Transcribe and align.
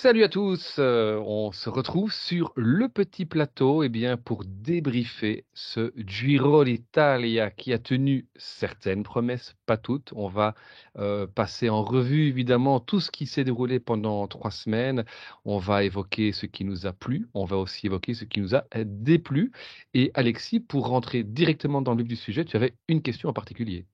Salut 0.00 0.22
à 0.22 0.28
tous, 0.28 0.76
euh, 0.78 1.20
on 1.26 1.50
se 1.50 1.68
retrouve 1.68 2.12
sur 2.12 2.52
le 2.54 2.88
petit 2.88 3.26
plateau 3.26 3.82
eh 3.82 3.88
bien, 3.88 4.16
pour 4.16 4.44
débriefer 4.46 5.44
ce 5.54 5.92
Giro 5.96 6.64
d'Italia 6.64 7.50
qui 7.50 7.72
a 7.72 7.80
tenu 7.80 8.28
certaines 8.36 9.02
promesses, 9.02 9.56
pas 9.66 9.76
toutes. 9.76 10.12
On 10.14 10.28
va 10.28 10.54
euh, 10.98 11.26
passer 11.26 11.68
en 11.68 11.82
revue 11.82 12.28
évidemment 12.28 12.78
tout 12.78 13.00
ce 13.00 13.10
qui 13.10 13.26
s'est 13.26 13.42
déroulé 13.42 13.80
pendant 13.80 14.28
trois 14.28 14.52
semaines. 14.52 15.04
On 15.44 15.58
va 15.58 15.82
évoquer 15.82 16.30
ce 16.30 16.46
qui 16.46 16.64
nous 16.64 16.86
a 16.86 16.92
plu, 16.92 17.28
on 17.34 17.44
va 17.44 17.56
aussi 17.56 17.86
évoquer 17.86 18.14
ce 18.14 18.24
qui 18.24 18.40
nous 18.40 18.54
a 18.54 18.62
déplu. 18.84 19.50
Et 19.94 20.12
Alexis, 20.14 20.60
pour 20.60 20.86
rentrer 20.86 21.24
directement 21.24 21.82
dans 21.82 21.94
le 21.94 22.04
vif 22.04 22.10
du 22.10 22.16
sujet, 22.16 22.44
tu 22.44 22.56
avais 22.56 22.74
une 22.86 23.02
question 23.02 23.30
en 23.30 23.32
particulier. 23.32 23.84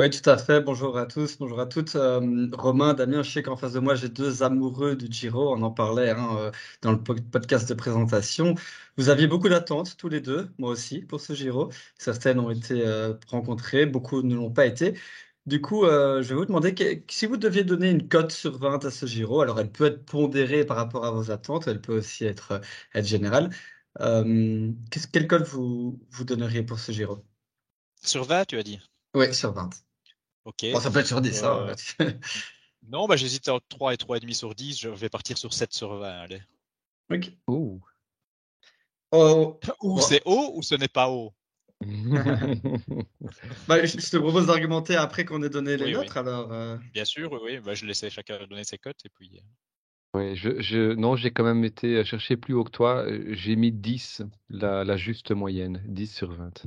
Oui, 0.00 0.08
tout 0.08 0.30
à 0.30 0.38
fait. 0.38 0.62
Bonjour 0.62 0.96
à 0.96 1.04
tous, 1.04 1.36
bonjour 1.36 1.60
à 1.60 1.66
toutes. 1.66 1.94
Euh, 1.94 2.48
Romain, 2.54 2.94
Damien, 2.94 3.22
je 3.22 3.30
sais 3.32 3.42
qu'en 3.42 3.56
face 3.58 3.74
de 3.74 3.80
moi, 3.80 3.94
j'ai 3.94 4.08
deux 4.08 4.42
amoureux 4.42 4.96
du 4.96 5.12
Giro. 5.12 5.54
On 5.54 5.60
en 5.60 5.70
parlait 5.70 6.08
hein, 6.08 6.38
euh, 6.38 6.50
dans 6.80 6.92
le 6.92 6.98
podcast 7.02 7.68
de 7.68 7.74
présentation. 7.74 8.54
Vous 8.96 9.10
aviez 9.10 9.26
beaucoup 9.26 9.50
d'attentes, 9.50 9.98
tous 9.98 10.08
les 10.08 10.22
deux, 10.22 10.48
moi 10.56 10.70
aussi, 10.70 11.02
pour 11.02 11.20
ce 11.20 11.34
Giro. 11.34 11.70
Certaines 11.98 12.38
ont 12.38 12.50
été 12.50 12.80
euh, 12.86 13.12
rencontrées, 13.28 13.84
beaucoup 13.84 14.22
ne 14.22 14.34
l'ont 14.34 14.50
pas 14.50 14.64
été. 14.64 14.98
Du 15.44 15.60
coup, 15.60 15.84
je 15.84 16.22
vais 16.22 16.34
vous 16.34 16.46
demander 16.46 16.74
si 17.08 17.26
vous 17.26 17.36
deviez 17.36 17.64
donner 17.64 17.90
une 17.90 18.08
cote 18.08 18.32
sur 18.32 18.58
20 18.58 18.84
à 18.86 18.90
ce 18.90 19.04
Giro, 19.04 19.42
alors 19.42 19.60
elle 19.60 19.70
peut 19.70 19.86
être 19.86 20.04
pondérée 20.06 20.64
par 20.64 20.76
rapport 20.78 21.04
à 21.04 21.10
vos 21.10 21.30
attentes, 21.30 21.68
elle 21.68 21.80
peut 21.82 21.98
aussi 21.98 22.24
être, 22.24 22.60
être 22.94 23.06
générale. 23.06 23.50
quelle 23.98 25.26
cote 25.28 25.46
vous, 25.46 26.00
vous 26.10 26.24
donneriez 26.24 26.62
pour 26.62 26.78
ce 26.78 26.92
Giro? 26.92 27.24
Sur 28.02 28.24
20, 28.24 28.46
tu 28.46 28.58
as 28.58 28.62
dit? 28.62 28.80
Oui, 29.14 29.34
sur 29.34 29.52
20. 29.52 29.70
Ok. 30.44 30.66
Bon, 30.72 30.80
ça 30.80 30.90
peut 30.90 31.00
être 31.00 31.06
sur 31.06 31.20
10. 31.20 31.44
Hein. 31.44 31.74
Euh, 32.00 32.12
non, 32.88 33.06
bah, 33.06 33.16
j'hésite 33.16 33.48
entre 33.48 33.66
3 33.68 33.94
et 33.94 33.96
3,5 33.96 34.34
sur 34.34 34.54
10. 34.54 34.78
Je 34.78 34.88
vais 34.88 35.08
partir 35.08 35.38
sur 35.38 35.52
7 35.52 35.72
sur 35.72 35.94
20. 35.96 36.08
Allez. 36.08 36.42
Ok. 37.10 37.32
Ouh. 37.48 37.80
Oh. 39.12 39.58
Ou 39.82 40.00
c'est 40.00 40.22
haut 40.24 40.52
ou 40.54 40.62
ce 40.62 40.76
n'est 40.76 40.88
pas 40.88 41.10
haut. 41.10 41.34
bah, 41.80 43.84
je, 43.84 43.96
te 43.96 44.16
propose 44.18 44.46
d'argumenter 44.46 44.96
après 44.96 45.24
qu'on 45.24 45.42
ait 45.42 45.48
donné 45.48 45.76
les 45.76 45.92
notes. 45.92 46.16
Alors, 46.16 46.52
euh. 46.52 46.76
Bien 46.92 47.04
sûr, 47.04 47.32
oui, 47.32 47.38
oui. 47.42 47.58
Bah, 47.58 47.74
je 47.74 47.86
laissais 47.86 48.10
chacun 48.10 48.38
donner 48.46 48.64
ses 48.64 48.78
cotes 48.78 49.04
et 49.04 49.08
puis. 49.08 49.30
Euh. 49.36 49.40
Oui, 50.12 50.36
je, 50.36 50.60
je, 50.60 50.92
non, 50.94 51.16
j'ai 51.16 51.30
quand 51.30 51.44
même 51.44 51.64
été 51.64 52.04
chercher 52.04 52.36
plus 52.36 52.52
haut 52.52 52.64
que 52.64 52.70
toi. 52.70 53.06
J'ai 53.28 53.56
mis 53.56 53.72
10, 53.72 54.22
la, 54.48 54.84
la 54.84 54.96
juste 54.96 55.30
moyenne, 55.30 55.82
10 55.86 56.12
sur 56.12 56.32
20. 56.32 56.66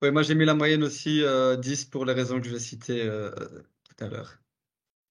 Oui, 0.00 0.12
moi 0.12 0.22
j'ai 0.22 0.36
mis 0.36 0.44
la 0.44 0.54
moyenne 0.54 0.84
aussi 0.84 1.20
10 1.20 1.24
euh, 1.24 1.90
pour 1.90 2.04
les 2.04 2.12
raisons 2.12 2.40
que 2.40 2.46
je 2.46 2.52
vais 2.52 2.60
citer 2.60 3.02
euh, 3.02 3.30
tout 3.84 4.04
à 4.04 4.08
l'heure. 4.08 4.38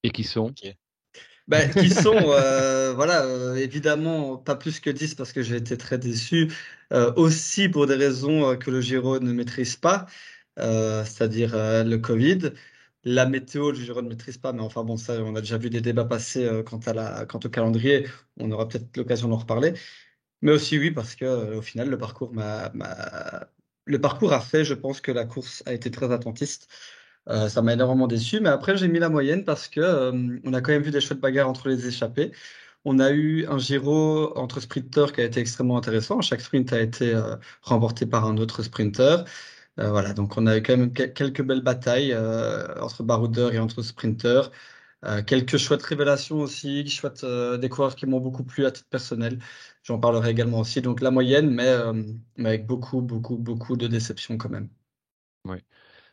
Et 0.04 0.12
qui 0.12 0.24
sont? 0.24 0.54
Ben, 1.50 1.70
Qui 1.72 1.90
sont, 2.04 2.16
euh, 2.16 2.94
voilà, 2.94 3.60
évidemment 3.60 4.38
pas 4.38 4.56
plus 4.56 4.80
que 4.80 4.90
10 4.90 5.14
parce 5.16 5.34
que 5.34 5.42
j'ai 5.42 5.58
été 5.58 5.78
très 5.78 5.98
déçu. 5.98 6.52
aussi 7.18 7.68
pour 7.68 7.86
des 7.86 7.96
raisons 7.96 8.58
que 8.58 8.72
le 8.72 8.80
Giro 8.80 9.20
ne 9.20 9.34
maîtrise 9.34 9.76
pas, 9.76 10.06
c'est-à-dire 10.56 11.52
le 11.54 11.98
Covid. 11.98 12.52
La 13.04 13.26
météo, 13.26 13.72
le 13.72 13.78
Giro 13.78 14.02
ne 14.02 14.10
maîtrise 14.10 14.38
pas, 14.38 14.54
mais 14.54 14.62
enfin 14.62 14.84
bon, 14.86 14.96
ça, 14.98 15.22
on 15.22 15.36
a 15.36 15.42
déjà 15.42 15.58
vu 15.58 15.70
des 15.70 15.82
débats 15.82 16.06
passer 16.06 16.50
quant, 16.66 16.80
à 16.80 16.94
la, 16.94 17.26
quant 17.26 17.40
au 17.44 17.50
calendrier. 17.50 18.08
On 18.38 18.52
aura 18.52 18.68
peut-être 18.68 18.96
l'occasion 18.96 19.28
d'en 19.28 19.38
reparler. 19.38 19.74
Mais 20.42 20.52
aussi 20.54 20.80
oui, 20.80 20.92
parce 20.92 21.16
que 21.16 21.56
au 21.58 21.62
final, 21.62 21.90
le 21.90 21.98
parcours 21.98 22.34
m'a 22.34 22.72
le 23.88 24.02
parcours 24.02 24.34
a 24.34 24.42
fait, 24.42 24.66
je 24.66 24.74
pense 24.74 25.02
que 25.02 25.12
la 25.12 25.26
course 25.26 25.64
a 25.66 25.74
été 25.74 25.92
très 25.92 26.12
attentiste. 26.12 26.68
Euh, 27.30 27.50
ça 27.50 27.62
m'a 27.62 27.74
énormément 27.74 28.08
déçu, 28.08 28.40
mais 28.40 28.50
après 28.50 28.78
j'ai 28.78 28.88
mis 28.88 29.00
la 29.00 29.10
moyenne 29.10 29.44
parce 29.46 29.68
que 29.68 29.82
euh, 29.82 30.40
on 30.46 30.54
a 30.54 30.62
quand 30.62 30.72
même 30.72 30.82
vu 30.84 30.92
des 30.92 31.02
chouettes 31.02 31.20
bagarres 31.20 31.50
entre 31.50 31.70
les 31.70 31.88
échappés. 31.88 32.32
On 32.86 33.00
a 33.00 33.12
eu 33.12 33.46
un 33.48 33.58
Giro 33.58 34.38
entre 34.38 34.62
sprinteurs 34.62 35.12
qui 35.14 35.22
a 35.22 35.26
été 35.26 35.40
extrêmement 35.42 35.78
intéressant. 35.78 36.22
Chaque 36.22 36.42
sprint 36.42 36.72
a 36.74 36.80
été 36.82 37.14
euh, 37.14 37.36
remporté 37.62 38.06
par 38.06 38.26
un 38.26 38.38
autre 38.38 38.64
sprinter. 38.64 39.26
voilà, 39.78 40.14
donc 40.14 40.38
on 40.38 40.48
a 40.48 40.58
eu 40.58 40.64
quand 40.64 40.78
même 40.78 40.94
quelques 40.94 41.42
belles 41.44 41.62
batailles 41.64 42.16
entre 42.82 43.04
baroudeurs 43.04 43.54
et 43.54 43.60
entre 43.60 43.82
sprinteurs. 43.84 44.52
Euh, 45.06 45.22
quelques 45.22 45.58
chouettes 45.58 45.84
révélations 45.84 46.40
aussi, 46.42 46.88
chouettes 46.88 47.24
euh, 47.24 47.58
des 47.58 47.70
coureurs 47.70 47.96
qui 47.96 48.08
m'ont 48.08 48.20
beaucoup 48.20 48.44
plu 48.44 48.66
à 48.66 48.72
titre 48.72 48.90
personnel. 48.90 49.40
J'en 49.84 50.00
parlerai 50.00 50.32
également 50.32 50.60
aussi. 50.60 50.82
Donc 50.82 51.02
la 51.02 51.12
moyenne, 51.12 51.52
mais, 51.52 51.68
euh, 51.68 52.04
avec 52.40 52.66
beaucoup, 52.66 53.02
beaucoup, 53.02 53.38
beaucoup 53.38 53.78
de 53.78 53.88
déceptions 53.88 54.38
quand 54.38 54.50
même. 54.50 54.70
Oui. 55.46 55.58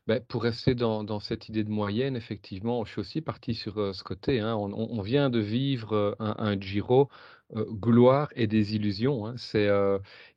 Ben, 0.06 0.20
pour 0.20 0.42
rester 0.42 0.74
dans, 0.74 1.20
cette 1.20 1.48
idée 1.48 1.64
de 1.64 1.70
moyenne, 1.70 2.14
effectivement, 2.14 2.84
je 2.84 2.92
suis 2.92 3.00
aussi 3.00 3.20
parti 3.22 3.54
sur 3.54 3.94
ce 3.94 4.04
côté. 4.04 4.40
Hein. 4.40 4.54
On, 4.54 4.72
on, 4.74 5.00
vient 5.02 5.30
de 5.30 5.38
vivre 5.40 6.14
un, 6.20 6.34
un 6.38 6.60
Giro 6.60 7.08
gloire 7.54 8.28
et 8.36 8.46
des 8.46 8.74
illusions. 8.76 9.26
Hein. 9.26 9.34
C'est, 9.38 9.66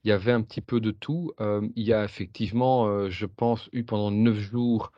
il 0.03 0.08
y 0.09 0.12
avait 0.14 0.31
un 0.31 0.41
petit 0.41 0.62
peu 0.62 0.79
de 0.79 0.91
tout. 0.91 1.34
il 1.75 1.84
y 1.84 1.91
a 1.91 2.06
effectivement, 2.06 3.09
je 3.09 3.25
pense, 3.25 3.69
eu 3.74 3.84
pendant 3.84 4.09
neuf 4.09 4.38
jours 4.38 4.94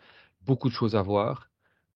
beaucoup 0.45 0.69
de 0.69 0.73
choses 0.75 0.95
à 0.95 1.01
voir 1.01 1.48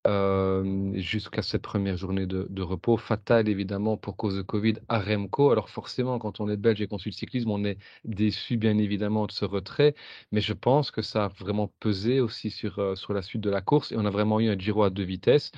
jusqu'à 0.06 1.42
cette 1.42 1.62
première 1.62 1.98
journée 1.98 2.26
de, 2.26 2.62
repos, 2.62 2.98
fatale 2.98 3.48
évidemment 3.50 3.98
pour 3.98 4.18
cause 4.18 4.36
de 4.36 4.42
Covid 4.42 4.76
à 4.90 5.00
Remco. 5.00 5.52
Alors 5.52 5.70
forcément, 5.70 6.20
quand 6.20 6.40
on 6.40 6.50
est 6.50 6.58
belge 6.58 6.82
et 6.82 6.88
qu'on 6.88 6.98
suit 6.98 7.12
le 7.12 7.16
cyclisme, 7.16 7.52
on 7.52 7.64
est 7.64 7.78
déçu 8.06 8.58
bien 8.58 8.78
évidemment 8.78 9.26
de 9.28 9.32
ce 9.32 9.46
retrait, 9.46 9.96
mais 10.32 10.42
je 10.42 10.54
pense 10.54 10.92
que 10.92 11.02
ça 11.02 11.26
a 11.26 11.28
vraiment 11.30 11.72
pesé 11.80 12.20
aussi 12.20 12.50
sur, 12.50 12.98
sur 12.98 13.14
la 13.14 13.22
suite 13.22 13.42
de 13.42 13.50
la 13.50 13.62
course 13.62 13.92
et 13.92 13.98
on 13.98 14.06
a 14.06 14.10
vraiment 14.10 14.40
eu 14.40 14.50
un 14.50 14.58
Giro 14.58 14.84
à 14.84 14.90
deux 14.90 15.04
vitesses 15.04 15.52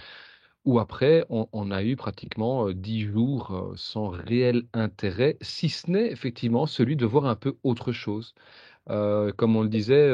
où 0.66 0.80
après, 0.80 1.26
on, 1.30 1.72
a 1.72 1.84
eu 1.84 1.96
pratiquement 1.96 2.72
dix 2.72 3.02
jours 3.02 3.74
sans 3.76 4.08
réel 4.10 4.64
intérêt, 4.74 5.38
si 5.42 5.70
ce 5.70 5.90
n'est 5.92 6.12
effectivement 6.12 6.66
celui 6.66 6.96
de 6.96 7.06
voir 7.06 7.26
un 7.26 7.36
peu 7.36 7.56
autre 7.64 7.92
chose. 7.92 8.34
comme 8.88 9.56
on 9.56 9.62
le 9.64 9.70
disait, 9.70 10.12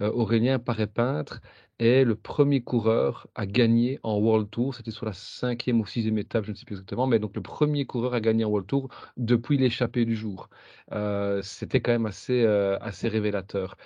Aurélien 0.00 0.58
paraît 0.58 0.88
peintre, 0.88 1.40
est 1.78 2.04
le 2.04 2.14
premier 2.14 2.60
coureur 2.62 3.26
à 3.34 3.46
gagner 3.46 3.98
en 4.02 4.18
World 4.18 4.48
Tour. 4.50 4.74
C'était 4.74 4.90
sur 4.90 5.06
la 5.06 5.12
cinquième 5.12 5.80
ou 5.80 5.86
sixième 5.86 6.18
étape, 6.18 6.44
je 6.44 6.50
ne 6.52 6.56
sais 6.56 6.64
plus 6.64 6.74
exactement, 6.74 7.06
mais 7.06 7.18
donc 7.18 7.34
le 7.34 7.42
premier 7.42 7.84
coureur 7.86 8.14
à 8.14 8.20
gagner 8.20 8.44
en 8.44 8.48
World 8.48 8.68
Tour 8.68 8.88
depuis 9.16 9.58
l'échappée 9.58 10.04
du 10.04 10.16
jour. 10.16 10.48
Euh, 10.92 11.42
c'était 11.42 11.80
quand 11.80 11.92
même 11.92 12.06
assez, 12.06 12.42
euh, 12.42 12.78
assez 12.80 13.08
révélateur. 13.08 13.76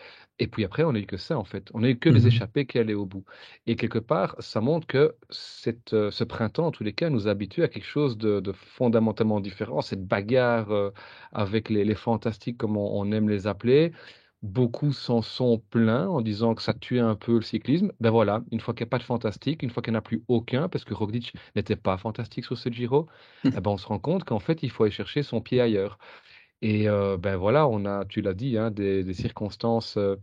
Et 0.41 0.47
puis 0.47 0.65
après, 0.65 0.84
on 0.84 0.93
n'a 0.93 1.00
eu 1.00 1.06
que 1.06 1.16
ça, 1.16 1.37
en 1.37 1.44
fait. 1.44 1.69
On 1.75 1.81
n'a 1.81 1.88
eu 1.91 1.99
que 1.99 2.09
les 2.09 2.21
mmh 2.22 2.26
échappées 2.28 2.66
qui 2.66 2.78
allaient 2.78 2.94
au 2.94 3.06
bout. 3.06 3.25
Et 3.66 3.75
quelque 3.75 3.99
part, 3.99 4.37
ça 4.38 4.60
montre 4.60 4.87
que 4.87 5.16
cette, 5.31 5.94
euh, 5.94 6.10
ce 6.12 6.22
printemps, 6.22 6.66
en 6.66 6.70
tous 6.70 6.84
les 6.84 6.93
cas, 6.93 7.10
nous 7.10 7.26
habitue 7.26 7.65
à 7.65 7.69
quelque 7.69 7.87
chose 7.87 8.16
de, 8.19 8.41
fondamentalement 8.53 9.41
différent. 9.41 9.81
Cette 9.81 10.06
bagarre 10.06 10.93
avec 11.32 11.70
les, 11.70 11.84
les 11.84 11.94
fantastiques, 11.97 12.59
comme 12.59 12.76
on 12.76 13.10
aime 13.12 13.28
les 13.28 13.47
appeler, 13.49 13.93
Beaucoup 14.43 14.93
s'en 14.93 15.21
sont 15.21 15.59
plaints 15.71 16.09
en 16.09 16.21
disant 16.21 16.54
que 16.54 16.62
ça 16.62 16.72
tuait 16.72 17.00
un 17.00 17.16
peu 17.16 17.34
le 17.37 17.43
cyclisme. 17.43 17.93
Ben 18.00 18.10
voilà, 18.10 18.43
une 18.53 18.60
fois 18.60 18.72
qu'il 18.72 18.84
n'y 18.84 18.88
a 18.88 18.91
pas 18.91 18.99
de 18.99 19.03
fantastique, 19.03 19.62
une 19.65 19.71
fois 19.71 19.82
qu'il 19.82 19.93
n'y 19.93 19.97
en 19.97 19.99
a 19.99 20.03
plus 20.03 20.22
aucun, 20.28 20.69
parce 20.69 20.84
que 20.84 20.94
Roglic 20.94 21.34
n'était 21.56 21.76
pas 21.76 21.99
fantastique 21.99 22.44
sur 22.44 22.56
ce 22.56 22.69
Giro, 22.71 23.09
eh 23.44 23.50
ben 23.50 23.71
on 23.72 23.78
se 23.78 23.87
rend 23.87 23.99
compte 23.99 24.25
qu'en 24.25 24.38
fait, 24.38 24.62
il 24.62 24.71
faut 24.71 24.84
aller 24.84 24.93
chercher 24.93 25.25
son 25.25 25.41
pied 25.41 25.60
ailleurs. 25.60 25.99
Et 26.62 26.88
euh, 26.88 27.16
ben 27.16 27.37
voilà, 27.37 27.69
on 27.69 27.84
a, 27.84 28.04
tu 28.04 28.21
l'as 28.21 28.34
dit, 28.34 28.59
hein, 28.59 28.71
des, 28.71 29.12
circonstances 29.15 29.97
euh, 29.97 30.16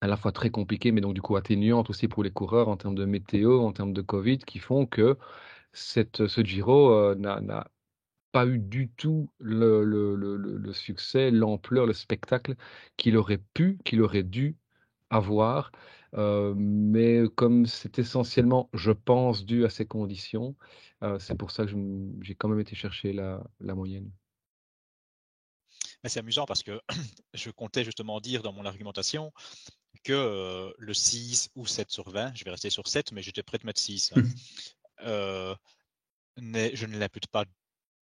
à 0.00 0.06
la 0.08 0.16
fois 0.16 0.32
très 0.32 0.50
compliquées, 0.50 0.92
mais 0.92 1.00
donc 1.00 1.14
du 1.14 1.22
coup 1.22 1.36
atténuantes 1.36 1.90
aussi 1.90 2.08
pour 2.08 2.24
les 2.24 2.30
coureurs 2.30 2.68
en 2.68 2.76
termes 2.76 2.94
de 2.94 3.04
météo, 3.04 3.60
en 3.62 3.72
termes 3.72 3.92
de 3.92 4.02
Covid, 4.02 4.38
qui 4.38 4.58
font 4.58 4.86
que 4.86 5.18
cette, 5.72 6.26
ce 6.28 6.42
Giro 6.44 6.92
euh, 6.92 7.14
n'a 7.16 7.68
pas 8.32 8.46
eu 8.46 8.58
du 8.58 8.90
tout 8.90 9.30
le, 9.38 9.84
le, 9.84 10.14
le, 10.16 10.36
le 10.36 10.72
succès, 10.72 11.30
l'ampleur, 11.30 11.86
le 11.86 11.92
spectacle 11.92 12.56
qu'il 12.96 13.16
aurait 13.16 13.42
pu, 13.54 13.78
qu'il 13.84 14.02
aurait 14.02 14.22
dû 14.22 14.56
avoir. 15.10 15.72
Euh, 16.14 16.54
mais 16.56 17.24
comme 17.36 17.66
c'est 17.66 17.98
essentiellement, 17.98 18.70
je 18.72 18.92
pense, 18.92 19.44
dû 19.44 19.64
à 19.64 19.70
ces 19.70 19.86
conditions, 19.86 20.56
euh, 21.02 21.18
c'est 21.18 21.36
pour 21.36 21.50
ça 21.50 21.66
que 21.66 21.72
j'ai 22.22 22.34
quand 22.34 22.48
même 22.48 22.60
été 22.60 22.74
chercher 22.74 23.12
la, 23.12 23.42
la 23.60 23.74
moyenne. 23.74 24.10
C'est 26.04 26.20
amusant 26.20 26.46
parce 26.46 26.62
que 26.62 26.80
je 27.34 27.50
comptais 27.50 27.84
justement 27.84 28.20
dire 28.20 28.42
dans 28.42 28.52
mon 28.52 28.64
argumentation 28.64 29.32
que 30.04 30.12
euh, 30.12 30.72
le 30.78 30.94
6 30.94 31.50
ou 31.56 31.66
7 31.66 31.90
sur 31.90 32.08
20, 32.08 32.34
je 32.34 32.44
vais 32.44 32.50
rester 32.50 32.70
sur 32.70 32.86
7, 32.86 33.12
mais 33.12 33.20
j'étais 33.20 33.42
prêt 33.42 33.58
de 33.58 33.66
mettre 33.66 33.80
6. 33.80 34.12
Hein, 34.16 34.22
je 36.38 36.86
ne 36.86 36.98
l'impute 36.98 37.26
pas 37.26 37.44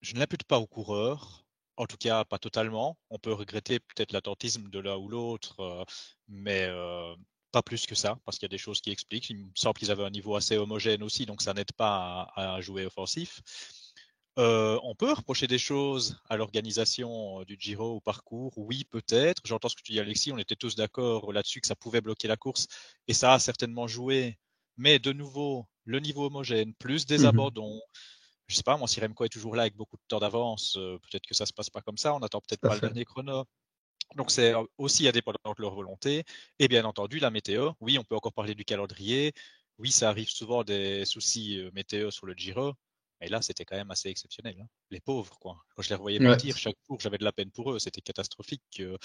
je 0.00 0.14
ne 0.14 0.20
l'impute 0.20 0.44
pas 0.44 0.58
aux 0.58 0.66
coureurs, 0.66 1.46
en 1.76 1.86
tout 1.86 1.96
cas 1.96 2.24
pas 2.24 2.38
totalement. 2.38 2.98
On 3.10 3.18
peut 3.18 3.32
regretter 3.32 3.80
peut-être 3.80 4.12
l'attentisme 4.12 4.68
de 4.68 4.78
l'un 4.78 4.96
ou 4.96 5.08
l'autre, 5.08 5.60
euh, 5.60 5.84
mais 6.28 6.64
euh, 6.64 7.14
pas 7.52 7.62
plus 7.62 7.86
que 7.86 7.94
ça, 7.94 8.18
parce 8.24 8.38
qu'il 8.38 8.46
y 8.46 8.50
a 8.52 8.56
des 8.56 8.58
choses 8.58 8.80
qui 8.80 8.90
expliquent. 8.90 9.30
Il 9.30 9.38
me 9.38 9.50
semble 9.54 9.78
qu'ils 9.78 9.90
avaient 9.90 10.04
un 10.04 10.10
niveau 10.10 10.36
assez 10.36 10.56
homogène 10.56 11.02
aussi, 11.02 11.26
donc 11.26 11.42
ça 11.42 11.54
n'aide 11.54 11.72
pas 11.72 12.30
à, 12.34 12.60
jouer 12.60 12.86
offensif. 12.86 13.40
Euh, 14.38 14.78
on 14.82 14.94
peut 14.94 15.12
reprocher 15.12 15.46
des 15.46 15.58
choses 15.58 16.20
à 16.28 16.36
l'organisation 16.36 17.42
du 17.44 17.56
Giro 17.58 17.96
au 17.96 18.00
parcours, 18.00 18.52
oui 18.58 18.84
peut-être. 18.84 19.40
J'entends 19.46 19.70
ce 19.70 19.76
que 19.76 19.82
tu 19.82 19.92
dis 19.92 20.00
Alexis, 20.00 20.30
on 20.30 20.38
était 20.38 20.56
tous 20.56 20.76
d'accord 20.76 21.32
là-dessus 21.32 21.62
que 21.62 21.66
ça 21.66 21.74
pouvait 21.74 22.02
bloquer 22.02 22.28
la 22.28 22.36
course 22.36 22.66
et 23.08 23.14
ça 23.14 23.32
a 23.32 23.38
certainement 23.38 23.86
joué. 23.86 24.38
Mais 24.76 24.98
de 24.98 25.12
nouveau, 25.12 25.66
le 25.84 26.00
niveau 26.00 26.26
homogène, 26.26 26.74
plus 26.74 27.06
des 27.06 27.20
mmh 27.20 27.26
abandons, 27.26 27.80
je 28.46 28.54
sais 28.56 28.62
pas, 28.62 28.76
moi, 28.76 28.86
si 28.86 29.00
Remco 29.00 29.24
est 29.24 29.28
toujours 29.28 29.56
là 29.56 29.62
avec 29.62 29.76
beaucoup 29.76 29.96
de 29.96 30.02
temps 30.08 30.20
d'avance, 30.20 30.76
euh, 30.76 30.98
peut-être 30.98 31.26
que 31.26 31.34
ça 31.34 31.46
se 31.46 31.52
passe 31.52 31.70
pas 31.70 31.80
comme 31.80 31.98
ça. 31.98 32.14
On 32.14 32.18
attend 32.20 32.40
peut-être 32.40 32.60
pas 32.60 32.74
le 32.74 32.80
dernier 32.80 33.04
chrono. 33.04 33.44
Donc 34.14 34.30
c'est 34.30 34.54
aussi 34.78 35.08
indépendant 35.08 35.52
de 35.56 35.62
leur 35.62 35.74
volonté. 35.74 36.24
Et 36.58 36.68
bien 36.68 36.84
entendu, 36.84 37.18
la 37.18 37.30
météo. 37.30 37.72
Oui, 37.80 37.98
on 37.98 38.04
peut 38.04 38.14
encore 38.14 38.32
parler 38.32 38.54
du 38.54 38.64
calendrier. 38.64 39.32
Oui, 39.78 39.90
ça 39.90 40.08
arrive 40.08 40.28
souvent 40.28 40.62
des 40.62 41.04
soucis 41.04 41.58
euh, 41.58 41.70
météo 41.74 42.10
sur 42.10 42.26
le 42.26 42.34
Giro. 42.34 42.74
Mais 43.20 43.28
là, 43.28 43.42
c'était 43.42 43.64
quand 43.64 43.76
même 43.76 43.90
assez 43.90 44.08
exceptionnel. 44.08 44.56
Hein. 44.60 44.66
Les 44.90 45.00
pauvres, 45.00 45.38
quoi. 45.38 45.56
Quand 45.74 45.82
je 45.82 45.88
les 45.88 45.94
revoyais 45.96 46.20
partir 46.20 46.56
chaque 46.56 46.76
jour, 46.86 47.00
j'avais 47.00 47.18
de 47.18 47.24
la 47.24 47.32
peine 47.32 47.50
pour 47.50 47.72
eux. 47.72 47.78
C'était 47.78 48.02
catastrophique. 48.02 48.62
Euh. 48.80 48.96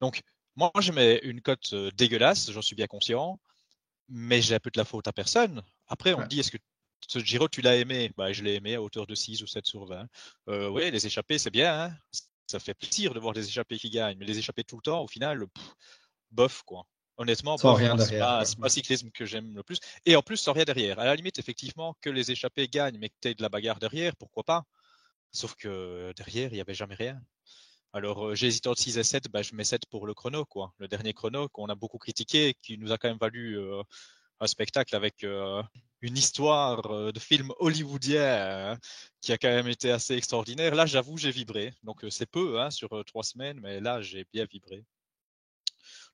Donc, 0.00 0.22
moi, 0.56 0.72
je 0.80 0.92
mets 0.92 1.20
une 1.22 1.40
cote 1.40 1.74
dégueulasse, 1.94 2.50
j'en 2.50 2.62
suis 2.62 2.76
bien 2.76 2.88
conscient. 2.88 3.38
Mais 4.08 4.42
j'ai 4.42 4.56
un 4.56 4.60
peu 4.60 4.70
de 4.70 4.78
la 4.78 4.84
faute 4.84 5.06
à 5.08 5.12
personne. 5.12 5.62
Après, 5.86 6.12
on 6.12 6.20
me 6.20 6.26
dit, 6.26 6.40
est-ce 6.40 6.50
que 6.50 6.58
ce 7.08 7.18
Giro, 7.18 7.48
tu 7.48 7.60
l'as 7.60 7.76
aimé? 7.76 8.12
Bah, 8.16 8.32
Je 8.32 8.42
l'ai 8.42 8.54
aimé 8.54 8.74
à 8.74 8.82
hauteur 8.82 9.06
de 9.06 9.14
6 9.14 9.42
ou 9.42 9.46
7 9.46 9.66
sur 9.66 9.86
20. 9.86 10.06
Euh, 10.48 10.68
oui, 10.68 10.90
les 10.90 11.06
échappés, 11.06 11.38
c'est 11.38 11.50
bien. 11.50 11.84
Hein. 11.84 11.96
ça 12.46 12.58
fait 12.58 12.74
plaisir 12.74 13.14
de 13.14 13.20
voir 13.20 13.34
des 13.34 13.46
échappés 13.46 13.78
qui 13.78 13.90
gagnent. 13.90 14.18
Mais 14.18 14.26
les 14.26 14.38
échappés 14.38 14.64
tout 14.64 14.76
le 14.76 14.82
temps, 14.82 15.02
au 15.02 15.08
final, 15.08 15.44
bof, 16.30 16.62
quoi. 16.64 16.84
Honnêtement, 17.18 17.56
sans 17.56 17.74
rien 17.74 17.96
c'est 17.96 18.18
pas, 18.18 18.44
pas, 18.60 18.68
cyclisme 18.68 19.10
que 19.10 19.24
j'aime 19.24 19.54
le 19.54 19.62
plus. 19.62 19.78
Et 20.04 20.16
en 20.16 20.22
plus, 20.22 20.36
sans 20.36 20.52
rien 20.52 20.64
derrière. 20.64 20.98
À 20.98 21.06
la 21.06 21.14
limite, 21.14 21.38
effectivement, 21.38 21.96
que 22.02 22.10
les 22.10 22.30
échappés 22.30 22.68
gagnent, 22.68 22.98
mais 22.98 23.08
que 23.08 23.14
tu 23.20 23.28
aies 23.28 23.34
de 23.34 23.42
la 23.42 23.48
bagarre 23.48 23.78
derrière, 23.78 24.14
pourquoi 24.16 24.44
pas? 24.44 24.64
Sauf 25.32 25.54
que 25.54 26.12
derrière, 26.16 26.50
il 26.52 26.56
n'y 26.56 26.60
avait 26.60 26.74
jamais 26.74 26.94
rien. 26.94 27.20
Alors, 27.92 28.26
euh, 28.28 28.34
j'ai 28.34 28.48
hésité 28.48 28.68
entre 28.68 28.80
6 28.82 28.98
et 28.98 29.02
7, 29.02 29.28
bah, 29.30 29.40
je 29.42 29.54
mets 29.54 29.64
7 29.64 29.86
pour 29.86 30.06
le 30.06 30.12
chrono, 30.12 30.44
quoi. 30.44 30.74
Le 30.78 30.88
dernier 30.88 31.14
chrono 31.14 31.48
qu'on 31.48 31.66
a 31.66 31.74
beaucoup 31.74 31.98
critiqué, 31.98 32.54
qui 32.62 32.76
nous 32.76 32.92
a 32.92 32.98
quand 32.98 33.08
même 33.08 33.18
valu 33.18 33.58
euh, 33.58 33.82
un 34.40 34.46
spectacle 34.46 34.94
avec 34.94 35.24
euh, 35.24 35.62
une 36.00 36.16
histoire 36.16 36.90
euh, 36.90 37.12
de 37.12 37.18
film 37.18 37.52
hollywoodien 37.58 38.72
hein, 38.72 38.78
qui 39.20 39.32
a 39.32 39.38
quand 39.38 39.48
même 39.48 39.68
été 39.68 39.90
assez 39.90 40.14
extraordinaire. 40.14 40.74
Là, 40.74 40.86
j'avoue, 40.86 41.16
j'ai 41.16 41.30
vibré. 41.30 41.74
Donc, 41.82 42.04
euh, 42.04 42.10
c'est 42.10 42.26
peu 42.26 42.60
hein, 42.60 42.70
sur 42.70 43.04
trois 43.04 43.24
semaines, 43.24 43.60
mais 43.60 43.80
là, 43.80 44.00
j'ai 44.02 44.26
bien 44.32 44.44
vibré. 44.44 44.76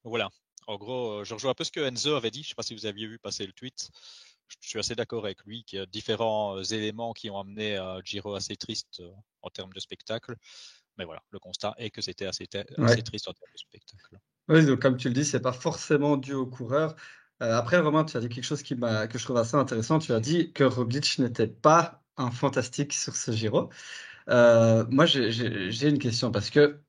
Donc, 0.04 0.10
voilà. 0.10 0.30
En 0.68 0.76
gros, 0.76 1.24
je 1.24 1.34
rejoins 1.34 1.50
un 1.50 1.54
peu 1.54 1.64
ce 1.64 1.72
que 1.72 1.80
Enzo 1.80 2.14
avait 2.14 2.30
dit. 2.30 2.42
Je 2.42 2.46
ne 2.46 2.48
sais 2.50 2.54
pas 2.54 2.62
si 2.62 2.74
vous 2.74 2.86
aviez 2.86 3.08
vu 3.08 3.18
passer 3.18 3.44
le 3.46 3.52
tweet. 3.52 3.90
Je 4.60 4.68
suis 4.68 4.78
assez 4.78 4.94
d'accord 4.94 5.24
avec 5.24 5.42
lui 5.44 5.64
qu'il 5.64 5.78
y 5.80 5.82
a 5.82 5.86
différents 5.86 6.62
éléments 6.62 7.14
qui 7.14 7.30
ont 7.30 7.38
amené 7.40 7.76
à 7.76 7.98
Giro 8.04 8.34
assez 8.34 8.54
triste 8.54 9.02
en 9.40 9.50
termes 9.50 9.72
de 9.72 9.80
spectacle. 9.80 10.36
Mais 10.98 11.04
voilà, 11.04 11.22
le 11.30 11.38
constat 11.38 11.74
est 11.78 11.90
que 11.90 12.00
c'était 12.00 12.26
assez, 12.26 12.48
assez, 12.78 13.02
triste 13.02 13.28
en 13.28 13.32
termes 13.32 13.52
de 13.52 13.58
spectacle. 13.58 14.18
Oui, 14.48 14.64
donc 14.66 14.80
comme 14.80 14.96
tu 14.96 15.08
le 15.08 15.14
dis, 15.14 15.24
c'est 15.24 15.40
pas 15.40 15.52
forcément 15.52 16.16
dû 16.16 16.34
au 16.34 16.46
coureur. 16.46 16.94
Euh, 17.42 17.56
après, 17.56 17.78
Romain, 17.80 18.04
tu 18.04 18.16
as 18.16 18.20
dit 18.20 18.28
quelque 18.28 18.44
chose 18.44 18.62
que 18.62 18.68
je 19.18 19.24
trouve 19.24 19.36
assez 19.36 19.56
intéressant. 19.56 19.98
Tu 19.98 20.12
as 20.12 20.20
dit 20.20 20.52
que 20.52 20.64
Roglic 20.64 21.18
n'était 21.18 21.48
pas 21.48 22.02
un 22.16 22.30
fantastique 22.30 22.92
sur 22.92 23.16
ce 23.16 23.32
Giro. 23.32 23.70
Euh, 24.28 24.84
moi, 24.90 25.06
j'ai 25.06 25.88
une 25.88 25.98
question 25.98 26.30
parce 26.30 26.50
que 26.50 26.80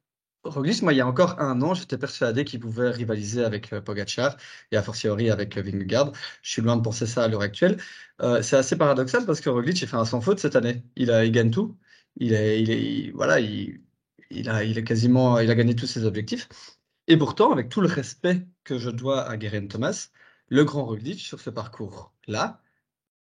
Roglic, 0.43 0.81
moi, 0.83 0.93
il 0.93 0.97
y 0.97 1.01
a 1.01 1.07
encore 1.07 1.39
un 1.39 1.61
an, 1.61 1.73
j'étais 1.73 1.97
persuadé 1.97 2.43
qu'il 2.45 2.59
pouvait 2.59 2.91
rivaliser 2.91 3.43
avec 3.43 3.73
euh, 3.73 3.81
Pogacar 3.81 4.37
et 4.71 4.77
a 4.77 4.83
fortiori 4.83 5.29
avec 5.31 5.57
Vingegaard. 5.57 6.11
Je 6.43 6.51
suis 6.51 6.61
loin 6.61 6.77
de 6.77 6.81
penser 6.81 7.07
ça 7.07 7.23
à 7.23 7.27
l'heure 7.27 7.41
actuelle. 7.41 7.77
c'est 8.41 8.57
assez 8.57 8.77
paradoxal 8.77 9.25
parce 9.25 9.41
que 9.41 9.49
Roglic, 9.49 9.81
il 9.81 9.87
fait 9.87 9.97
un 9.97 10.05
sans 10.05 10.21
faute 10.21 10.39
cette 10.39 10.55
année. 10.55 10.83
Il, 10.95 11.11
a, 11.11 11.27
gagne 11.29 11.51
tout. 11.51 11.77
Il 12.17 12.33
est, 12.33 13.11
voilà, 13.15 13.39
il, 13.39 13.81
a, 14.49 14.57
a 14.57 14.81
quasiment, 14.83 15.39
il 15.39 15.49
a 15.51 15.55
gagné 15.55 15.75
tous 15.75 15.87
ses 15.87 16.05
objectifs. 16.05 16.49
Et 17.07 17.17
pourtant, 17.17 17.51
avec 17.51 17.69
tout 17.69 17.81
le 17.81 17.87
respect 17.87 18.45
que 18.63 18.77
je 18.77 18.89
dois 18.89 19.27
à 19.27 19.37
Guerin 19.37 19.67
Thomas, 19.67 20.09
le 20.49 20.63
grand 20.63 20.85
Roglic 20.85 21.19
sur 21.19 21.39
ce 21.39 21.49
parcours-là, 21.49 22.61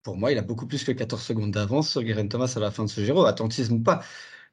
pour 0.03 0.17
moi, 0.17 0.31
il 0.31 0.37
a 0.37 0.41
beaucoup 0.41 0.67
plus 0.67 0.83
que 0.83 0.91
14 0.91 1.21
secondes 1.21 1.51
d'avance 1.51 1.89
sur 1.89 2.01
Guerin 2.01 2.27
Thomas 2.27 2.53
à 2.55 2.59
la 2.59 2.71
fin 2.71 2.85
de 2.85 2.89
ce 2.89 3.03
Giro, 3.03 3.25
attentisme 3.25 3.75
ou 3.75 3.83
pas. 3.83 4.03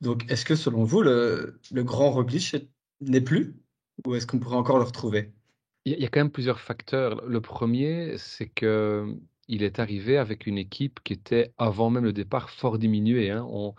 Donc, 0.00 0.28
est-ce 0.30 0.44
que 0.44 0.56
selon 0.56 0.84
vous, 0.84 1.02
le, 1.02 1.60
grand 1.72 2.10
Roglic 2.10 2.56
n'est 3.00 3.20
plus 3.20 3.56
ou 4.04 4.14
est-ce 4.16 4.26
qu'on 4.26 4.40
pourrait 4.40 4.56
encore 4.56 4.78
le 4.78 4.84
retrouver? 4.84 5.32
Il 5.84 5.98
y 5.98 6.04
a 6.04 6.08
quand 6.08 6.20
même 6.20 6.30
plusieurs 6.32 6.60
facteurs. 6.60 7.24
Le 7.26 7.40
premier, 7.40 8.16
c'est 8.18 8.48
que 8.48 9.16
il 9.48 9.62
est 9.62 9.78
arrivé 9.78 10.16
avec 10.18 10.46
une 10.46 10.58
équipe 10.58 11.00
qui 11.04 11.12
était, 11.12 11.52
avant 11.58 11.90
même 11.90 12.04
le 12.04 12.12
départ, 12.12 12.50
fort 12.50 12.78
diminuée. 12.78 13.30
Hein. 13.30 13.46
On, 13.50 13.74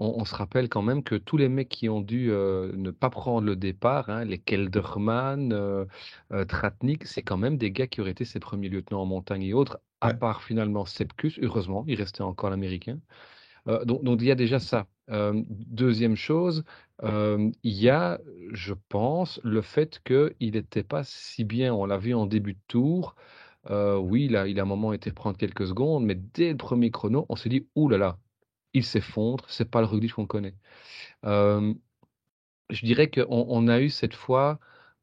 on, 0.00 0.24
se 0.24 0.34
rappelle 0.34 0.68
quand 0.68 0.82
même 0.82 1.02
que 1.02 1.14
tous 1.14 1.36
les 1.36 1.48
mecs 1.48 1.68
qui 1.68 1.88
ont 1.88 2.00
dû 2.00 2.30
euh, 2.30 2.72
ne 2.74 2.90
pas 2.90 3.10
prendre 3.10 3.46
le 3.46 3.54
départ, 3.54 4.08
hein, 4.08 4.24
les 4.24 4.38
Kelderman, 4.38 5.52
euh, 5.52 5.84
euh, 6.32 6.44
Tratnik, 6.46 7.06
c'est 7.06 7.22
quand 7.22 7.36
même 7.36 7.58
des 7.58 7.70
gars 7.70 7.86
qui 7.86 8.00
auraient 8.00 8.12
été 8.12 8.24
ses 8.24 8.40
premiers 8.40 8.70
lieutenants 8.70 9.02
en 9.02 9.06
montagne 9.06 9.42
et 9.42 9.52
autres, 9.52 9.80
à 10.00 10.14
part 10.14 10.42
finalement 10.42 10.86
Sepkus, 10.86 11.38
heureusement, 11.42 11.84
il 11.86 11.96
restait 11.96 12.22
encore 12.22 12.50
l'américain. 12.50 12.98
Donc, 13.84 14.02
donc, 14.02 14.22
il 14.22 14.26
y 14.26 14.30
a 14.30 14.34
déjà 14.34 14.58
ça. 14.58 14.86
deuxième 15.10 16.16
chose, 16.16 16.64
il 17.02 17.52
y 17.62 17.90
a, 17.90 18.18
je 18.52 18.72
pense, 18.88 19.38
le 19.44 19.60
fait 19.60 20.00
qu'il 20.02 20.52
n'était 20.54 20.82
pas 20.82 21.04
si 21.04 21.44
bien, 21.44 21.74
on 21.74 21.84
l'a 21.84 21.98
vu 21.98 22.14
en 22.14 22.24
début 22.24 22.54
de 22.54 22.58
tour, 22.68 23.14
oui, 23.68 24.24
il 24.26 24.36
a, 24.36 24.46
il 24.46 24.58
a 24.58 24.62
un 24.62 24.66
moment 24.66 24.92
été 24.92 25.12
prendre 25.12 25.36
quelques 25.36 25.66
secondes, 25.66 26.04
mais 26.04 26.14
dès 26.14 26.50
le 26.52 26.56
premier 26.56 26.90
chrono, 26.90 27.26
on 27.28 27.36
s'est 27.36 27.48
dit, 27.48 27.66
ouh 27.74 27.88
là 27.88 27.98
là, 27.98 28.18
il 28.72 28.84
s'effondre, 28.84 29.44
c'est 29.48 29.70
pas 29.70 29.80
le 29.80 29.86
Roglic 29.86 30.14
qu'on 30.14 30.26
connaît. 30.26 30.54
je 31.24 31.74
dirais 32.84 33.10
qu'on 33.10 33.26
on 33.28 33.68
a 33.68 33.80
eu 33.80 33.90
cette 33.90 34.14
fois 34.14 34.58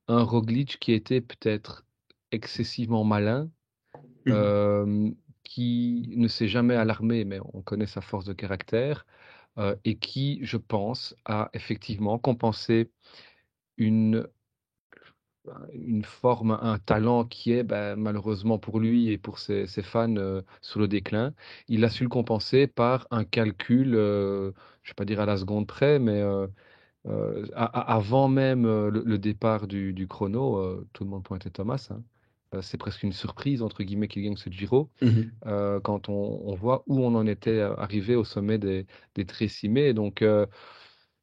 un 0.07 0.23
Roglic 0.23 0.79
qui 0.79 0.93
était 0.93 1.21
peut-être 1.21 1.85
excessivement 2.31 3.03
malin, 3.03 3.49
mmh 4.25 5.11
qui 5.43 6.13
ne 6.17 6.27
s'est 6.27 6.49
jamais 6.49 6.75
alarmé, 6.75 7.23
mais 7.23 7.39
on 7.53 7.61
connaît 7.61 7.85
sa 7.85 8.01
force 8.01 8.25
de 8.25 8.33
caractère, 8.33 9.05
et 9.85 9.97
qui, 9.97 10.39
je 10.43 10.57
pense, 10.57 11.15
a 11.25 11.49
effectivement 11.53 12.19
compensé 12.19 12.91
une 13.77 14.27
une 15.73 16.03
forme, 16.03 16.57
un 16.61 16.79
talent 16.79 17.25
qui 17.25 17.51
est 17.51 17.63
ben, 17.63 17.95
malheureusement 17.95 18.57
pour 18.57 18.79
lui 18.79 19.09
et 19.09 19.17
pour 19.17 19.39
ses, 19.39 19.67
fans 19.81 20.15
euh, 20.17 20.41
sur 20.61 20.79
le 20.79 20.87
déclin. 20.87 21.33
Il 21.67 21.85
a 21.85 21.89
su 21.89 22.03
le 22.03 22.09
compenser 22.09 22.67
par 22.67 23.07
un 23.11 23.23
calcul, 23.23 23.95
euh, 23.95 24.51
je 24.83 24.89
ne 24.89 24.91
vais 24.91 24.95
pas 24.95 25.05
dire 25.05 25.19
à 25.19 25.25
la 25.25 25.37
seconde 25.37 25.67
près, 25.67 25.99
mais 25.99 26.21
euh, 26.21 26.47
avant 27.55 28.27
même 28.27 28.63
le, 28.65 29.17
départ 29.17 29.67
du, 29.67 30.07
chrono, 30.09 30.83
tout 30.93 31.05
le 31.05 31.09
monde 31.09 31.23
pointait 31.23 31.49
Thomas. 31.49 31.89
Hein. 31.91 32.61
C'est 32.61 32.77
presque 32.77 33.03
une 33.03 33.13
surprise, 33.13 33.61
entre 33.61 33.83
guillemets, 33.83 34.07
qu'il 34.07 34.23
gagne 34.23 34.37
ce 34.37 34.49
Giro, 34.49 34.89
mmh 35.01 35.21
quand 35.83 36.09
on, 36.09 36.53
voit 36.55 36.83
où 36.87 37.01
on 37.01 37.15
en 37.15 37.25
était 37.27 37.61
arrivé 37.61 38.15
au 38.15 38.25
sommet 38.25 38.57
des, 38.57 38.85
des 39.15 39.25
Trécimés. 39.25 39.93
Donc, 39.93 40.21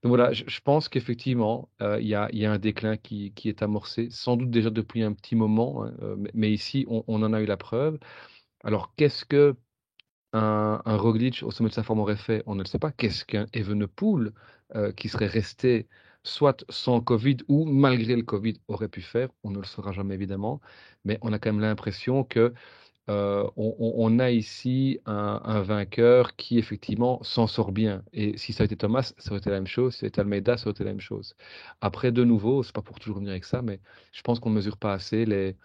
donc 0.04 0.10
voilà, 0.10 0.34
je, 0.34 0.60
pense 0.60 0.90
qu'effectivement, 0.90 1.70
euh, 1.80 1.98
il 1.98 2.06
y, 2.06 2.14
a, 2.14 2.28
un 2.52 2.58
déclin 2.58 2.98
qui, 2.98 3.32
est 3.46 3.62
amorcé, 3.62 4.08
sans 4.10 4.36
doute 4.36 4.50
déjà 4.50 4.68
depuis 4.68 5.02
un 5.02 5.14
petit 5.14 5.34
moment, 5.34 5.82
hein, 5.82 5.94
euh, 6.02 6.16
mais, 6.34 6.52
ici, 6.52 6.84
on, 6.88 7.02
en 7.08 7.32
a 7.32 7.40
eu 7.40 7.46
la 7.46 7.56
preuve. 7.56 7.98
Alors, 8.64 8.94
qu'est-ce 8.96 9.24
que 9.24 9.56
un, 10.34 10.82
Roglic 10.84 11.42
au 11.42 11.50
sommet 11.50 11.70
de 11.70 11.74
sa 11.74 11.82
forme 11.82 12.00
aurait 12.00 12.16
fait? 12.16 12.42
On 12.46 12.54
ne 12.54 12.60
le 12.62 12.66
sait 12.66 12.78
pas. 12.78 12.92
Qu'est-ce 12.92 13.24
qu'un 13.24 13.46
Evenepoel 13.54 14.32
euh, 14.74 14.92
qui 14.92 15.08
serait 15.08 15.26
resté 15.26 15.88
soit 16.22 16.64
sans 16.68 17.00
Covid 17.00 17.38
ou 17.48 17.64
malgré 17.64 18.16
le 18.16 18.24
Covid 18.24 18.60
aurait 18.68 18.88
pu 18.88 19.00
faire? 19.00 19.30
On 19.42 19.50
ne 19.52 19.58
le 19.58 19.64
saura 19.64 19.92
jamais 19.92 20.14
évidemment, 20.14 20.60
mais 21.04 21.18
on 21.22 21.32
a 21.32 21.38
quand 21.38 21.50
même 21.52 21.62
l'impression 21.62 22.24
que 22.24 22.52
euh, 23.10 23.48
on, 23.56 24.18
a 24.18 24.30
ici 24.30 24.98
un, 25.04 25.60
vainqueur 25.60 26.36
qui 26.36 26.58
effectivement 26.58 27.22
s'en 27.22 27.46
sort 27.46 27.72
bien. 27.72 28.02
Et 28.12 28.38
si 28.38 28.52
ça 28.52 28.62
avait 28.62 28.66
été 28.66 28.76
Thomas, 28.76 29.12
ça 29.18 29.30
aurait 29.30 29.40
été 29.40 29.50
la 29.50 29.56
même 29.56 29.66
chose. 29.66 29.92
Si 29.92 30.00
ça 30.00 30.04
avait 30.04 30.08
été 30.08 30.20
Almeida, 30.22 30.56
ça 30.56 30.66
aurait 30.66 30.72
été 30.72 30.84
la 30.84 30.90
même 30.90 31.00
chose. 31.00 31.36
Après, 31.82 32.12
de 32.12 32.24
nouveau, 32.24 32.62
c'est 32.62 32.74
pas 32.74 32.82
pour 32.82 32.98
toujours 32.98 33.18
venir 33.18 33.32
avec 33.32 33.44
ça, 33.44 33.60
mais 33.60 33.80
je 34.12 34.22
pense 34.22 34.40
qu'on 34.40 34.50
ne 34.50 34.54
mesure 34.54 34.78
pas 34.78 34.94
assez 34.94 35.26
les, 35.26 35.56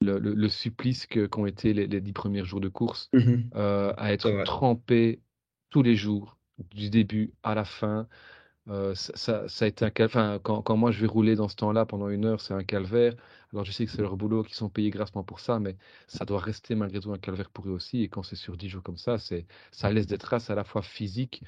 le, 0.00 0.48
supplice 0.48 1.06
qu'ont 1.06 1.46
été 1.46 1.72
les, 1.72 1.86
dix 1.86 2.12
premiers 2.12 2.44
jours 2.44 2.60
de 2.60 2.68
course 2.68 3.08
mmh 3.12 3.34
euh, 3.54 3.92
à 3.96 4.12
être 4.12 4.42
trempé 4.44 5.20
tous 5.70 5.82
les 5.82 5.96
jours, 5.96 6.36
du 6.74 6.90
début 6.90 7.32
à 7.42 7.54
la 7.54 7.64
fin. 7.64 8.08
Euh, 8.68 8.94
ça, 8.94 9.46
ça, 9.48 9.64
a 9.66 9.68
été 9.68 9.84
un 9.84 9.90
enfin, 10.04 10.40
quand, 10.42 10.62
quand, 10.62 10.76
moi 10.76 10.90
je 10.90 11.00
vais 11.00 11.06
rouler 11.06 11.36
dans 11.36 11.48
ce 11.48 11.56
temps-là 11.56 11.84
pendant 11.84 12.08
une 12.08 12.24
heure, 12.24 12.40
c'est 12.40 12.54
un 12.54 12.64
calvaire. 12.64 13.14
Alors 13.52 13.64
je 13.64 13.72
sais 13.72 13.84
que 13.84 13.92
c'est 13.92 14.00
leur 14.00 14.16
boulot, 14.16 14.42
qu'ils 14.42 14.54
sont 14.54 14.70
payés 14.70 14.90
grassement 14.90 15.22
pour 15.22 15.40
ça, 15.40 15.58
mais 15.60 15.76
ça 16.06 16.24
doit 16.24 16.40
rester 16.40 16.74
malgré 16.74 17.00
tout 17.00 17.12
un 17.12 17.18
calvaire 17.18 17.50
pour 17.50 17.68
eux 17.68 17.72
aussi. 17.72 18.02
Et 18.02 18.08
quand 18.08 18.22
c'est 18.22 18.36
sur 18.36 18.56
10 18.56 18.68
jours 18.70 18.82
comme 18.82 18.96
ça, 18.96 19.18
c'est, 19.18 19.46
ça 19.70 19.90
laisse 19.90 20.06
des 20.06 20.18
traces 20.18 20.50
à 20.50 20.54
la 20.54 20.64
fois 20.64 20.82
physiques 20.82 21.42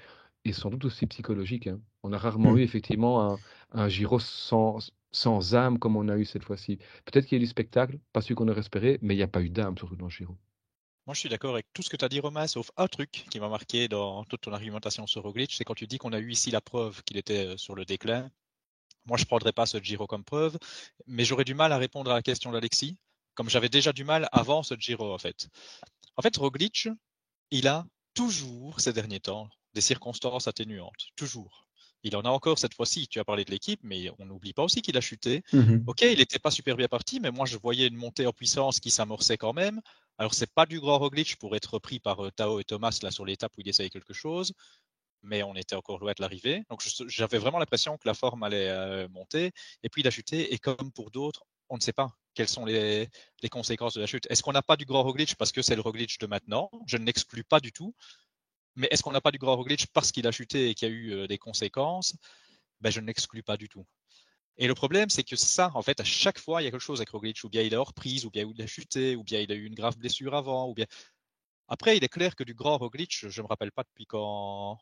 et 0.44 0.52
sans 0.52 0.70
doute 0.70 0.84
aussi 0.84 1.06
psychologiques. 1.06 1.66
Hein. 1.68 1.80
On 2.02 2.12
a 2.12 2.18
rarement 2.18 2.52
mmh. 2.52 2.58
eu 2.58 2.62
effectivement 2.62 3.32
un, 3.32 3.38
un 3.72 3.88
Giro 3.88 4.18
sans, 4.20 4.78
sans 5.10 5.54
âme 5.54 5.78
comme 5.78 5.96
on 5.96 6.08
a 6.08 6.16
eu 6.18 6.24
cette 6.26 6.44
fois-ci. 6.44 6.78
Peut-être 7.06 7.26
qu'il 7.26 7.38
y 7.38 7.40
a 7.40 7.42
eu 7.42 7.46
du 7.46 7.50
spectacle, 7.50 7.98
pas 8.12 8.20
celui 8.20 8.34
qu'on 8.34 8.48
aurait 8.48 8.60
espéré, 8.60 8.98
mais 9.02 9.14
il 9.14 9.18
n'y 9.18 9.22
a 9.22 9.28
pas 9.28 9.42
eu 9.42 9.50
d'âme 9.50 9.76
surtout 9.78 9.96
dans 9.96 10.06
le 10.06 10.10
Giro. 10.10 10.36
Moi, 11.06 11.14
je 11.14 11.20
suis 11.20 11.28
d'accord 11.28 11.52
avec 11.52 11.66
tout 11.72 11.82
ce 11.82 11.88
que 11.88 11.96
tu 11.96 12.04
as 12.04 12.08
dit, 12.08 12.18
Romain, 12.18 12.48
sauf 12.48 12.72
un 12.76 12.88
truc 12.88 13.26
qui 13.30 13.38
m'a 13.38 13.48
marqué 13.48 13.86
dans 13.86 14.24
toute 14.24 14.40
ton 14.40 14.52
argumentation 14.52 15.06
sur 15.06 15.22
Roglic, 15.22 15.52
c'est 15.52 15.64
quand 15.64 15.74
tu 15.74 15.86
dis 15.86 15.98
qu'on 15.98 16.12
a 16.12 16.18
eu 16.18 16.32
ici 16.32 16.50
la 16.50 16.60
preuve 16.60 17.04
qu'il 17.04 17.16
était 17.16 17.46
euh, 17.46 17.56
sur 17.56 17.76
le 17.76 17.84
déclin. 17.84 18.28
Moi, 19.04 19.16
je 19.16 19.22
ne 19.22 19.26
prendrais 19.26 19.52
pas 19.52 19.66
ce 19.66 19.80
Giro 19.80 20.08
comme 20.08 20.24
preuve, 20.24 20.58
mais 21.06 21.24
j'aurais 21.24 21.44
du 21.44 21.54
mal 21.54 21.72
à 21.72 21.78
répondre 21.78 22.10
à 22.10 22.14
la 22.14 22.22
question 22.22 22.50
d'Alexis, 22.50 22.98
comme 23.34 23.48
j'avais 23.48 23.68
déjà 23.68 23.92
du 23.92 24.02
mal 24.02 24.28
avant 24.32 24.64
ce 24.64 24.74
Giro, 24.74 25.14
en 25.14 25.18
fait. 25.18 25.48
En 26.16 26.22
fait, 26.22 26.36
Roglic, 26.36 26.88
il 27.52 27.68
a 27.68 27.86
toujours 28.14 28.80
ces 28.80 28.92
derniers 28.92 29.20
temps 29.20 29.48
des 29.74 29.80
circonstances 29.82 30.48
atténuantes. 30.48 31.10
Toujours. 31.14 31.65
Il 32.06 32.14
en 32.14 32.20
a 32.20 32.28
encore 32.28 32.56
cette 32.56 32.74
fois-ci. 32.74 33.08
Tu 33.08 33.18
as 33.18 33.24
parlé 33.24 33.44
de 33.44 33.50
l'équipe, 33.50 33.80
mais 33.82 34.12
on 34.20 34.26
n'oublie 34.26 34.52
pas 34.52 34.62
aussi 34.62 34.80
qu'il 34.80 34.96
a 34.96 35.00
chuté. 35.00 35.42
Mhm. 35.52 35.82
Ok, 35.88 36.02
il 36.02 36.18
n'était 36.18 36.38
pas 36.38 36.52
super 36.52 36.76
bien 36.76 36.86
parti, 36.86 37.18
mais 37.18 37.32
moi 37.32 37.46
je 37.46 37.56
voyais 37.58 37.88
une 37.88 37.96
montée 37.96 38.26
en 38.28 38.32
puissance 38.32 38.78
qui 38.78 38.92
s'amorçait 38.92 39.36
quand 39.36 39.52
même. 39.52 39.80
Alors 40.16 40.32
c'est 40.32 40.52
pas 40.54 40.66
du 40.66 40.78
grand 40.78 40.98
Roglic 40.98 41.36
pour 41.36 41.56
être 41.56 41.74
repris 41.74 41.98
par 41.98 42.24
euh, 42.24 42.30
Tao 42.30 42.60
et 42.60 42.64
Thomas 42.64 42.96
là 43.02 43.10
sur 43.10 43.26
l'étape 43.26 43.52
où 43.58 43.60
il 43.60 43.68
essayait 43.68 43.90
quelque 43.90 44.14
chose, 44.14 44.52
mais 45.24 45.42
on 45.42 45.56
était 45.56 45.74
encore 45.74 45.98
loin 45.98 46.12
de 46.12 46.22
l'arrivée. 46.22 46.62
Donc 46.70 46.80
j'avais 47.08 47.38
vraiment 47.38 47.58
l'impression 47.58 47.96
que 47.98 48.06
la 48.06 48.14
forme 48.14 48.44
allait 48.44 48.68
euh, 48.70 49.08
monter, 49.08 49.50
et 49.82 49.88
puis 49.88 50.02
il 50.02 50.06
a 50.06 50.12
chuté. 50.12 50.54
Et 50.54 50.58
comme 50.58 50.92
pour 50.92 51.10
d'autres, 51.10 51.44
on 51.68 51.76
ne 51.76 51.82
sait 51.82 51.92
pas 51.92 52.14
quelles 52.34 52.48
sont 52.48 52.64
les, 52.64 53.08
les 53.42 53.48
conséquences 53.48 53.94
de 53.94 54.00
la 54.00 54.06
chute. 54.06 54.28
Est-ce 54.30 54.44
qu'on 54.44 54.52
n'a 54.52 54.62
pas 54.62 54.76
du 54.76 54.84
grand 54.84 55.02
Roglic 55.02 55.34
parce 55.34 55.50
que 55.50 55.62
c'est 55.62 55.74
le 55.74 55.80
Roglic 55.80 56.20
de 56.20 56.26
maintenant? 56.28 56.70
Je 56.86 56.98
ne 56.98 57.04
l'exclus 57.04 57.42
pas 57.42 57.58
du 57.58 57.72
tout. 57.72 57.94
Mais 58.76 58.88
est-ce 58.90 59.02
qu'on 59.02 59.12
n'a 59.12 59.20
pas 59.20 59.30
du 59.32 59.38
grand 59.38 59.56
Roglic 59.56 59.86
parce 59.92 60.12
qu'il 60.12 60.26
a 60.26 60.32
chuté 60.32 60.70
et 60.70 60.74
qu'il 60.74 60.88
y 60.88 60.90
a 60.90 60.94
eu 60.94 61.12
euh, 61.12 61.26
des 61.26 61.38
conséquences? 61.38 62.14
Ben, 62.80 62.90
Je 62.90 63.00
ne 63.00 63.06
l'exclus 63.06 63.42
pas 63.42 63.56
du 63.56 63.68
tout. 63.68 63.86
Et 64.58 64.66
le 64.66 64.74
problème, 64.74 65.10
c'est 65.10 65.24
que 65.24 65.36
ça, 65.36 65.70
en 65.74 65.82
fait, 65.82 66.00
à 66.00 66.04
chaque 66.04 66.38
fois, 66.38 66.62
il 66.62 66.64
y 66.64 66.68
a 66.68 66.70
quelque 66.70 66.80
chose 66.80 67.00
avec 67.00 67.10
Roglic, 67.10 67.42
ou 67.44 67.48
bien 67.50 67.62
il 67.62 67.72
est 67.74 67.76
hors 67.76 67.92
prise, 67.92 68.24
ou 68.24 68.30
bien 68.30 68.50
il 68.54 68.62
a 68.62 68.66
chuté, 68.66 69.16
ou 69.16 69.22
bien 69.22 69.40
il 69.40 69.52
a 69.52 69.54
eu 69.54 69.64
une 69.66 69.74
grave 69.74 69.96
blessure 69.98 70.34
avant, 70.34 70.68
ou 70.68 70.74
bien. 70.74 70.86
Après, 71.68 71.96
il 71.96 72.04
est 72.04 72.08
clair 72.08 72.36
que 72.36 72.44
du 72.44 72.54
grand 72.54 72.78
Roglic, 72.78 73.12
je 73.28 73.40
ne 73.40 73.44
me 73.44 73.48
rappelle 73.48 73.72
pas 73.72 73.82
depuis 73.84 74.06
quand, 74.06 74.78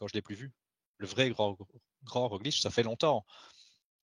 je 0.00 0.12
l'ai 0.12 0.22
plus 0.22 0.34
vu. 0.34 0.52
Le 0.98 1.06
vrai 1.06 1.30
grand, 1.30 1.56
grand 2.02 2.30
ça 2.50 2.70
fait 2.70 2.82
longtemps. 2.82 3.24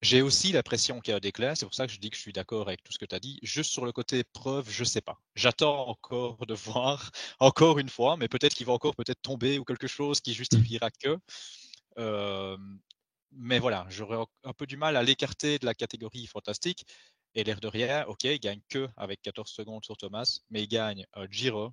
J'ai 0.02 0.24
aussi 0.24 0.52
l'impression 0.52 1.00
qu'il 1.00 1.14
y 1.14 1.18
a 1.18 1.20
des 1.20 1.32
classes, 1.32 1.60
c'est 1.60 1.66
pour 1.66 1.76
ça 1.76 1.86
que 1.86 1.94
je 1.94 2.00
dis 2.00 2.10
que 2.10 2.16
je 2.16 2.22
suis 2.22 2.34
d'accord 2.34 2.68
avec 2.68 2.84
tout 2.84 2.92
ce 2.92 2.98
que 2.98 3.06
tu 3.06 3.14
as 3.14 3.20
dit. 3.20 3.40
Juste 3.44 3.72
sur 3.72 3.86
le 3.86 3.92
côté 3.92 4.24
preuve, 4.24 4.68
je 4.70 4.84
sais 4.84 5.02
pas. 5.02 5.20
J'attends 5.36 5.88
encore 5.88 6.46
de 6.48 6.54
voir, 6.56 7.12
encore 7.40 7.78
une 7.78 7.90
fois, 7.90 8.18
mais 8.18 8.28
peut-être 8.28 8.56
qu'il 8.56 8.66
va 8.66 8.74
encore 8.74 8.96
peut-être 8.96 9.22
tomber 9.22 9.60
ou 9.60 9.64
quelque 9.64 9.88
chose 9.88 10.20
qui 10.20 10.34
justifiera 10.34 10.90
que. 10.90 11.18
Euh, 12.00 12.58
mais 13.32 13.60
voilà, 13.60 13.86
j'aurais 13.90 14.18
un 14.44 14.54
peu 14.54 14.66
du 14.66 14.76
mal 14.76 14.98
à 14.98 15.04
l'écarter 15.04 15.60
de 15.60 15.66
la 15.66 15.76
catégorie 15.76 16.26
fantastique. 16.26 16.86
Et 17.34 17.44
l'air 17.44 17.62
de 17.62 17.68
rien, 17.68 18.04
ok, 18.08 18.26
il 18.26 18.40
gagne 18.40 18.60
que 18.70 18.90
avec 18.98 19.22
14 19.22 19.50
secondes 19.50 19.86
sur 19.86 19.96
Thomas, 19.96 20.40
mais 20.50 20.64
il 20.64 20.68
gagne 20.68 21.06
un 21.14 21.28
Giro 21.30 21.72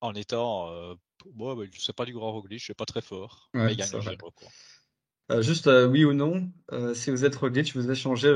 en 0.00 0.14
étant, 0.14 0.70
euh, 0.70 0.94
bon, 1.32 1.66
sais 1.78 1.92
pas 1.92 2.04
du 2.04 2.12
grand 2.12 2.30
Roglic, 2.30 2.60
c'est 2.60 2.74
pas 2.74 2.84
très 2.84 3.02
fort, 3.02 3.48
mais 3.54 3.72
il 3.72 3.76
gagne 3.76 3.92
un 3.92 4.00
Giro. 4.00 4.30
Quoi. 4.30 4.48
Euh, 5.30 5.40
juste 5.40 5.68
euh, 5.68 5.86
oui 5.86 6.04
ou 6.04 6.12
non, 6.12 6.52
euh, 6.72 6.92
si 6.92 7.10
vous 7.10 7.24
êtes 7.24 7.34
Roglic, 7.36 7.74
vous 7.74 7.90
échangez 7.90 8.30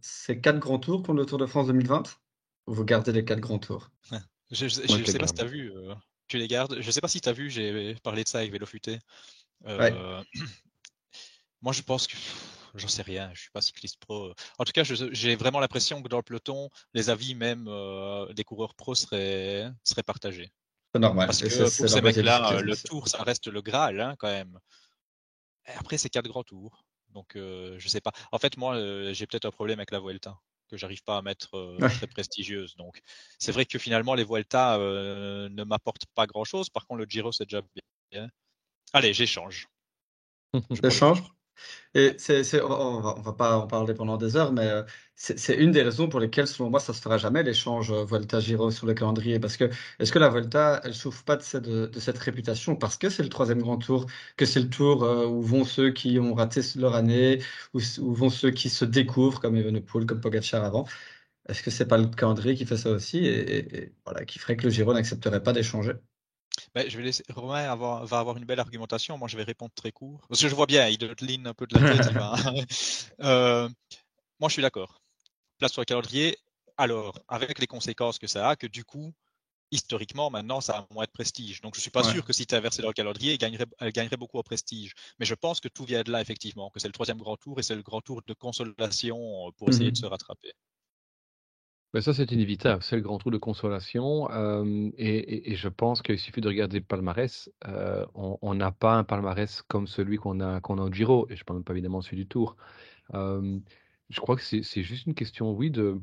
ces 0.00 0.40
quatre 0.40 0.58
grands 0.58 0.78
tours 0.78 1.02
contre 1.02 1.18
le 1.18 1.26
Tour 1.26 1.36
de 1.38 1.44
France 1.46 1.66
2020 1.66 2.18
ou 2.66 2.74
vous 2.74 2.84
gardez 2.84 3.12
les 3.12 3.24
quatre 3.24 3.40
grands 3.40 3.58
tours? 3.58 3.90
Je 4.50 4.64
ne 4.64 4.68
sais 5.04 5.18
pas 5.18 5.26
si 5.26 5.34
tu 5.34 5.42
as 5.42 5.44
vu, 5.44 5.72
tu 6.28 6.38
les 6.38 6.48
gardes. 6.48 6.80
Je 6.80 6.90
sais 6.90 7.00
pas 7.00 7.08
si 7.08 7.20
tu 7.20 7.28
as 7.28 7.32
vu, 7.32 7.50
j'ai 7.50 7.94
parlé 8.02 8.24
de 8.24 8.28
ça 8.28 8.38
avec 8.38 8.52
Vélofuté. 8.52 8.98
Moi, 11.62 11.74
je 11.74 11.82
pense 11.82 12.06
que 12.06 12.16
j'en 12.74 12.88
sais 12.88 13.02
rien, 13.02 13.30
je 13.34 13.42
suis 13.42 13.50
pas 13.50 13.60
cycliste 13.60 13.98
pro. 13.98 14.32
En 14.58 14.64
tout 14.64 14.72
cas, 14.72 14.82
j'ai 14.82 15.36
vraiment 15.36 15.60
l'impression 15.60 16.02
que 16.02 16.08
dans 16.08 16.16
le 16.16 16.22
peloton, 16.22 16.70
les 16.94 17.10
avis 17.10 17.34
même 17.34 17.68
des 18.34 18.44
coureurs 18.44 18.74
pro 18.74 18.94
seraient, 18.94 19.70
seraient 19.84 20.02
partagés. 20.02 20.50
C'est 20.94 21.00
normal. 21.00 21.26
Parce 21.26 21.42
que 21.42 21.78
pour 21.78 21.88
ces 21.90 22.00
mecs-là, 22.00 22.62
le 22.62 22.76
tour, 22.76 23.08
ça 23.08 23.22
reste 23.22 23.46
le 23.46 23.60
Graal 23.60 24.00
hein, 24.00 24.16
quand 24.18 24.28
même 24.28 24.58
après, 25.66 25.98
c'est 25.98 26.08
quatre 26.08 26.28
grands 26.28 26.44
tours. 26.44 26.84
Donc, 27.10 27.36
euh, 27.36 27.76
je 27.78 27.88
sais 27.88 28.00
pas. 28.00 28.12
En 28.32 28.38
fait, 28.38 28.56
moi, 28.56 28.76
euh, 28.76 29.12
j'ai 29.12 29.26
peut-être 29.26 29.46
un 29.46 29.50
problème 29.50 29.78
avec 29.78 29.90
la 29.90 30.00
Vuelta 30.00 30.38
que 30.68 30.76
j'arrive 30.76 31.02
pas 31.02 31.16
à 31.16 31.22
mettre 31.22 31.56
euh, 31.56 31.76
très 31.78 32.06
prestigieuse. 32.06 32.76
Donc, 32.76 33.00
c'est 33.38 33.50
vrai 33.50 33.66
que 33.66 33.78
finalement, 33.78 34.14
les 34.14 34.24
Vuelta 34.24 34.78
ne 34.78 35.64
m'apportent 35.64 36.06
pas 36.14 36.26
grand-chose. 36.26 36.70
Par 36.70 36.86
contre, 36.86 37.00
le 37.00 37.06
Giro, 37.06 37.32
c'est 37.32 37.44
déjà 37.44 37.62
bien. 38.12 38.28
Allez, 38.92 39.12
j'échange. 39.12 39.68
J'échange 40.82 41.22
et 41.94 42.16
on 42.62 43.00
va, 43.00 43.14
va 43.20 43.32
pas 43.32 43.56
en 43.58 43.66
parler 43.66 43.94
pendant 43.94 44.16
des 44.16 44.36
heures, 44.36 44.52
mais 44.52 44.66
euh, 44.68 44.82
c'est 45.16 45.54
une 45.56 45.72
des 45.72 45.82
raisons 45.82 46.08
pour 46.08 46.20
lesquelles, 46.20 46.46
selon 46.46 46.70
moi, 46.70 46.80
ça 46.80 46.92
se 46.94 47.00
fera 47.02 47.18
jamais 47.18 47.42
l'échange 47.42 47.90
euh, 47.92 48.04
Volta-Giro 48.04 48.70
sur 48.70 48.86
le 48.86 48.94
calendrier. 48.94 49.38
Parce 49.40 49.56
que 49.56 49.68
est-ce 49.98 50.12
que 50.12 50.18
la 50.18 50.28
Volta, 50.28 50.80
elle 50.84 50.94
souffre 50.94 51.24
pas 51.24 51.36
de 51.36 51.42
cette, 51.42 51.64
de 51.68 52.00
cette 52.00 52.18
réputation 52.18 52.76
parce 52.76 52.96
que 52.96 53.10
c'est 53.10 53.22
le 53.22 53.28
troisième 53.28 53.60
grand 53.60 53.78
tour, 53.78 54.06
que 54.36 54.46
c'est 54.46 54.60
le 54.60 54.68
tour 54.70 55.02
euh, 55.04 55.26
où 55.26 55.42
vont 55.42 55.64
ceux 55.64 55.90
qui 55.92 56.18
ont 56.18 56.34
raté 56.34 56.60
leur 56.76 56.94
année, 56.94 57.42
où, 57.74 57.80
vont 58.14 58.30
ceux 58.30 58.50
qui 58.50 58.70
se 58.70 58.84
découvrent, 58.84 59.40
comme 59.40 59.56
Evenepoel, 59.56 60.06
comme 60.06 60.20
Pogacar 60.20 60.64
avant? 60.64 60.86
Est-ce 61.48 61.62
que 61.62 61.70
c'est 61.70 61.86
pas 61.88 61.98
le 61.98 62.08
calendrier 62.08 62.54
qui 62.56 62.66
fait 62.66 62.76
ça 62.78 62.90
aussi 62.90 63.26
et 63.26 63.94
voilà, 64.04 64.24
qui 64.24 64.38
ferait 64.38 64.56
que 64.56 64.64
le 64.64 64.70
Giro 64.70 64.92
n'accepterait 64.94 65.42
pas 65.42 65.52
d'échanger? 65.52 65.92
Ben, 66.74 66.88
je 66.88 66.96
vais 66.96 67.04
laisser 67.04 67.24
Romain 67.30 67.74
va 67.74 68.18
avoir 68.18 68.36
une 68.36 68.44
belle 68.44 68.60
argumentation. 68.60 69.18
Moi, 69.18 69.28
je 69.28 69.36
vais 69.36 69.42
répondre 69.42 69.72
très 69.74 69.92
court. 69.92 70.26
Parce 70.28 70.40
que 70.40 70.48
je 70.48 70.54
vois 70.54 70.66
bien, 70.66 70.88
il 70.88 70.98
ligne 71.20 71.46
un 71.46 71.54
peu 71.54 71.66
de 71.66 71.78
la 71.78 71.96
tête. 71.96 72.10
euh, 73.20 73.68
moi, 74.38 74.48
je 74.48 74.54
suis 74.54 74.62
d'accord. 74.62 75.00
Place 75.58 75.72
sur 75.72 75.80
le 75.80 75.86
calendrier. 75.86 76.38
Alors, 76.76 77.18
avec 77.28 77.58
les 77.58 77.66
conséquences 77.66 78.18
que 78.18 78.26
ça 78.26 78.50
a, 78.50 78.56
que 78.56 78.66
du 78.66 78.84
coup, 78.84 79.12
historiquement, 79.70 80.30
maintenant, 80.30 80.60
ça 80.60 80.78
a 80.78 80.86
moins 80.94 81.04
de 81.04 81.10
prestige. 81.10 81.60
Donc, 81.60 81.74
je 81.74 81.80
suis 81.80 81.90
pas 81.90 82.02
sûr 82.02 82.24
que 82.24 82.32
si 82.32 82.46
tu 82.46 82.58
versé 82.58 82.82
dans 82.82 82.88
le 82.88 82.94
calendrier, 82.94 83.32
elle 83.32 83.38
gagnerait, 83.38 83.66
elle 83.78 83.92
gagnerait 83.92 84.16
beaucoup 84.16 84.38
en 84.38 84.42
prestige. 84.42 84.94
Mais 85.18 85.26
je 85.26 85.34
pense 85.34 85.60
que 85.60 85.68
tout 85.68 85.84
vient 85.84 86.02
de 86.02 86.10
là, 86.10 86.20
effectivement, 86.20 86.70
que 86.70 86.80
c'est 86.80 86.88
le 86.88 86.92
troisième 86.92 87.18
grand 87.18 87.36
tour 87.36 87.58
et 87.58 87.62
c'est 87.62 87.74
le 87.74 87.82
grand 87.82 88.00
tour 88.00 88.22
de 88.26 88.32
consolation 88.32 89.52
pour 89.56 89.68
essayer 89.68 89.90
de 89.90 89.98
mmh 89.98 90.02
se 90.02 90.06
rattraper. 90.06 90.52
Ben 91.92 92.00
ça, 92.00 92.14
c'est 92.14 92.30
inévitable. 92.30 92.82
C'est 92.84 92.94
le 92.96 93.02
grand 93.02 93.18
tour 93.18 93.32
de 93.32 93.38
consolation. 93.38 94.28
et, 94.96 95.54
je 95.56 95.68
pense 95.68 96.02
qu'il 96.02 96.18
suffit 96.18 96.40
de 96.40 96.48
regarder 96.48 96.78
le 96.78 96.84
palmarès. 96.84 97.50
on 98.14 98.54
n'a 98.54 98.70
pas 98.70 98.94
un 98.96 99.04
palmarès 99.04 99.62
comme 99.62 99.86
celui 99.88 100.16
qu'on 100.16 100.40
a, 100.40 100.60
qu'on 100.60 100.78
a 100.78 100.82
au 100.82 100.92
Giro. 100.92 101.26
Et 101.30 101.36
je 101.36 101.42
ne 101.42 101.44
parle 101.44 101.64
pas 101.64 101.72
évidemment 101.72 102.00
celui 102.00 102.18
du 102.18 102.26
Tour. 102.28 102.56
je 103.12 104.20
crois 104.20 104.36
que 104.36 104.42
c'est 104.42 104.82
juste 104.82 105.06
une 105.06 105.14
question, 105.14 105.52
oui, 105.52 105.70
de, 105.70 106.00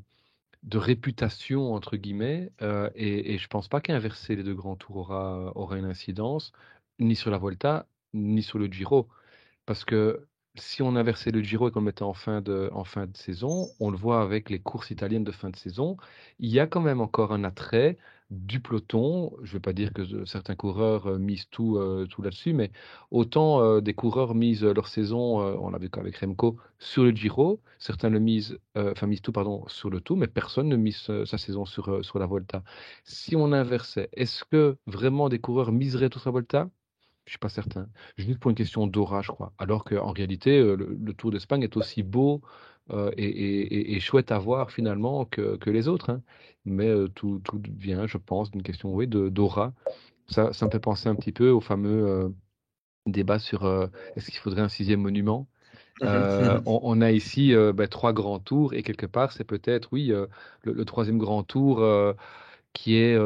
de 0.63 0.77
réputation, 0.77 1.73
entre 1.73 1.97
guillemets. 1.97 2.51
et, 2.95 3.37
je 3.37 3.43
ne 3.45 3.49
pense 3.49 3.67
pas 3.69 3.81
qu'inverser 3.81 4.35
les 4.35 4.43
deux 4.43 4.55
grands 4.55 4.75
tours 4.75 4.97
aura, 4.97 5.51
aura 5.55 5.77
une 5.77 5.85
incidence, 5.85 6.51
ni 6.99 7.15
sur 7.15 7.31
la 7.31 7.37
Volta, 7.37 7.87
ni 8.13 8.43
sur 8.43 8.59
le 8.59 8.67
Giro. 8.67 9.07
Parce 9.65 9.85
que 9.85 10.27
si 10.59 10.81
on 10.81 10.95
inversait 10.95 11.31
le 11.31 11.41
Giro 11.41 11.69
et 11.69 11.71
qu'on 11.71 11.79
le 11.79 11.85
mettait 11.85 12.03
en 12.03 12.13
fin, 12.13 12.41
de, 12.41 12.69
en 12.73 12.83
fin 12.83 13.05
de 13.07 13.15
saison, 13.17 13.67
on 13.79 13.91
le 13.91 13.97
voit 13.97 14.21
avec 14.21 14.49
les 14.49 14.59
courses 14.59 14.91
italiennes 14.91 15.23
de 15.23 15.31
fin 15.31 15.49
de 15.49 15.55
saison, 15.55 15.97
il 16.39 16.49
y 16.49 16.59
a 16.59 16.67
quand 16.67 16.81
même 16.81 17.01
encore 17.01 17.31
un 17.33 17.43
attrait 17.43 17.97
du 18.29 18.59
peloton. 18.59 19.31
Je 19.43 19.51
ne 19.51 19.53
veux 19.53 19.59
pas 19.61 19.73
dire 19.73 19.93
que 19.93 20.25
certains 20.25 20.55
coureurs 20.55 21.07
euh, 21.07 21.17
misent 21.17 21.47
tout, 21.49 21.77
euh, 21.77 22.05
tout 22.07 22.21
là-dessus, 22.21 22.53
mais 22.53 22.71
autant 23.11 23.61
euh, 23.61 23.81
des 23.81 23.93
coureurs 23.93 24.35
misent 24.35 24.63
leur 24.63 24.87
saison, 24.87 25.39
on 25.39 25.69
l'a 25.69 25.77
vu 25.77 25.89
avec 25.97 26.17
Remco, 26.17 26.57
sur 26.79 27.03
le 27.03 27.11
Giro, 27.11 27.61
certains 27.79 28.09
le 28.09 28.19
misent, 28.19 28.57
enfin 28.75 29.07
misent 29.07 29.21
tout 29.21 29.31
pardon, 29.31 29.65
sur 29.67 29.89
le 29.89 30.01
tout, 30.01 30.15
mais 30.15 30.27
personne 30.27 30.67
ne 30.69 30.75
mise 30.75 31.09
sa 31.25 31.37
saison 31.37 31.65
sur, 31.65 32.03
sur 32.05 32.19
la 32.19 32.25
Volta. 32.25 32.63
Si 33.03 33.35
on 33.35 33.51
inversait, 33.53 34.09
est-ce 34.13 34.43
que 34.45 34.77
vraiment 34.87 35.29
des 35.29 35.39
coureurs 35.39 35.71
miseraient 35.71 36.09
sur 36.11 36.21
la 36.25 36.31
Volta? 36.31 36.69
Je 37.27 37.31
suis 37.33 37.39
pas 37.39 37.49
certain. 37.49 37.87
Juste 38.17 38.39
pour 38.39 38.49
une 38.49 38.55
question 38.55 38.87
d'aura, 38.87 39.21
je 39.21 39.31
crois. 39.31 39.51
Alors 39.57 39.83
qu'en 39.83 40.11
réalité, 40.11 40.57
euh, 40.59 40.75
le, 40.75 41.13
Tour 41.13 41.31
d'Espagne 41.31 41.61
est 41.61 41.75
aussi 41.75 42.01
beau 42.01 42.41
euh, 42.89 43.11
et, 43.17 43.99
chouette 43.99 44.31
à 44.31 44.39
voir 44.39 44.71
finalement 44.71 45.25
que, 45.25 45.69
les 45.69 45.89
autres. 45.89 46.09
Hein. 46.09 46.21
Mais 46.63 46.87
euh, 46.87 47.09
tout, 47.09 47.41
vient, 47.77 48.07
je 48.07 48.17
pense, 48.17 48.49
d'une 48.49 48.63
question 48.63 48.93
oui, 48.95 49.07
d'aura. 49.07 49.73
Ça, 50.29 50.53
ça 50.53 50.65
me 50.65 50.71
fait 50.71 50.79
penser 50.79 51.09
un 51.09 51.15
petit 51.15 51.33
peu 51.33 51.49
au 51.49 51.59
fameux 51.59 52.33
débat 53.05 53.39
sur 53.39 53.65
est-ce 54.15 54.31
qu'il 54.31 54.39
faudrait 54.39 54.61
un 54.61 54.69
sixième 54.69 55.01
monument? 55.01 55.47
On, 56.65 57.01
a 57.01 57.11
ici 57.11 57.53
ben, 57.73 57.87
trois 57.87 58.13
grands 58.13 58.39
tours 58.39 58.73
et 58.73 58.83
quelque 58.83 59.05
part, 59.05 59.31
c'est 59.33 59.43
peut-être, 59.43 59.89
oui, 59.91 60.13
le, 60.63 60.85
troisième 60.85 61.17
grand 61.17 61.43
tour 61.43 61.83
qui 62.71 62.95
est 62.95 63.19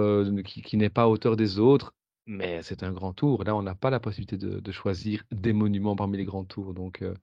qui, 0.43 0.77
n'est 0.77 0.89
pas 0.89 1.03
à 1.03 1.07
hauteur 1.07 1.35
des 1.35 1.59
autres 1.59 1.93
mais 2.25 2.61
c'est 2.63 2.83
un 2.83 2.91
grand 2.91 3.13
tour. 3.13 3.43
Là, 3.43 3.55
on 3.55 3.63
n'a 3.63 3.75
pas 3.75 3.89
la 3.89 3.99
possibilité 3.99 4.37
de, 4.37 4.71
choisir 4.71 5.23
des 5.31 5.53
monuments 5.53 5.95
parmi 5.95 6.17
les 6.17 6.25
grands 6.25 6.45
tours. 6.45 6.73
Donc, 6.73 7.01
euh, 7.01 7.15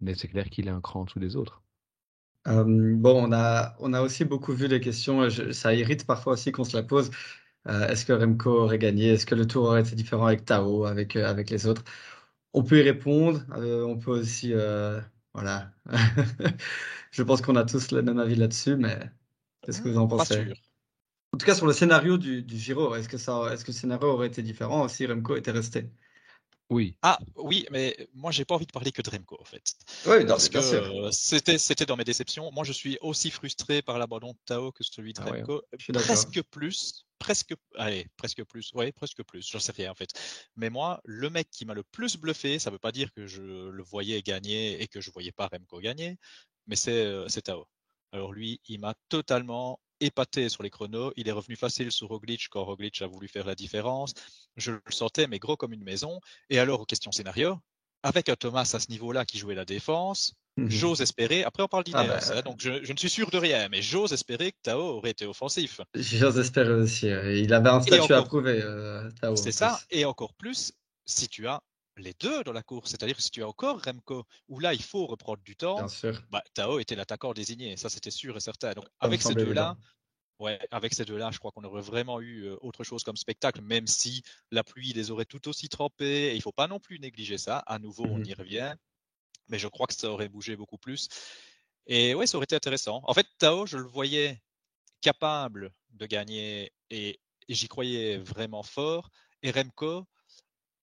mais 0.00 0.14
c'est 0.14 0.28
clair 0.28 0.48
qu'il 0.50 0.68
est 0.68 0.70
un 0.70 0.80
cran 0.80 1.02
en 1.02 1.04
dessous 1.04 1.20
des 1.20 1.36
autres. 1.36 1.62
bon, 2.46 3.28
on 3.28 3.32
a, 3.32 3.76
on 3.80 3.92
a 3.92 4.00
aussi 4.02 4.24
beaucoup 4.24 4.52
vu 4.52 4.68
les 4.68 4.80
questions. 4.80 5.28
ça 5.52 5.74
irrite 5.74 6.06
parfois 6.06 6.34
aussi 6.34 6.52
qu'on 6.52 6.64
se 6.64 6.76
la 6.76 6.82
pose. 6.82 7.10
Euh, 7.68 7.88
est-ce 7.88 8.04
que 8.04 8.12
Remco 8.12 8.50
aurait 8.50 8.78
gagné? 8.78 9.10
Est-ce 9.10 9.26
que 9.26 9.34
le 9.34 9.46
tour 9.46 9.64
aurait 9.64 9.82
été 9.82 9.94
différent 9.94 10.26
avec 10.26 10.44
Tao, 10.44 10.84
avec, 10.84 11.16
euh, 11.16 11.26
avec 11.28 11.50
les 11.50 11.66
autres? 11.66 11.84
On 12.54 12.64
peut 12.64 12.78
y 12.80 12.82
répondre. 12.82 13.44
on 13.56 13.98
peut 13.98 14.12
aussi. 14.12 14.52
voilà. 15.34 15.72
Je 17.12 17.22
pense 17.22 17.42
qu'on 17.42 17.56
a 17.56 17.64
tous 17.64 17.92
le 17.92 18.02
même 18.02 18.18
avis 18.18 18.36
là-dessus, 18.36 18.76
mais 18.76 18.98
qu'est-ce 19.62 19.82
que 19.82 19.88
vous 19.88 19.98
en 19.98 20.08
pensez? 20.08 20.52
En 21.32 21.38
tout 21.38 21.46
cas, 21.46 21.54
sur 21.54 21.66
le 21.66 21.72
scénario 21.72 22.18
du, 22.18 22.44
Giro, 22.48 22.94
est-ce 22.94 23.08
que, 23.08 23.18
ça, 23.18 23.48
est-ce 23.52 23.64
que 23.64 23.70
le 23.70 23.76
scénario 23.76 24.08
aurait 24.08 24.26
été 24.26 24.42
différent 24.42 24.86
si 24.88 25.06
Remco 25.06 25.36
était 25.36 25.50
resté? 25.50 25.88
Oui. 26.68 26.96
Ah 27.02 27.18
oui, 27.36 27.66
mais 27.70 28.08
moi 28.14 28.30
j'ai 28.30 28.46
pas 28.46 28.54
envie 28.54 28.66
de 28.66 28.72
parler 28.72 28.92
que 28.92 29.02
de 29.02 29.10
Remco 29.10 29.38
en 29.38 29.44
fait. 29.44 29.74
Oui, 30.06 30.24
parce 30.26 30.48
que 30.48 30.56
euh, 30.56 31.10
c'était 31.10 31.58
c'était 31.58 31.84
dans 31.84 31.96
mes 31.96 32.04
déceptions. 32.04 32.50
Moi 32.50 32.64
je 32.64 32.72
suis 32.72 32.96
aussi 33.02 33.30
frustré 33.30 33.82
par 33.82 33.98
l'abandon 33.98 34.32
de 34.32 34.38
Tao 34.46 34.72
que 34.72 34.82
celui 34.82 35.12
de 35.12 35.20
ah 35.20 35.24
Remco, 35.24 35.62
presque 35.92 36.40
plus, 36.44 37.04
presque 37.18 37.54
allez, 37.76 38.06
presque 38.16 38.42
plus. 38.44 38.72
Ouais, 38.72 38.90
presque 38.90 39.22
plus, 39.22 39.46
j'en 39.46 39.58
sais 39.58 39.72
rien 39.72 39.90
en 39.90 39.94
fait. 39.94 40.08
Mais 40.56 40.70
moi, 40.70 41.02
le 41.04 41.28
mec 41.28 41.50
qui 41.50 41.66
m'a 41.66 41.74
le 41.74 41.82
plus 41.82 42.16
bluffé, 42.16 42.58
ça 42.58 42.70
veut 42.70 42.78
pas 42.78 42.92
dire 42.92 43.12
que 43.12 43.26
je 43.26 43.42
le 43.42 43.82
voyais 43.82 44.22
gagner 44.22 44.82
et 44.82 44.88
que 44.88 45.02
je 45.02 45.10
voyais 45.10 45.32
pas 45.32 45.48
Remco 45.52 45.78
gagner, 45.78 46.16
mais 46.66 46.76
c'est 46.76 47.04
euh, 47.04 47.26
Tao. 47.44 47.66
Alors 48.12 48.32
lui, 48.32 48.62
il 48.66 48.80
m'a 48.80 48.94
totalement 49.10 49.78
épaté 50.02 50.48
sur 50.48 50.62
les 50.62 50.70
chronos. 50.70 51.12
Il 51.16 51.28
est 51.28 51.32
revenu 51.32 51.56
facile 51.56 51.90
sur 51.92 52.08
Roglic 52.08 52.48
quand 52.50 52.64
Roglic 52.64 53.00
a 53.02 53.06
voulu 53.06 53.28
faire 53.28 53.46
la 53.46 53.54
différence. 53.54 54.14
Je 54.56 54.72
le 54.72 54.80
sentais, 54.90 55.26
mais 55.26 55.38
gros 55.38 55.56
comme 55.56 55.72
une 55.72 55.84
maison. 55.84 56.20
Et 56.50 56.58
alors, 56.58 56.80
aux 56.80 56.84
questions 56.84 57.12
scénario, 57.12 57.58
avec 58.02 58.28
un 58.28 58.36
Thomas 58.36 58.70
à 58.74 58.80
ce 58.80 58.90
niveau-là 58.90 59.24
qui 59.24 59.38
jouait 59.38 59.54
la 59.54 59.64
défense, 59.64 60.34
mhm. 60.56 60.70
j'ose 60.70 61.00
espérer, 61.00 61.44
après 61.44 61.62
on 61.62 61.68
parle 61.68 61.84
ah 61.92 62.02
d'Inès, 62.02 62.28
bah, 62.28 62.34
hein, 62.36 62.42
donc 62.42 62.60
je, 62.60 62.92
ne 62.92 62.96
suis 62.96 63.10
sûr 63.10 63.30
de 63.30 63.38
rien, 63.38 63.68
mais 63.68 63.80
j'ose 63.80 64.12
espérer 64.12 64.52
que 64.52 64.58
Tao 64.62 64.80
aurait 64.80 65.10
été 65.10 65.26
offensif. 65.26 65.80
J'ose 65.94 66.38
espérer 66.38 66.72
aussi. 66.72 67.06
Il 67.06 67.54
avait 67.54 67.70
un 67.70 67.80
statut 67.80 68.12
à 68.12 68.22
prouver, 68.22 68.60
euh, 68.62 69.08
Tao. 69.20 69.36
C'est 69.36 69.52
ça, 69.52 69.80
et 69.90 70.04
encore 70.04 70.34
plus 70.34 70.72
si 71.06 71.28
tu 71.28 71.46
as 71.46 71.62
les 71.96 72.14
deux 72.14 72.42
dans 72.44 72.52
la 72.52 72.62
course. 72.62 72.90
C'est-à-dire 72.90 73.16
que 73.16 73.22
si 73.22 73.30
tu 73.30 73.42
as 73.42 73.48
encore 73.48 73.82
Remco, 73.82 74.24
où 74.48 74.58
là 74.58 74.74
il 74.74 74.82
faut 74.82 75.06
reprendre 75.06 75.42
du 75.42 75.56
temps, 75.56 75.86
bah, 76.30 76.42
Tao 76.54 76.78
était 76.78 76.94
l'attaquant 76.94 77.32
désigné, 77.32 77.76
ça 77.76 77.88
c'était 77.88 78.10
sûr 78.10 78.36
et 78.36 78.40
certain. 78.40 78.72
Donc 78.72 78.86
avec 79.00 79.22
ces 79.22 79.34
deux-là, 79.34 79.76
ouais, 80.38 80.58
avec 80.70 80.94
ces 80.94 81.04
deux-là, 81.04 81.30
je 81.30 81.38
crois 81.38 81.52
qu'on 81.52 81.64
aurait 81.64 81.82
vraiment 81.82 82.20
eu 82.20 82.44
euh, 82.44 82.56
autre 82.60 82.84
chose 82.84 83.04
comme 83.04 83.16
spectacle, 83.16 83.60
même 83.62 83.86
si 83.86 84.22
la 84.50 84.64
pluie 84.64 84.92
les 84.92 85.10
aurait 85.10 85.24
tout 85.24 85.48
aussi 85.48 85.68
trempés. 85.68 86.32
Et 86.32 86.34
il 86.34 86.42
faut 86.42 86.52
pas 86.52 86.66
non 86.66 86.80
plus 86.80 86.98
négliger 86.98 87.38
ça. 87.38 87.58
À 87.58 87.78
nouveau, 87.78 88.04
on 88.04 88.18
mmh 88.18 88.26
y 88.26 88.34
revient, 88.34 88.74
mais 89.48 89.58
je 89.58 89.68
crois 89.68 89.86
que 89.86 89.94
ça 89.94 90.10
aurait 90.10 90.28
bougé 90.28 90.56
beaucoup 90.56 90.78
plus. 90.78 91.08
Et 91.86 92.14
ouais, 92.14 92.26
ça 92.26 92.36
aurait 92.36 92.44
été 92.44 92.56
intéressant. 92.56 93.02
En 93.04 93.14
fait, 93.14 93.26
Tao, 93.38 93.66
je 93.66 93.76
le 93.76 93.86
voyais 93.86 94.40
capable 95.00 95.72
de 95.90 96.06
gagner 96.06 96.72
et 96.90 97.20
j'y 97.48 97.68
croyais 97.68 98.18
vraiment 98.18 98.62
fort. 98.62 99.10
Et 99.42 99.50
Remco, 99.50 100.06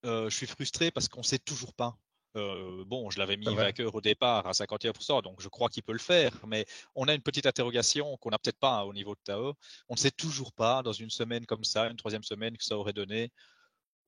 je 0.04 0.28
suis 0.30 0.46
frustré 0.46 0.90
parce 0.90 1.08
qu'on 1.08 1.20
ne 1.20 1.24
sait 1.26 1.38
toujours 1.38 1.74
pas. 1.74 1.96
bon, 2.34 3.10
je 3.10 3.18
l'avais 3.18 3.36
mis 3.36 3.54
vainqueur 3.54 3.94
au 3.94 4.00
départ 4.00 4.46
à 4.46 4.52
51%, 4.52 5.22
donc 5.22 5.40
je 5.40 5.48
crois 5.48 5.68
qu'il 5.68 5.82
peut 5.82 5.92
le 5.92 5.98
faire, 5.98 6.32
mais 6.46 6.66
on 6.94 7.08
a 7.08 7.14
une 7.14 7.22
petite 7.22 7.46
interrogation 7.46 8.16
qu'on 8.18 8.30
n'a 8.30 8.38
peut-être 8.38 8.58
pas 8.58 8.84
au 8.84 8.92
niveau 8.92 9.14
de 9.14 9.20
Tao. 9.24 9.54
On 9.88 9.94
ne 9.94 9.98
sait 9.98 10.10
toujours 10.10 10.52
pas, 10.52 10.82
dans 10.82 10.92
une 10.92 11.10
semaine 11.10 11.46
comme 11.46 11.64
ça, 11.64 11.86
une 11.88 11.96
troisième 11.96 12.22
semaine, 12.22 12.56
que 12.56 12.64
ça 12.64 12.76
aurait 12.76 12.92
donné. 12.92 13.32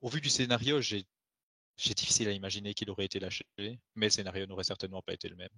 Au 0.00 0.08
vu 0.08 0.20
du 0.20 0.30
scénario, 0.30 0.80
j'ai 0.80 1.04
difficile 1.76 2.28
à 2.28 2.32
imaginer 2.32 2.74
qu'il 2.74 2.90
aurait 2.90 3.06
été 3.06 3.18
lâché, 3.18 3.46
mais 3.58 4.06
le 4.06 4.10
scénario 4.10 4.46
n'aurait 4.46 4.64
certainement 4.64 5.02
pas 5.02 5.14
été 5.14 5.28
le 5.28 5.36
même. 5.36 5.50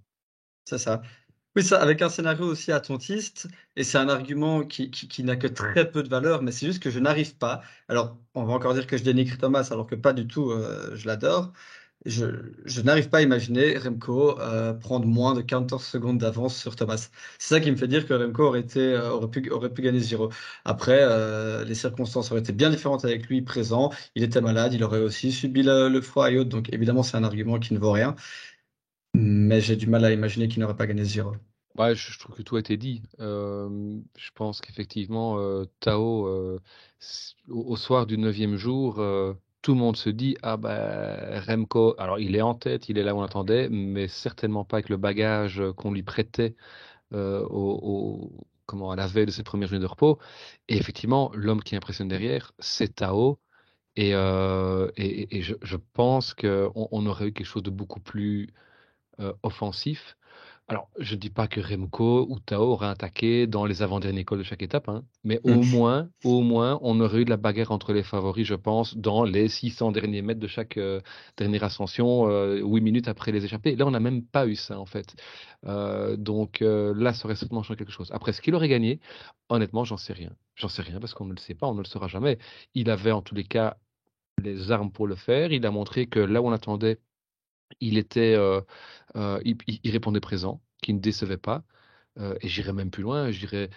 C'est 0.65 0.79
ça. 0.79 1.03
Oui, 1.57 1.63
ça, 1.63 1.81
avec 1.81 2.03
un 2.03 2.09
scénario 2.09 2.47
aussi 2.47 2.73
attentiste, 2.73 3.47
et 3.77 3.85
c'est 3.85 3.99
un 3.99 4.09
argument 4.09 4.65
qui, 4.65 4.91
qui, 4.91 5.23
n'a 5.23 5.37
que 5.37 5.47
très 5.47 5.89
peu 5.89 6.03
de 6.03 6.09
valeur, 6.09 6.43
mais 6.43 6.51
c'est 6.51 6.67
juste 6.67 6.83
que 6.83 6.91
je 6.91 6.99
n'arrive 6.99 7.37
pas. 7.37 7.63
Alors, 7.89 8.19
on 8.35 8.45
va 8.45 8.55
encore 8.55 8.75
dire 8.75 8.89
que 8.89 8.97
je 8.97 9.05
dénigre 9.05 9.39
Thomas, 9.39 9.69
alors 9.71 9.87
que 9.87 9.95
pas 9.95 10.13
du 10.13 10.27
tout, 10.27 10.51
euh, 10.51 10.97
je 10.97 11.07
l'adore. 11.07 11.53
Je, 12.07 12.27
je 12.67 12.81
n'arrive 12.83 13.09
pas 13.09 13.19
à 13.19 13.23
imaginer 13.23 13.79
Remco 13.79 14.39
euh, 14.41 14.75
prendre 14.75 15.07
moins 15.07 15.35
de 15.35 15.41
14 15.43 15.83
secondes 15.85 16.19
d'avance 16.19 16.57
sur 16.59 16.77
Thomas. 16.77 17.09
C'est 17.39 17.49
ça 17.55 17.61
qui 17.61 17.71
me 17.71 17.77
fait 17.77 17.89
dire 17.89 18.07
que 18.07 18.15
Remco 18.15 18.45
aurait, 18.45 18.61
été, 18.61 18.81
euh, 18.81 19.11
aurait, 19.11 19.31
pu, 19.31 19.49
aurait 19.51 19.73
pu 19.73 19.81
gagner 19.83 20.01
ce 20.01 20.09
Giro. 20.09 20.31
Après, 20.65 21.65
les 21.65 21.75
circonstances 21.75 22.31
auraient 22.33 22.41
été 22.41 22.53
bien 22.53 22.71
différentes 22.71 23.05
avec 23.05 23.27
lui 23.29 23.43
présent. 23.43 23.91
Il 24.17 24.23
était 24.25 24.41
malade, 24.41 24.75
il 24.75 24.83
aurait 24.85 25.01
aussi 25.01 25.33
subi 25.33 25.63
le, 25.63 25.89
le 25.89 26.01
froid 26.03 26.31
et 26.31 26.39
autres, 26.39 26.51
donc 26.51 26.73
évidemment, 26.73 27.03
c'est 27.03 27.17
un 27.17 27.25
argument 27.25 27.59
qui 27.59 27.73
ne 27.75 27.79
vaut 27.79 27.93
rien 27.93 28.17
mais 29.15 29.61
j'ai 29.61 29.77
du 29.77 29.87
mal 29.87 30.05
à 30.05 30.13
imaginer 30.13 30.49
qu'il 30.49 30.61
n'aurait 30.61 30.77
pas 30.77 30.87
gagné 30.87 31.05
ce. 31.05 31.21
Ouais, 31.77 31.95
je, 31.97 32.19
trouve 32.21 32.37
que 32.37 32.43
tout 32.43 32.57
a 32.57 32.61
été 32.61 32.77
dit. 32.77 33.03
je 33.19 34.31
pense 34.35 34.61
qu'effectivement, 34.61 35.39
euh, 35.39 35.65
Tao, 35.81 36.27
euh, 36.27 36.61
au, 37.49 37.77
soir 37.77 38.07
du 38.07 38.17
neuvième 38.17 38.57
jour, 38.57 39.01
euh, 39.01 39.35
tout 39.61 39.73
le 39.75 39.79
monde 39.81 39.97
se 39.97 40.11
dit 40.11 40.37
Ah 40.43 40.57
ben 40.57 41.41
Remco, 41.47 41.95
alors 41.99 42.21
il 42.21 42.37
est 42.37 42.43
en 42.43 42.55
tête, 42.55 42.89
il 42.89 42.99
est 42.99 43.03
là 43.03 43.15
où 43.15 43.19
on 43.19 43.23
attendait, 43.23 43.69
mais 43.71 44.07
certainement 44.09 44.65
pas 44.65 44.77
avec 44.79 44.89
le 44.89 44.97
bagage 44.97 45.63
qu'on 45.77 45.93
lui 45.93 46.03
prêtait 46.03 46.55
au, 47.13 48.33
comment, 48.67 48.91
à 48.93 48.97
la 48.97 49.07
veille 49.07 49.27
de 49.27 49.31
ses 49.31 49.43
premières 49.43 49.69
journées 49.69 49.83
de 49.83 49.87
repos. 49.87 50.19
Et 50.69 50.77
effectivement, 50.77 51.31
l'homme 51.35 51.63
qui 51.63 51.77
impressionne 51.77 52.09
derrière, 52.09 52.53
c'est 52.59 52.97
Tao. 52.97 53.41
Et, 53.97 54.11
et, 54.11 55.43
je, 55.43 55.55
je, 55.63 55.77
pense 55.77 56.35
qu'on 56.35 56.89
on 56.91 57.07
aurait 57.07 57.29
eu 57.29 57.33
quelque 57.33 57.47
chose 57.47 57.63
de 57.63 57.71
beaucoup 57.71 58.01
plus 58.01 58.49
euh, 58.49 58.53
offensif. 59.43 60.17
Alors, 60.67 60.89
je 60.99 61.15
ne 61.15 61.21
dis 61.21 61.29
pas 61.29 61.47
que 61.47 61.61
Remco 61.61 62.27
ou 62.31 62.41
Tao 62.41 62.63
auraient 62.63 62.87
attaqué 62.87 63.47
dans 63.47 63.67
les 63.67 63.83
avant-derniers 63.83 64.25
cols 64.25 64.39
de 64.39 64.45
chaque 64.45 64.63
étape, 64.63 64.89
hein, 64.89 65.05
mais 65.23 65.39
au 65.45 65.57
mmh. 65.57 65.67
moins, 65.67 66.09
au 66.25 66.41
moins, 66.41 66.79
on 66.81 66.99
aurait 67.01 67.21
eu 67.21 67.25
de 67.27 67.31
la 67.31 67.37
bagarre 67.37 67.71
entre 67.71 67.93
les 67.93 68.03
favoris, 68.03 68.47
je 68.47 68.55
pense, 68.55 68.97
dans 68.97 69.25
les 69.25 69.49
600 69.49 69.93
derniers 69.93 70.23
mètres 70.23 70.41
de 70.41 70.47
chaque 70.47 70.79
euh, 70.79 71.03
dernière 71.37 71.65
ascension, 71.65 72.31
euh, 72.31 72.63
8 72.65 72.81
minutes 72.81 73.09
après 73.09 73.31
les 73.31 73.45
échappées. 73.45 73.77
Là, 73.77 73.87
on 73.87 73.91
n'a 73.91 74.01
même 74.01 74.25
pas 74.25 74.47
eu 74.47 74.55
ça, 74.55 74.79
en 74.79 74.87
fait. 74.87 75.15
Euh, 75.67 76.17
donc 76.17 76.61
là, 76.61 77.13
ça 77.13 77.27
aurait 77.27 77.37
certainement 77.37 77.63
changé 77.63 77.77
quelque 77.77 77.93
chose. 77.93 78.11
Après, 78.13 78.33
ce 78.33 78.41
qu'il 78.41 78.55
aurait 78.55 78.69
gagné, 78.69 79.01
honnêtement, 79.51 79.85
j'en 79.85 79.99
sais 79.99 80.15
rien. 80.15 80.31
J'en 80.55 80.69
sais 80.69 80.83
rien 80.83 80.99
parce 80.99 81.13
qu'on 81.13 81.27
ne 81.27 81.35
le 81.35 81.41
sait 81.41 81.55
pas, 81.55 81.67
on 81.67 81.75
ne 81.75 81.81
le 81.81 81.85
saura 81.85 82.09
jamais. 82.09 82.39
Il 82.73 82.89
avait 82.89 83.13
en 83.13 83.21
tous 83.21 83.35
les 83.35 83.45
cas 83.45 83.77
les 84.43 84.71
armes 84.71 84.91
pour 84.91 85.07
le 85.07 85.15
faire. 85.15 85.53
Il 85.53 85.67
a 85.67 85.71
montré 85.71 86.07
que 86.07 86.21
là 86.21 86.41
où 86.41 86.47
on 86.47 86.53
attendait, 86.53 87.01
il 87.81 87.99
était, 87.99 88.35
euh, 88.35 88.61
euh, 89.17 89.41
il, 89.45 89.91
répondait 89.91 90.21
présent, 90.21 90.61
qui 90.83 90.95
ne 90.95 91.01
décevait 91.01 91.37
pas. 91.37 91.65
Euh, 92.19 92.37
et 92.41 92.49
j'irais 92.49 92.73
même 92.73 92.91
plus 92.91 93.03
loin. 93.03 93.31
Je 93.31 93.41
dirais, 93.41 93.71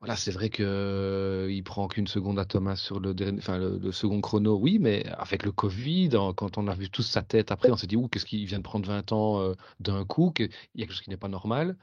voilà, 0.00 0.16
c'est 0.16 0.30
vrai 0.32 0.50
que 0.50 1.48
il 1.50 1.62
prend 1.64 1.88
qu'une 1.88 2.06
seconde 2.06 2.38
à 2.38 2.44
Thomas 2.44 2.76
sur 2.76 3.00
le, 3.00 3.14
enfin, 3.38 3.58
le, 3.58 3.92
second 3.92 4.20
chrono, 4.20 4.56
oui, 4.56 4.78
mais 4.80 5.06
avec 5.18 5.44
le 5.44 5.52
Covid, 5.52 6.10
quand 6.36 6.58
on 6.58 6.68
a 6.68 6.74
vu 6.74 6.90
tous 6.90 7.02
sa 7.02 7.22
tête 7.22 7.50
après, 7.52 7.70
on 7.70 7.76
s'est 7.76 7.86
dit, 7.86 7.96
ouh, 7.96 8.08
qu'est-ce 8.08 8.26
qu'il 8.26 8.44
vient 8.46 8.58
de 8.58 8.64
prendre 8.64 8.86
20 8.86 9.12
ans 9.12 9.54
d'un 9.80 10.04
coup, 10.04 10.32
il 10.38 10.50
y 10.74 10.82
a 10.82 10.86
quelque 10.86 10.92
chose 10.92 11.02
qui 11.02 11.10
n'est 11.10 11.16
pas 11.16 11.28
normal. 11.28 11.76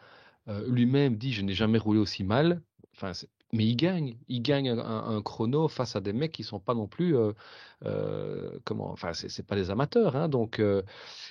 Lui-même 0.67 1.17
dit, 1.17 1.33
je 1.33 1.41
n'ai 1.41 1.53
jamais 1.53 1.77
roulé 1.77 1.99
aussi 1.99 2.23
mal. 2.23 2.61
Enfin, 2.95 3.13
mais 3.53 3.65
il 3.65 3.75
gagne, 3.75 4.17
il 4.27 4.41
gagne 4.41 4.69
un, 4.69 5.21
chrono 5.21 5.67
face 5.67 5.95
à 5.95 6.01
des 6.01 6.13
mecs 6.13 6.31
qui 6.31 6.43
sont 6.43 6.59
pas 6.59 6.73
non 6.73 6.87
plus, 6.87 7.17
euh, 7.17 7.33
euh, 7.85 8.59
comment, 8.63 8.91
enfin 8.91 9.13
c'est 9.13 9.45
pas 9.45 9.55
des 9.55 9.69
amateurs, 9.69 10.15
hein, 10.15 10.29
donc 10.29 10.59
euh, 10.59 10.83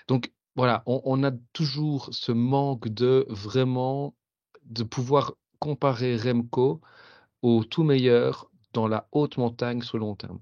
donc 0.09 0.33
voilà, 0.57 0.83
on, 0.87 1.23
a 1.25 1.31
toujours 1.53 2.09
ce 2.13 2.33
manque 2.33 2.89
de 2.89 3.25
vraiment 3.29 4.15
de 4.65 4.83
pouvoir 4.83 5.35
comparer 5.59 6.17
Remco 6.17 6.81
au 7.43 7.65
tout 7.65 7.85
meilleur 7.85 8.51
dans 8.73 8.89
la 8.89 9.09
haute 9.13 9.39
montagne 9.39 9.81
sur 9.83 9.97
le 9.99 10.03
long 10.03 10.17
terme. 10.17 10.41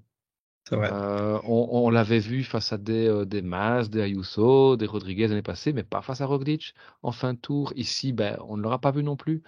on, 0.71 1.89
l'avait 1.89 2.19
vu 2.19 2.43
face 2.43 2.73
à 2.73 2.77
des, 2.77 3.23
des 3.25 3.41
Mas, 3.41 3.89
des 3.89 4.01
Ayuso, 4.01 4.77
des 4.77 4.87
Rodriguez 4.87 5.27
l'année 5.27 5.41
passée, 5.41 5.73
mais 5.73 5.83
pas 5.83 6.01
face 6.01 6.21
à 6.21 6.25
Roglic 6.25 6.73
en 7.03 7.11
fin 7.11 7.33
de 7.33 7.39
tour. 7.39 7.71
Ici, 7.75 8.11
ben, 8.11 8.37
on 8.47 8.57
ne 8.57 8.63
l'aura 8.63 8.79
pas 8.79 8.91
vu 8.91 9.03
non 9.03 9.15
plus. 9.15 9.43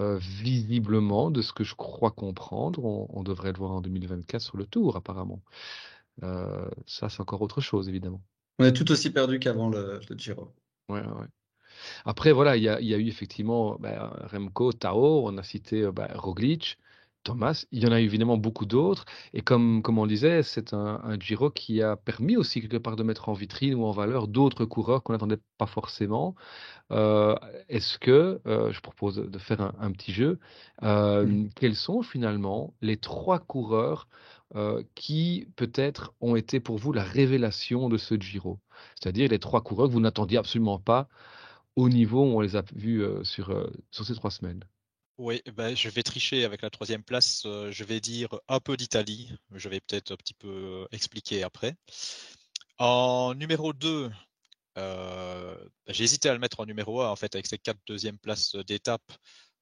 Euh, 0.00 0.16
visiblement, 0.18 1.30
de 1.30 1.42
ce 1.42 1.52
que 1.52 1.62
je 1.62 1.74
crois 1.74 2.10
comprendre, 2.10 2.82
on, 2.84 3.22
devrait 3.22 3.52
le 3.52 3.58
voir 3.58 3.72
en 3.72 3.82
2024 3.82 4.40
sur 4.40 4.56
le 4.56 4.64
tour, 4.64 4.96
apparemment. 4.96 5.42
Euh, 6.22 6.68
ça, 6.86 7.10
c'est 7.10 7.20
encore 7.20 7.42
autre 7.42 7.60
chose, 7.60 7.86
évidemment. 7.86 8.22
On 8.58 8.64
est 8.64 8.72
tout 8.72 8.90
aussi 8.90 9.10
perdu 9.10 9.38
qu'avant 9.38 9.68
le, 9.68 10.00
Giro. 10.16 10.54
Ouais, 10.88 11.00
ouais. 11.00 11.26
Après, 12.06 12.32
voilà, 12.32 12.56
il 12.56 12.62
y 12.62 12.68
a, 12.68 12.80
eu 12.80 13.08
effectivement 13.08 13.76
ben, 13.78 14.10
Remco, 14.32 14.72
Tao, 14.72 15.26
on 15.28 15.36
a 15.36 15.42
cité 15.42 15.82
euh, 15.82 15.92
ben, 15.92 16.08
Roglic, 16.14 16.78
Thomas, 17.22 17.66
il 17.70 17.82
y 17.82 17.86
en 17.86 17.92
a 17.92 18.00
évidemment 18.00 18.36
beaucoup 18.38 18.64
d'autres. 18.64 19.04
Et 19.34 19.42
comme, 19.42 19.82
comme 19.82 19.98
on 19.98 20.06
disait, 20.06 20.42
c'est 20.42 20.72
un, 20.72 21.00
Giro 21.20 21.50
qui 21.50 21.82
a 21.82 21.96
permis 21.96 22.36
aussi 22.36 22.60
quelque 22.62 22.78
part 22.78 22.96
de 22.96 23.02
mettre 23.02 23.28
en 23.28 23.34
vitrine 23.34 23.74
ou 23.74 23.84
en 23.84 23.92
valeur 23.92 24.26
d'autres 24.28 24.64
coureurs 24.64 25.02
qu'on 25.02 25.12
n'attendait 25.12 25.38
pas 25.58 25.66
forcément. 25.66 26.34
Euh, 26.92 27.36
est-ce 27.68 27.98
que, 27.98 28.40
euh, 28.46 28.72
je 28.72 28.80
propose 28.80 29.16
de 29.16 29.38
faire 29.38 29.72
un, 29.78 29.92
petit 29.92 30.12
jeu, 30.12 30.38
euh, 30.82 31.26
mmh. 31.26 31.50
quels 31.56 31.76
sont 31.76 32.02
finalement 32.02 32.74
les 32.80 32.96
trois 32.96 33.38
coureurs 33.38 34.08
qui 34.96 35.46
peut-être 35.54 36.12
ont 36.20 36.34
été 36.34 36.58
pour 36.58 36.76
vous 36.76 36.92
la 36.92 37.04
révélation 37.04 37.88
de 37.88 37.96
ce 37.96 38.16
Giro? 38.18 38.58
C'est-à-dire 39.00 39.28
les 39.30 39.38
trois 39.38 39.62
coureurs 39.62 39.88
que 39.88 39.92
vous 39.92 40.00
n'attendiez 40.00 40.38
absolument 40.38 40.80
pas 40.80 41.08
au 41.76 41.88
niveau 41.88 42.22
où 42.22 42.36
on 42.36 42.40
les 42.40 42.56
a 42.56 42.62
vus 42.74 43.04
sur, 43.22 43.54
sur 43.92 44.04
ces 44.04 44.14
trois 44.14 44.30
semaines 44.32 44.64
oui, 45.20 45.42
ben, 45.54 45.76
je 45.76 45.90
vais 45.90 46.02
tricher 46.02 46.44
avec 46.44 46.62
la 46.62 46.70
troisième 46.70 47.02
place. 47.04 47.42
je 47.44 47.84
vais 47.84 48.00
dire 48.00 48.30
un 48.48 48.58
peu 48.58 48.76
d'Italie. 48.76 49.30
Je 49.54 49.68
vais 49.68 49.80
peut-être 49.80 50.12
un 50.12 50.16
petit 50.16 50.32
peu 50.34 50.88
expliquer 50.92 51.42
après. 51.42 51.76
En 52.78 53.34
numéro 53.34 53.74
2, 53.74 54.10
euh, 54.78 55.68
j'ai 55.88 56.04
hésité 56.04 56.30
à 56.30 56.32
le 56.32 56.38
mettre 56.38 56.60
en 56.60 56.66
numéro 56.66 57.02
1 57.02 57.10
en 57.10 57.16
fait 57.16 57.34
avec 57.34 57.46
ces 57.46 57.58
quatre 57.58 57.80
deuxièmes 57.86 58.18
places 58.18 58.54
d'étape. 58.66 59.12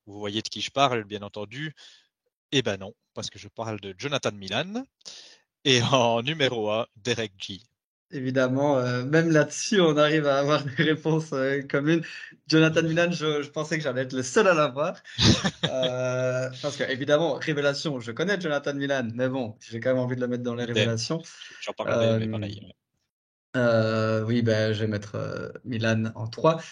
Vous 0.06 0.18
voyez 0.20 0.42
de 0.42 0.48
qui 0.48 0.60
je 0.60 0.70
parle, 0.70 1.04
bien 1.04 1.22
entendu. 1.22 1.74
Eh 2.52 2.62
ben 2.62 2.76
non, 2.78 2.94
parce 3.14 3.30
que 3.30 3.38
je 3.40 3.48
parle 3.48 3.80
de 3.80 3.94
Jonathan 3.98 4.32
Milan. 4.32 4.84
Et 5.64 5.82
en 5.82 6.22
numéro 6.22 6.70
1, 6.70 6.86
Derek 6.96 7.32
G. 7.38 7.60
évidemment, 8.10 8.78
euh, 8.78 9.04
même 9.04 9.30
là-dessus, 9.30 9.80
on 9.80 9.96
arrive 9.96 10.26
à 10.26 10.38
avoir 10.38 10.64
des 10.64 10.82
réponses 10.82 11.32
euh, 11.32 11.62
communes. 11.62 12.02
Jonathan 12.46 12.82
Milan, 12.82 13.10
je, 13.10 13.42
je 13.42 13.50
pensais 13.50 13.76
que 13.76 13.84
j'allais 13.84 14.02
être 14.02 14.12
le 14.12 14.22
seul 14.22 14.46
à 14.48 14.54
l'avoir. 14.54 15.02
Euh, 15.64 16.48
parce 16.62 16.76
que, 16.76 16.84
évidemment, 16.84 17.34
révélation, 17.34 18.00
je 18.00 18.10
connais 18.10 18.40
Jonathan 18.40 18.74
Milan, 18.74 19.08
mais 19.14 19.28
bon, 19.28 19.56
j'ai 19.60 19.80
quand 19.80 19.90
même 19.90 19.98
envie 19.98 20.16
de 20.16 20.20
le 20.20 20.28
mettre 20.28 20.42
dans 20.42 20.54
les 20.54 20.64
révélations. 20.64 21.20
J'en 21.60 21.72
parlerai, 21.72 22.26
mais 22.26 22.28
pareil. 22.28 22.72
oui, 24.26 24.42
ben, 24.42 24.72
je 24.72 24.80
vais 24.80 24.86
mettre 24.86 25.52
Milan 25.64 26.10
en 26.14 26.26
3. 26.26 26.62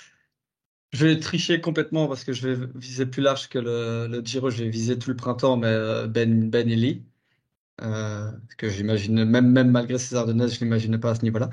Je 0.93 1.07
vais 1.07 1.21
tricher 1.21 1.61
complètement 1.61 2.09
parce 2.09 2.25
que 2.25 2.33
je 2.33 2.49
vais 2.49 2.69
viser 2.75 3.07
plus 3.07 3.23
large 3.23 3.49
que 3.49 3.59
le, 3.59 4.07
le 4.09 4.25
Giro. 4.25 4.51
Je 4.51 4.65
vais 4.65 4.71
viser 4.71 4.99
tout 4.99 5.11
le 5.11 5.17
printemps, 5.17 5.57
mais 5.57 6.09
Ben, 6.09 6.49
ben 6.49 6.69
Lee. 6.69 7.05
Euh, 7.83 8.31
que 8.57 8.71
j'imagine, 8.71 9.25
même, 9.25 9.51
même 9.51 9.71
malgré 9.71 9.99
ces 9.99 10.15
Ardennaises, 10.15 10.55
je 10.55 10.61
ne 10.61 10.65
l'imagine 10.65 10.99
pas 10.99 11.11
à 11.11 11.15
ce 11.15 11.23
niveau-là. 11.23 11.51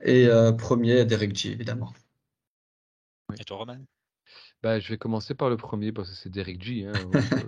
Et 0.00 0.26
euh, 0.26 0.52
premier, 0.52 1.04
Derek 1.04 1.36
G, 1.36 1.52
évidemment. 1.52 1.92
Et 3.38 3.44
toi, 3.44 3.58
Romain? 3.58 3.80
Bah, 4.62 4.80
je 4.80 4.88
vais 4.88 4.96
commencer 4.96 5.34
par 5.34 5.50
le 5.50 5.58
premier 5.58 5.92
parce 5.92 6.08
que 6.08 6.16
c'est 6.16 6.30
Derek 6.30 6.62
G. 6.62 6.86
Hein. 6.86 6.94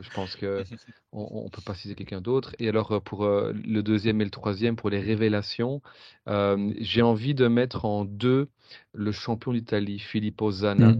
je, 0.03 0.11
pense 0.11 0.37
que 0.37 0.63
on, 1.13 1.45
ne 1.45 1.49
peut 1.49 1.63
pas 1.65 1.75
citer 1.75 1.95
quelqu'un 1.95 2.21
d'autre. 2.21 2.55
Et 2.59 2.69
alors 2.69 2.93
euh, 2.93 3.01
pour 3.01 3.27
le 3.27 3.81
deuxième 3.81 4.21
et 4.21 4.25
le 4.25 4.31
troisième, 4.31 4.77
pour 4.77 4.91
les 4.91 5.01
révélations, 5.01 5.81
j'ai 6.27 7.01
envie 7.01 7.35
de 7.35 7.49
mettre 7.49 7.87
en 7.87 8.05
deux 8.05 8.49
le 8.93 9.13
champion 9.13 9.55
d'Italie, 9.55 9.99
Filippo 9.99 10.51
Zana, 10.51 10.97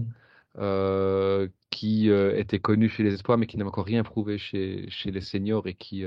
mm. 0.55 1.49
qui 1.69 2.09
était 2.09 2.59
connu 2.59 2.89
chez 2.89 3.03
les 3.03 3.13
espoirs, 3.13 3.37
mais 3.37 3.45
qui 3.45 3.57
n'a 3.57 3.65
encore 3.65 3.85
rien 3.85 4.01
prouvé 4.01 4.39
chez, 4.39 4.89
chez 4.89 5.11
les 5.11 5.21
seniors 5.21 5.67
et 5.67 5.75
qui 5.75 6.03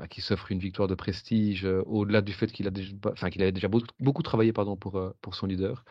bah, 0.00 0.08
qui 0.08 0.22
s'offre 0.22 0.50
une 0.50 0.60
victoire 0.60 0.88
de 0.88 0.94
prestige 0.94 1.66
euh, 1.66 1.82
au-delà 1.84 2.22
du 2.22 2.32
fait 2.32 2.50
qu'il 2.50 2.66
a 2.66 2.70
déjà, 2.70 2.90
enfin, 3.04 3.28
qu'il 3.28 3.42
avait 3.42 3.52
déjà 3.52 3.68
beaucoup, 3.68 4.22
travaillé 4.22 4.50
pardon, 4.50 4.74
pour, 4.74 4.96
euh, 4.96 5.14
pour 5.20 5.34
son 5.34 5.44
leader. 5.46 5.84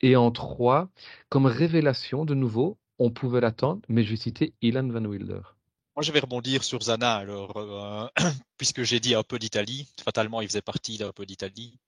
Et 0.00 0.16
en 0.16 0.30
trois, 0.30 0.88
comme 1.28 1.44
révélation, 1.44 2.24
de 2.24 2.32
nouveau, 2.32 2.78
on 2.98 3.10
pouvait 3.10 3.42
l'attendre, 3.42 3.82
mais 3.90 4.04
je 4.04 4.10
vais 4.10 4.16
citer 4.16 4.54
Ilan 4.62 4.88
Van 4.88 5.04
Wilder. 5.04 5.40
Moi, 5.94 6.02
je 6.02 6.12
vais 6.12 6.20
rebondir 6.20 6.64
sur 6.64 6.80
Zana, 6.80 7.16
alors, 7.16 7.58
euh, 7.58 8.08
puisque 8.56 8.84
j'ai 8.84 9.00
dit 9.00 9.14
un 9.14 9.22
peu 9.22 9.38
d'Italie. 9.38 9.86
Fatalement, 10.02 10.40
il 10.40 10.48
faisait 10.48 10.62
partie 10.62 10.96
d'un 10.96 11.12
peu 11.12 11.26
d'Italie. 11.26 11.78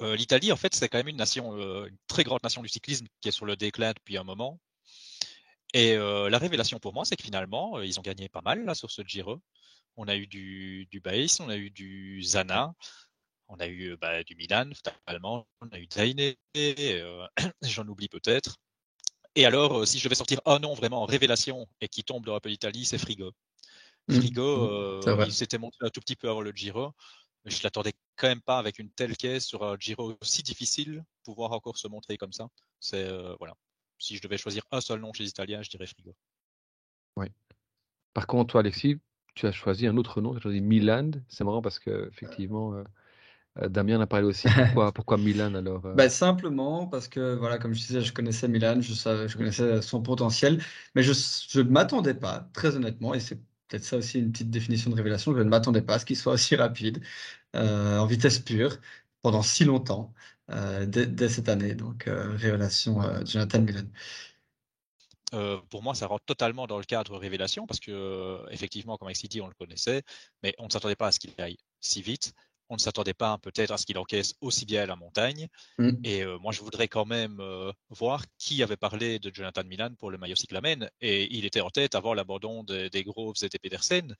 L'Italie, 0.00 0.50
en 0.52 0.56
fait, 0.56 0.74
c'est 0.74 0.88
quand 0.88 0.96
même 0.96 1.08
une 1.08 1.18
nation, 1.18 1.54
très 2.06 2.24
grande 2.24 2.42
nation 2.42 2.62
du 2.62 2.70
cyclisme 2.70 3.04
qui 3.20 3.28
est 3.28 3.32
sur 3.32 3.44
le 3.44 3.54
déclin 3.54 3.92
depuis 3.92 4.16
un 4.16 4.24
moment. 4.24 4.58
Et 5.74 5.96
la 5.96 6.38
révélation 6.38 6.78
pour 6.78 6.94
moi, 6.94 7.04
c'est 7.04 7.16
que 7.16 7.22
finalement, 7.22 7.82
ils 7.82 7.98
ont 7.98 8.02
gagné 8.02 8.30
pas 8.30 8.40
mal 8.40 8.64
là 8.64 8.74
sur 8.74 8.90
ce 8.90 9.02
Giro. 9.02 9.42
On 9.96 10.08
a 10.08 10.16
eu 10.16 10.26
du, 10.26 10.86
du 10.90 11.02
on 11.40 11.48
a 11.48 11.56
eu 11.56 11.70
du 11.70 12.22
Zana, 12.22 12.74
on 13.50 13.58
a 13.58 13.66
eu 13.66 13.96
bah, 13.96 14.22
du 14.22 14.36
Milan, 14.36 14.70
on 15.60 15.68
a 15.72 15.78
eu 15.78 15.88
Zaine, 15.92 16.34
euh, 16.56 17.26
j'en 17.62 17.86
oublie 17.88 18.08
peut-être. 18.08 18.56
Et 19.34 19.44
alors, 19.44 19.80
euh, 19.80 19.86
si 19.86 19.98
je 19.98 20.04
devais 20.04 20.14
sortir 20.14 20.40
un 20.46 20.58
nom 20.58 20.74
vraiment 20.74 21.02
en 21.02 21.06
révélation 21.06 21.66
et 21.80 21.88
qui 21.88 22.04
tombe 22.04 22.24
dans 22.24 22.34
la 22.34 22.40
peu 22.40 22.48
d'Italie, 22.48 22.84
c'est 22.84 22.98
Frigo. 22.98 23.32
Mmh. 24.08 24.14
Frigo, 24.14 24.42
mmh. 24.42 25.08
Euh, 25.08 25.24
il 25.26 25.32
s'était 25.32 25.58
montré 25.58 25.84
un 25.86 25.90
tout 25.90 26.00
petit 26.00 26.16
peu 26.16 26.30
avant 26.30 26.40
le 26.40 26.52
Giro, 26.52 26.92
mais 27.44 27.50
je 27.50 27.62
l'attendais 27.62 27.92
quand 28.16 28.28
même 28.28 28.42
pas 28.42 28.58
avec 28.58 28.78
une 28.78 28.90
telle 28.90 29.16
caisse 29.16 29.46
sur 29.46 29.64
un 29.64 29.76
Giro 29.78 30.16
aussi 30.20 30.42
difficile, 30.42 31.04
pouvoir 31.24 31.52
encore 31.52 31.76
se 31.76 31.88
montrer 31.88 32.16
comme 32.16 32.32
ça. 32.32 32.48
C'est 32.78 33.08
voilà. 33.38 33.54
Si 33.98 34.16
je 34.16 34.22
devais 34.22 34.38
choisir 34.38 34.62
un 34.70 34.80
seul 34.80 35.00
nom 35.00 35.12
chez 35.12 35.24
les 35.24 35.28
Italiens, 35.28 35.62
je 35.62 35.70
dirais 35.70 35.86
Frigo. 35.86 36.14
Oui. 37.16 37.26
Par 38.14 38.26
contre, 38.26 38.52
toi, 38.52 38.60
Alexis, 38.60 38.98
tu 39.34 39.46
as 39.46 39.52
choisi 39.52 39.86
un 39.86 39.96
autre 39.96 40.20
nom, 40.20 40.32
tu 40.32 40.38
as 40.38 40.40
choisi 40.40 40.60
Milan. 40.60 41.10
C'est 41.28 41.44
marrant 41.44 41.62
parce 41.62 41.78
que 41.78 42.08
effectivement, 42.08 42.74
euh, 42.74 42.84
euh, 43.62 43.68
Damien 43.68 43.98
en 43.98 44.02
a 44.02 44.06
parlé 44.06 44.26
aussi. 44.26 44.48
Pourquoi, 44.54 44.92
pourquoi 44.92 45.16
Milan 45.18 45.54
alors 45.54 45.84
euh? 45.86 45.94
bah, 45.94 46.08
Simplement 46.08 46.86
parce 46.86 47.08
que, 47.08 47.34
voilà, 47.36 47.58
comme 47.58 47.74
je 47.74 47.80
disais, 47.80 48.00
je 48.00 48.12
connaissais 48.12 48.48
Milan, 48.48 48.80
je, 48.80 48.92
savais, 48.92 49.28
je 49.28 49.36
connaissais 49.36 49.82
son 49.82 50.02
potentiel, 50.02 50.62
mais 50.94 51.02
je 51.02 51.12
ne 51.58 51.68
m'attendais 51.68 52.14
pas, 52.14 52.48
très 52.52 52.76
honnêtement, 52.76 53.14
et 53.14 53.20
c'est 53.20 53.36
peut-être 53.68 53.84
ça 53.84 53.96
aussi 53.96 54.18
une 54.18 54.32
petite 54.32 54.50
définition 54.50 54.90
de 54.90 54.96
révélation, 54.96 55.32
je 55.34 55.38
ne 55.38 55.48
m'attendais 55.48 55.82
pas 55.82 55.94
à 55.94 55.98
ce 55.98 56.04
qu'il 56.04 56.16
soit 56.16 56.32
aussi 56.34 56.56
rapide, 56.56 57.02
en 57.54 58.06
vitesse 58.06 58.38
pure, 58.38 58.78
pendant 59.22 59.42
si 59.42 59.64
longtemps, 59.64 60.14
dès, 60.48 61.06
dès, 61.06 61.28
cette 61.28 61.48
année. 61.48 61.74
Donc, 61.74 62.04
révélation 62.08 63.00
Jonathan 63.24 63.60
Milan. 63.62 63.86
Euh, 65.34 65.58
pour 65.70 65.82
moi, 65.82 65.94
ça 65.94 66.06
rentre 66.06 66.24
totalement 66.24 66.66
dans 66.66 66.78
le 66.78 66.84
cadre 66.84 67.16
révélation 67.16 67.66
parce 67.66 67.80
que, 67.80 67.90
euh, 67.90 68.48
effectivement, 68.50 68.96
comme 68.96 69.10
dit, 69.12 69.40
on 69.40 69.48
le 69.48 69.54
connaissait, 69.54 70.02
mais 70.42 70.54
on 70.58 70.66
ne 70.66 70.70
s'attendait 70.70 70.96
pas 70.96 71.08
à 71.08 71.12
ce 71.12 71.20
qu'il 71.20 71.32
aille 71.38 71.56
si 71.80 72.02
vite. 72.02 72.32
On 72.68 72.74
ne 72.74 72.80
s'attendait 72.80 73.14
pas 73.14 73.36
peut-être 73.38 73.72
à 73.72 73.78
ce 73.78 73.84
qu'il 73.84 73.98
encaisse 73.98 74.34
aussi 74.40 74.64
bien 74.64 74.86
la 74.86 74.94
montagne. 74.94 75.48
Mm. 75.78 75.90
Et 76.04 76.22
euh, 76.22 76.38
moi, 76.38 76.52
je 76.52 76.60
voudrais 76.60 76.86
quand 76.86 77.04
même 77.04 77.42
voir 77.88 78.24
qui 78.38 78.62
avait 78.62 78.76
parlé 78.76 79.18
de 79.18 79.32
Jonathan 79.34 79.64
Milan 79.64 79.90
pour 79.98 80.10
le 80.10 80.18
maillot 80.18 80.36
cyclamen. 80.36 80.88
Et 81.00 81.36
il 81.36 81.44
était 81.44 81.60
en 81.60 81.70
tête 81.70 81.94
avant 81.94 82.14
l'abandon 82.14 82.62
des 82.64 83.04
Groves 83.04 83.34
et 83.42 83.48
des 83.48 83.58
Pedersen. 83.58 84.14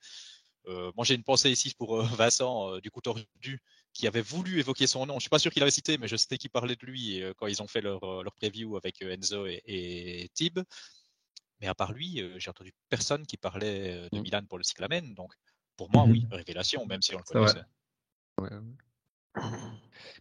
moi, 0.67 1.05
j'ai 1.05 1.15
une 1.15 1.23
pensée 1.23 1.49
ici 1.49 1.73
pour 1.77 2.01
Vincent 2.01 2.77
du 2.79 2.91
coup 2.91 2.99
tordu 2.99 3.61
qui 3.93 4.05
avait 4.05 4.21
voulu 4.21 4.59
évoquer 4.59 4.85
son 4.85 5.05
nom. 5.05 5.15
Je 5.15 5.21
suis 5.21 5.29
pas 5.29 5.39
sûr 5.39 5.51
qu'il 5.53 5.61
avait 5.61 5.71
cité, 5.71 5.97
mais 5.97 6.09
je 6.09 6.17
sais 6.17 6.37
qu'il 6.37 6.49
parlait 6.49 6.75
de 6.75 6.85
lui 6.85 7.23
quand 7.37 7.47
ils 7.47 7.61
ont 7.61 7.67
fait 7.67 7.81
leur, 7.81 8.21
leur 8.21 8.33
preview 8.33 8.75
avec 8.75 9.01
Enzo 9.01 9.47
et, 9.47 9.61
et 9.65 10.29
Tib. 10.33 10.59
Mais 11.61 11.67
à 11.67 11.75
part 11.75 11.93
lui, 11.93 12.23
j'ai 12.37 12.49
entendu 12.49 12.73
personne 12.89 13.25
qui 13.25 13.37
parlait 13.37 14.09
de 14.11 14.17
mmh. 14.17 14.21
Milan 14.21 14.41
pour 14.47 14.57
le 14.57 14.63
cyclamen. 14.63 15.13
Donc, 15.13 15.33
pour 15.77 15.91
moi, 15.91 16.05
oui, 16.07 16.25
mmh 16.29 16.35
révélation, 16.35 16.85
même 16.85 17.01
si 17.01 17.15
on 17.15 17.19
le 17.19 17.23
connaissait. 17.23 17.63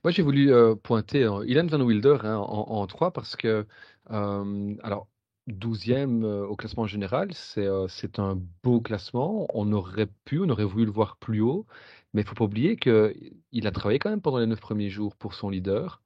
Moi, 0.05 0.11
j'ai 0.11 0.23
voulu 0.23 0.53
euh, 0.53 0.75
pointer 0.75 1.29
Ilan 1.47 1.67
Van 1.67 1.81
Wilder 1.81 2.19
hein, 2.23 2.37
en, 2.37 2.87
3 2.87 3.13
parce 3.13 3.37
que, 3.37 3.67
alors, 4.07 5.09
12e 5.49 6.25
au 6.25 6.57
classement 6.57 6.87
général, 6.87 7.33
c'est 7.35 8.19
un 8.19 8.41
beau 8.63 8.81
classement. 8.81 9.47
On 9.55 9.73
aurait 9.73 10.09
pu, 10.25 10.41
on 10.41 10.49
aurait 10.49 10.65
voulu 10.65 10.85
le 10.85 10.91
voir 10.91 11.17
plus 11.17 11.41
haut, 11.41 11.67
mais 12.13 12.23
il 12.23 12.25
ne 12.25 12.29
faut 12.29 12.35
pas 12.35 12.45
oublier 12.45 12.77
qu'il 12.77 13.67
a 13.67 13.71
travaillé 13.71 13.99
quand 13.99 14.11
même 14.11 14.21
pendant 14.21 14.39
les 14.39 14.47
9 14.47 14.61
premiers 14.61 14.91
jours 14.91 15.17
pour 15.17 15.35
son 15.35 15.51
leader. 15.51 16.03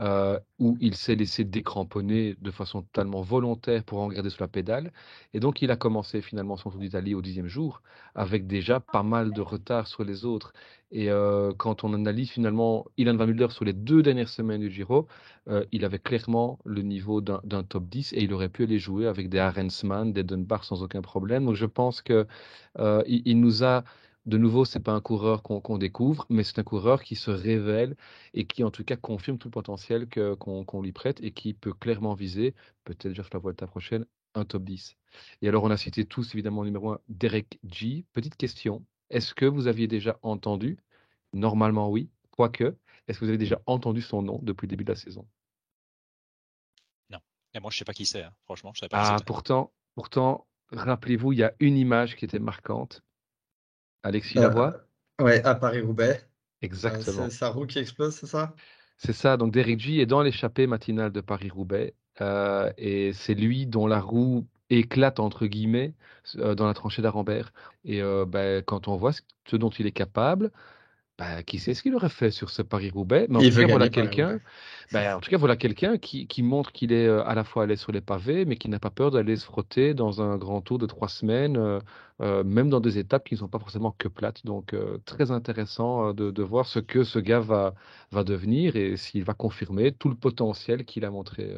Euh, 0.00 0.40
où 0.58 0.76
il 0.80 0.96
s'est 0.96 1.14
laissé 1.14 1.44
décramponner 1.44 2.34
de 2.40 2.50
façon 2.50 2.82
totalement 2.82 3.22
volontaire 3.22 3.84
pour 3.84 4.00
en 4.00 4.08
garder 4.08 4.28
sur 4.28 4.42
la 4.42 4.48
pédale. 4.48 4.92
Et 5.34 5.38
donc, 5.38 5.62
il 5.62 5.70
a 5.70 5.76
commencé 5.76 6.20
finalement 6.20 6.56
son 6.56 6.70
tour 6.70 6.80
d'Italie 6.80 7.14
au 7.14 7.22
dixième 7.22 7.46
jour, 7.46 7.80
avec 8.16 8.48
déjà 8.48 8.80
pas 8.80 9.04
mal 9.04 9.32
de 9.32 9.40
retard 9.40 9.86
sur 9.86 10.02
les 10.02 10.24
autres. 10.24 10.52
Et 10.90 11.10
euh, 11.10 11.52
quand 11.56 11.84
on 11.84 11.94
analyse 11.94 12.30
finalement 12.30 12.86
Ilan 12.96 13.16
Van 13.16 13.26
Mulder 13.28 13.50
sur 13.50 13.64
les 13.64 13.72
deux 13.72 14.02
dernières 14.02 14.28
semaines 14.28 14.62
du 14.62 14.70
Giro, 14.70 15.06
euh, 15.48 15.64
il 15.70 15.84
avait 15.84 16.00
clairement 16.00 16.58
le 16.64 16.82
niveau 16.82 17.20
d'un 17.20 17.62
top 17.62 17.84
10 17.88 18.14
et 18.14 18.24
il 18.24 18.32
aurait 18.32 18.48
pu 18.48 18.64
aller 18.64 18.80
jouer 18.80 19.06
avec 19.06 19.28
des 19.28 19.38
Arensman, 19.38 20.12
des 20.12 20.24
Dunbar 20.24 20.64
sans 20.64 20.82
aucun 20.82 21.02
problème. 21.02 21.44
Donc, 21.44 21.54
je 21.54 21.66
pense 21.66 22.02
que 22.02 22.26
il 23.06 23.40
nous 23.40 23.62
a 23.62 23.84
de 24.26 24.38
nouveau, 24.38 24.64
ce 24.64 24.78
n'est 24.78 24.82
pas 24.82 24.92
un 24.92 25.00
coureur 25.00 25.42
qu'on 25.42 25.78
découvre, 25.78 26.26
mais 26.30 26.44
c'est 26.44 26.58
un 26.58 26.62
coureur 26.62 27.02
qui 27.02 27.14
se 27.14 27.30
révèle 27.30 27.94
et 28.32 28.46
qui, 28.46 28.64
en 28.64 28.70
tout 28.70 28.84
cas, 28.84 28.96
confirme 28.96 29.36
tout 29.36 29.48
le 29.48 29.52
potentiel 29.52 30.08
qu'on 30.08 30.82
lui 30.82 30.92
prête 30.92 31.20
et 31.22 31.30
qui 31.30 31.52
peut 31.52 31.74
clairement 31.74 32.14
viser, 32.14 32.54
peut-être 32.84 33.08
déjà 33.08 33.22
sur 33.22 33.34
la 33.34 33.40
Volta 33.40 33.66
prochaine, 33.66 34.06
un 34.34 34.44
top 34.44 34.64
10. 34.64 34.96
Et 35.42 35.48
alors, 35.48 35.64
on 35.64 35.70
a 35.70 35.76
cité 35.76 36.06
tous, 36.06 36.34
évidemment, 36.34 36.64
numéro 36.64 36.92
1, 36.92 37.00
Derek 37.08 37.58
G. 37.64 38.06
Petite 38.12 38.36
question, 38.36 38.84
est-ce 39.10 39.34
que 39.34 39.44
vous 39.44 39.66
aviez 39.66 39.86
déjà 39.88 40.18
entendu 40.22 40.78
Normalement, 41.34 41.90
oui. 41.90 42.08
Quoique, 42.30 42.76
est-ce 43.06 43.20
que 43.20 43.24
vous 43.26 43.28
avez 43.28 43.38
déjà 43.38 43.60
entendu 43.66 44.00
son 44.00 44.22
nom 44.22 44.40
depuis 44.42 44.66
le 44.66 44.70
début 44.70 44.84
de 44.84 44.90
la 44.90 44.96
saison? 44.96 45.26
Non. 47.10 47.18
Et 47.52 47.60
moi, 47.60 47.70
je 47.70 47.76
ne 47.76 47.78
sais 47.78 47.84
pas 47.84 47.92
qui 47.92 48.06
c'est, 48.06 48.22
hein. 48.22 48.32
franchement. 48.44 48.72
Je 48.74 48.80
sais 48.80 48.88
pas 48.88 49.14
ah, 49.14 49.16
pourtant, 49.24 49.72
pourtant 49.94 50.46
rappelez-vous, 50.72 51.32
il 51.32 51.38
y 51.38 51.44
a 51.44 51.52
une 51.60 51.76
image 51.76 52.16
qui 52.16 52.24
était 52.24 52.38
marquante 52.38 53.04
Alexis 54.04 54.34
Lavoie 54.34 54.74
euh, 55.20 55.24
Ouais, 55.24 55.44
à 55.44 55.54
Paris-Roubaix. 55.54 56.20
Exactement. 56.62 57.28
c'est 57.28 57.36
sa 57.36 57.48
roue 57.48 57.66
qui 57.66 57.78
explose, 57.78 58.14
c'est 58.14 58.26
ça? 58.26 58.54
C'est 58.96 59.12
ça. 59.12 59.36
Donc, 59.36 59.52
Derek 59.52 59.80
G 59.80 60.00
est 60.00 60.06
dans 60.06 60.22
l'échappée 60.22 60.66
matinale 60.66 61.12
de 61.12 61.20
Paris-Roubaix. 61.20 61.94
Euh, 62.20 62.72
et 62.78 63.12
c'est 63.12 63.34
lui 63.34 63.66
dont 63.66 63.86
la 63.86 64.00
roue 64.00 64.46
éclate, 64.70 65.18
entre 65.18 65.46
guillemets, 65.46 65.94
euh, 66.36 66.54
dans 66.54 66.66
la 66.66 66.74
tranchée 66.74 67.02
d'Arambert. 67.02 67.52
Et 67.84 68.00
ben, 68.28 68.62
quand 68.62 68.88
on 68.88 68.96
voit 68.96 69.12
ce 69.46 69.56
dont 69.56 69.70
il 69.70 69.86
est 69.86 69.92
capable, 69.92 70.52
bah, 71.16 71.44
qui 71.44 71.60
sait 71.60 71.74
ce 71.74 71.82
qu'il 71.82 71.94
aurait 71.94 72.08
fait 72.08 72.32
sur 72.32 72.50
ce 72.50 72.60
Paris-Roubaix 72.60 73.26
Mais 73.28 73.36
en 73.36 73.40
tout 73.40 73.56
cas, 73.56 73.66
voilà 73.68 73.88
quelqu'un. 73.88 74.40
Bah, 74.92 75.16
en 75.16 75.20
tout 75.20 75.30
cas, 75.30 75.36
voilà 75.36 75.56
quelqu'un 75.56 75.96
qui, 75.96 76.26
qui 76.26 76.42
montre 76.42 76.72
qu'il 76.72 76.92
est 76.92 77.06
euh, 77.06 77.24
à 77.24 77.36
la 77.36 77.44
fois 77.44 77.62
allé 77.62 77.76
sur 77.76 77.92
les 77.92 78.00
pavés, 78.00 78.44
mais 78.44 78.56
qui 78.56 78.68
n'a 78.68 78.80
pas 78.80 78.90
peur 78.90 79.12
d'aller 79.12 79.36
se 79.36 79.44
frotter 79.44 79.94
dans 79.94 80.20
un 80.20 80.36
grand 80.36 80.60
tour 80.60 80.78
de 80.78 80.86
trois 80.86 81.08
semaines, 81.08 81.56
euh, 81.56 81.78
euh, 82.20 82.42
même 82.42 82.68
dans 82.68 82.80
des 82.80 82.98
étapes 82.98 83.24
qui 83.28 83.34
ne 83.34 83.38
sont 83.38 83.48
pas 83.48 83.60
forcément 83.60 83.94
que 83.96 84.08
plates. 84.08 84.44
Donc, 84.44 84.74
très 85.04 85.30
intéressant 85.30 86.12
de, 86.12 86.32
de, 86.32 86.42
voir 86.42 86.66
ce 86.66 86.80
que 86.80 87.04
ce 87.04 87.20
gars 87.20 87.40
va, 87.40 87.74
va 88.10 88.24
devenir 88.24 88.74
et 88.74 88.96
s'il 88.96 89.22
va 89.22 89.34
confirmer 89.34 89.92
tout 89.92 90.08
le 90.08 90.16
potentiel 90.16 90.84
qu'il 90.84 91.04
a 91.04 91.10
montré 91.10 91.56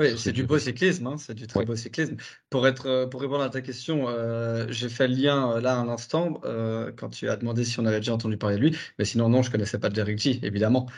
Oui, 0.00 0.16
c'est 0.16 0.32
du 0.32 0.44
beau 0.44 0.58
cyclisme, 0.60 1.08
hein, 1.08 1.16
c'est 1.18 1.34
du 1.34 1.48
très 1.48 1.60
Ouais. 1.60 1.64
beau 1.64 1.74
cyclisme. 1.74 2.16
Pour 2.50 2.68
être, 2.68 2.86
euh, 2.86 3.06
pour 3.08 3.20
répondre 3.20 3.42
à 3.42 3.50
ta 3.50 3.60
question, 3.62 4.08
euh, 4.08 4.66
j'ai 4.70 4.88
fait 4.88 5.08
le 5.08 5.14
lien 5.16 5.56
euh, 5.56 5.60
là 5.60 5.80
à 5.80 5.84
l'instant 5.84 6.40
euh, 6.44 6.92
quand 6.92 7.08
tu 7.10 7.28
as 7.28 7.36
demandé 7.36 7.64
si 7.64 7.80
on 7.80 7.84
avait 7.84 7.98
déjà 7.98 8.14
entendu 8.14 8.36
parler 8.38 8.56
de 8.56 8.60
lui. 8.62 8.76
Mais 9.00 9.04
sinon, 9.04 9.28
non, 9.28 9.42
je 9.42 9.50
connaissais 9.50 9.80
pas 9.80 9.88
Derek 9.88 10.16
G, 10.18 10.38
évidemment. 10.44 10.88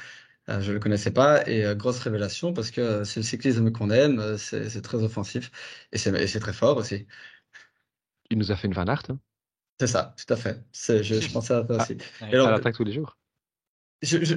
Euh, 0.51 0.61
je 0.61 0.73
le 0.73 0.81
connaissais 0.81 1.13
pas 1.13 1.49
et 1.49 1.65
euh, 1.67 1.75
grosse 1.77 2.01
révélation 2.01 2.53
parce 2.55 2.71
que 2.71 3.05
c'est 3.05 3.21
le 3.21 3.25
cyclisme 3.27 3.73
qu'on 3.73 3.91
aime, 3.91 4.37
c'est 4.39 4.83
très 4.83 5.03
offensif 5.03 5.51
et 5.93 5.99
c'est 5.99 6.41
très 6.41 6.53
fort 6.55 6.79
aussi. 6.79 7.07
Il 8.31 8.39
nous 8.39 8.51
a 8.51 8.57
fait 8.57 8.67
une 8.67 8.73
Van 8.73 8.87
Aert, 8.87 9.03
hein, 9.11 9.21
C'est 9.81 9.87
ça, 9.89 10.15
tout 10.17 10.33
à 10.33 10.37
fait. 10.37 10.63
Je, 10.75 11.03
je 11.21 11.31
pensais 11.31 11.55
à 11.55 11.67
ça 11.67 11.75
Ah. 11.79 11.89
aussi. 11.89 11.97
Ouais. 12.21 12.29
Et 12.31 12.35
alors, 12.37 12.49
à 12.49 12.51
l'attaque 12.53 12.77
tous 12.77 12.85
les 12.85 12.93
jours. 12.93 13.19
Je, 14.03 14.17
je, 14.25 14.35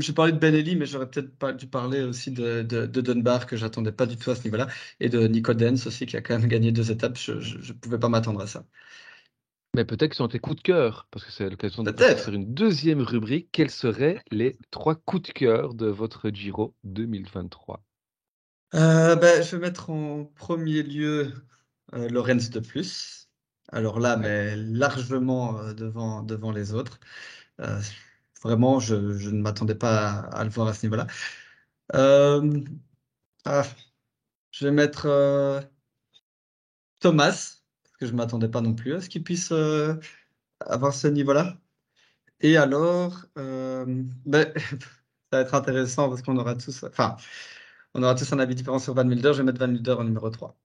je, 0.00 0.12
parlais 0.12 0.32
de 0.32 0.38
Ben 0.38 0.54
Eli, 0.54 0.76
mais 0.76 0.84
j'aurais 0.84 1.08
peut-être 1.08 1.34
pas 1.38 1.52
dû 1.54 1.66
parler 1.66 2.02
aussi 2.02 2.30
de, 2.30 2.60
de, 2.62 2.84
de 2.84 3.00
Dunbar, 3.00 3.46
que 3.46 3.56
j'attendais 3.56 3.92
pas 3.92 4.04
du 4.04 4.18
tout 4.18 4.30
à 4.30 4.36
ce 4.36 4.44
niveau-là, 4.44 4.66
et 5.00 5.08
de 5.08 5.26
Nico 5.28 5.54
Dens 5.54 5.86
aussi, 5.86 6.04
qui 6.04 6.14
a 6.16 6.20
quand 6.22 6.38
même 6.38 6.46
gagné 6.48 6.72
deux 6.72 6.90
étapes. 6.90 7.16
Je, 7.16 7.40
je 7.40 7.72
pouvais 7.72 7.98
pas 7.98 8.10
m'attendre 8.10 8.42
à 8.42 8.46
ça. 8.46 8.66
Mais 9.76 9.84
peut-être 9.84 10.10
qu'ils 10.10 10.16
sont 10.16 10.26
tes 10.26 10.40
coups 10.40 10.56
de 10.56 10.62
cœur, 10.62 11.06
parce 11.12 11.24
que 11.24 11.30
c'est 11.30 11.48
l'occasion 11.48 11.84
de 11.84 11.92
Peut-être. 11.92 12.18
faire 12.18 12.34
une 12.34 12.52
deuxième 12.52 13.00
rubrique. 13.00 13.50
Quels 13.52 13.70
seraient 13.70 14.20
les 14.32 14.58
trois 14.72 14.96
coups 14.96 15.28
de 15.28 15.32
cœur 15.32 15.74
de 15.74 15.86
votre 15.86 16.30
Giro 16.30 16.74
2023 16.82 17.84
Euh, 18.74 19.16
ben, 19.16 19.42
je 19.42 19.56
vais 19.56 19.62
mettre 19.62 19.90
en 19.90 20.24
premier 20.24 20.82
lieu 20.82 21.32
euh, 21.94 22.08
Lorenz 22.08 22.50
de 22.50 22.60
plus. 22.60 23.30
Alors 23.68 24.00
là, 24.00 24.16
Ouais. 24.16 24.16
mais 24.16 24.56
largement 24.56 25.58
euh, 25.60 25.72
devant, 25.74 26.22
devant 26.22 26.52
les 26.52 26.72
autres. 26.74 27.00
Euh, 27.60 27.80
vraiment, 28.46 28.80
je, 28.80 29.18
je 29.18 29.30
ne 29.30 29.40
m'attendais 29.42 29.74
pas 29.74 30.10
à, 30.30 30.40
à 30.40 30.44
le 30.44 30.50
voir 30.50 30.68
à 30.68 30.74
ce 30.74 30.86
niveau-là. 30.86 31.06
Euh, 31.94 32.60
ah, 33.44 33.64
je 34.52 34.66
vais 34.66 34.72
mettre 34.72 35.06
euh, 35.06 35.60
Thomas, 37.00 37.60
parce 37.84 37.96
que 37.98 38.06
je 38.06 38.12
ne 38.12 38.16
m'attendais 38.16 38.48
pas 38.48 38.60
non 38.60 38.74
plus 38.74 38.94
à 38.94 39.00
ce 39.00 39.08
qu'il 39.08 39.22
puisse 39.24 39.52
euh, 39.52 39.94
avoir 40.60 40.94
ce 40.94 41.08
niveau-là. 41.08 41.58
Et 42.40 42.56
alors, 42.56 43.26
ben, 43.36 44.52
ça 44.56 44.78
va 45.32 45.40
être 45.40 45.54
intéressant 45.54 46.08
parce 46.08 46.22
qu'on 46.22 46.36
aura 46.38 46.54
tous, 46.56 46.84
enfin, 46.84 47.16
on 47.94 48.02
aura 48.02 48.14
tous 48.14 48.32
un 48.32 48.38
avis 48.40 48.54
différent 48.54 48.78
sur 48.78 48.94
Van 48.94 49.04
Milder. 49.04 49.32
Je 49.34 49.38
vais 49.38 49.44
mettre 49.44 49.60
Van 49.60 49.68
Milder 49.68 49.92
en 49.92 50.04
numéro 50.04 50.30
3. 50.30 50.58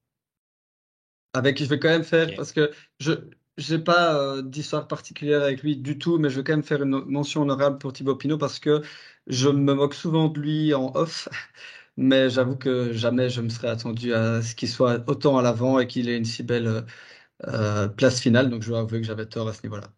Avec, 1.34 1.58
je 1.58 1.64
vais 1.64 1.78
quand 1.78 1.88
même 1.88 2.04
faire, 2.04 2.34
parce 2.36 2.52
que 2.52 2.72
je 3.00 3.12
n'ai 3.58 3.78
pas 3.78 4.14
euh, 4.14 4.42
d'histoire 4.42 4.88
particulière 4.88 5.42
avec 5.42 5.62
lui 5.62 5.76
du 5.76 5.98
tout, 5.98 6.18
mais 6.18 6.30
je 6.30 6.36
vais 6.36 6.44
quand 6.44 6.52
même 6.54 6.62
faire 6.62 6.82
une 6.82 7.04
mention 7.06 7.42
honorable 7.42 7.78
pour 7.78 7.92
Thibaut 7.92 8.16
Pinot 8.16 8.38
parce 8.38 8.58
que 8.58 8.82
je 9.26 9.48
me 9.48 9.74
moque 9.74 9.94
souvent 9.94 10.28
de 10.28 10.40
lui 10.40 10.74
en 10.74 10.92
off, 10.94 11.28
mais 11.96 12.30
j'avoue 12.30 12.56
que 12.56 12.92
jamais 12.92 13.28
je 13.30 13.40
me 13.42 13.48
serais 13.48 13.68
attendu 13.68 14.14
à 14.14 14.42
ce 14.42 14.54
qu'il 14.54 14.68
soit 14.68 15.08
autant 15.08 15.38
à 15.38 15.42
l'avant 15.42 15.78
et 15.78 15.86
qu'il 15.86 16.08
ait 16.08 16.16
une 16.16 16.24
si 16.24 16.42
belle 16.42 16.66
euh, 16.66 16.82
euh, 17.48 17.88
place 17.88 18.20
finale. 18.20 18.50
Donc 18.50 18.62
je 18.62 18.68
dois 18.68 18.80
avouer 18.80 19.00
que 19.00 19.06
j'avais 19.06 19.26
tort 19.26 19.48
à 19.48 19.52
ce 19.54 19.62
niveau-là. 19.64 19.88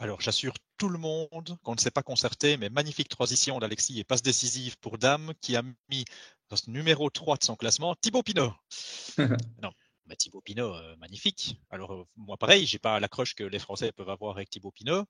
Alors, 0.00 0.20
j'assure 0.20 0.54
tout 0.76 0.88
le 0.88 0.98
monde 0.98 1.58
qu'on 1.62 1.74
ne 1.74 1.80
s'est 1.80 1.90
pas 1.90 2.02
concerté, 2.02 2.56
mais 2.56 2.68
magnifique 2.70 3.08
transition 3.08 3.58
d'Alexis 3.58 3.98
et 3.98 4.04
passe 4.04 4.22
décisive 4.22 4.76
pour 4.78 4.98
Dame 4.98 5.32
qui 5.40 5.56
a 5.56 5.62
mis 5.90 6.04
dans 6.50 6.56
ce 6.56 6.70
numéro 6.70 7.10
3 7.10 7.36
de 7.36 7.44
son 7.44 7.56
classement 7.56 7.94
Thibaut 7.96 8.22
Pinot. 8.22 8.52
non, 9.62 9.70
mais 10.08 10.16
Thibaut 10.16 10.40
Pinot, 10.40 10.74
euh, 10.74 10.96
magnifique. 10.96 11.56
Alors, 11.70 11.92
euh, 11.92 12.04
moi, 12.16 12.36
pareil, 12.36 12.66
j'ai 12.66 12.78
pas 12.78 12.98
l'accroche 13.00 13.34
que 13.34 13.44
les 13.44 13.58
Français 13.58 13.92
peuvent 13.92 14.08
avoir 14.10 14.36
avec 14.36 14.50
Thibaut 14.50 14.70
Pinot. 14.72 15.04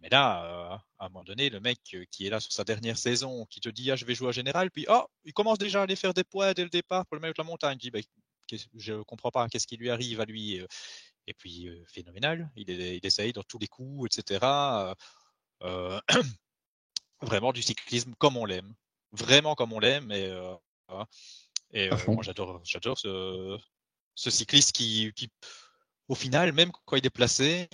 Mais 0.00 0.08
là, 0.08 0.44
euh, 0.74 0.76
à 0.98 1.06
un 1.06 1.08
moment 1.10 1.24
donné, 1.24 1.50
le 1.50 1.60
mec 1.60 1.78
qui 2.10 2.26
est 2.26 2.30
là 2.30 2.40
sur 2.40 2.52
sa 2.52 2.64
dernière 2.64 2.96
saison, 2.96 3.44
qui 3.46 3.60
te 3.60 3.68
dit 3.68 3.90
ah, 3.90 3.96
je 3.96 4.04
vais 4.06 4.14
jouer 4.14 4.28
à 4.30 4.32
général, 4.32 4.70
puis 4.70 4.86
oh, 4.88 5.04
il 5.24 5.32
commence 5.34 5.58
déjà 5.58 5.80
à 5.80 5.82
aller 5.84 5.96
faire 5.96 6.14
des 6.14 6.24
points 6.24 6.52
dès 6.54 6.64
le 6.64 6.70
départ 6.70 7.06
pour 7.06 7.16
le 7.16 7.20
maillot 7.20 7.34
de 7.34 7.42
la 7.42 7.44
montagne. 7.44 7.76
Je 7.82 7.88
dis 7.88 7.90
bah, 7.90 8.00
je 8.74 9.02
comprends 9.02 9.30
pas, 9.30 9.48
qu'est-ce 9.48 9.66
qui 9.66 9.76
lui 9.76 9.90
arrive 9.90 10.20
à 10.20 10.24
lui 10.24 10.60
Et 11.26 11.34
puis, 11.34 11.68
euh, 11.68 11.84
phénoménal, 11.88 12.50
il, 12.56 12.70
est- 12.70 12.96
il 12.98 13.06
essaye 13.06 13.32
dans 13.32 13.42
tous 13.44 13.58
les 13.58 13.68
coups, 13.68 14.06
etc. 14.18 14.94
Euh, 15.62 16.00
vraiment 17.22 17.52
du 17.52 17.62
cyclisme 17.62 18.14
comme 18.18 18.36
on 18.36 18.44
l'aime. 18.44 18.74
Vraiment 19.12 19.54
comme 19.54 19.72
on 19.72 19.80
l'aime. 19.80 20.10
Et, 20.12 20.30
et 21.72 21.90
moi, 22.08 22.22
j'adore, 22.22 22.60
j'adore 22.64 22.98
ce, 22.98 23.58
ce 24.14 24.30
cycliste 24.30 24.72
qui, 24.72 25.12
qui, 25.14 25.30
au 26.08 26.14
final, 26.14 26.52
même 26.52 26.70
quand 26.86 26.96
il 26.96 27.06
est 27.06 27.10
placé, 27.10 27.68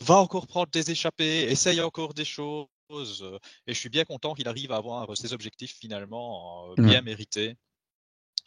va 0.00 0.16
encore 0.16 0.46
prendre 0.46 0.70
des 0.70 0.90
échappées, 0.90 1.42
essaye 1.50 1.80
encore 1.80 2.14
des 2.14 2.24
choses. 2.24 2.68
euh, 2.90 3.38
Et 3.66 3.74
je 3.74 3.78
suis 3.78 3.88
bien 3.88 4.04
content 4.04 4.34
qu'il 4.34 4.48
arrive 4.48 4.72
à 4.72 4.76
avoir 4.76 5.16
ses 5.16 5.32
objectifs 5.32 5.76
finalement 5.78 6.72
euh, 6.72 6.74
bien 6.76 6.98
Ouais. 6.98 7.02
mérités. 7.02 7.56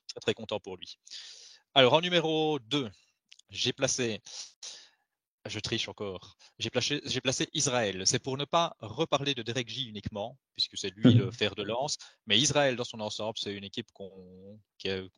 Très 0.07 0.19
très 0.19 0.33
content 0.33 0.59
pour 0.59 0.77
lui. 0.77 0.99
Alors 1.73 1.93
en 1.93 2.01
numéro 2.01 2.59
2, 2.59 2.89
j'ai 3.49 3.73
placé, 3.73 4.21
je 5.45 5.59
triche 5.59 5.89
encore, 5.89 6.37
j'ai 6.57 6.69
placé, 6.69 7.01
j'ai 7.05 7.19
placé 7.21 7.49
Israël. 7.53 8.03
C'est 8.05 8.19
pour 8.19 8.37
ne 8.37 8.45
pas 8.45 8.75
reparler 8.79 9.33
de 9.35 9.41
Derek 9.43 9.67
J 9.67 9.89
uniquement, 9.89 10.37
puisque 10.53 10.77
c'est 10.77 10.89
lui 10.91 11.13
le 11.13 11.31
fer 11.31 11.55
de 11.55 11.63
lance, 11.63 11.97
mais 12.27 12.37
Israël 12.39 12.75
dans 12.75 12.83
son 12.85 12.99
ensemble, 13.01 13.37
c'est 13.37 13.53
une 13.53 13.63
équipe 13.63 13.91
qu'on 13.91 14.59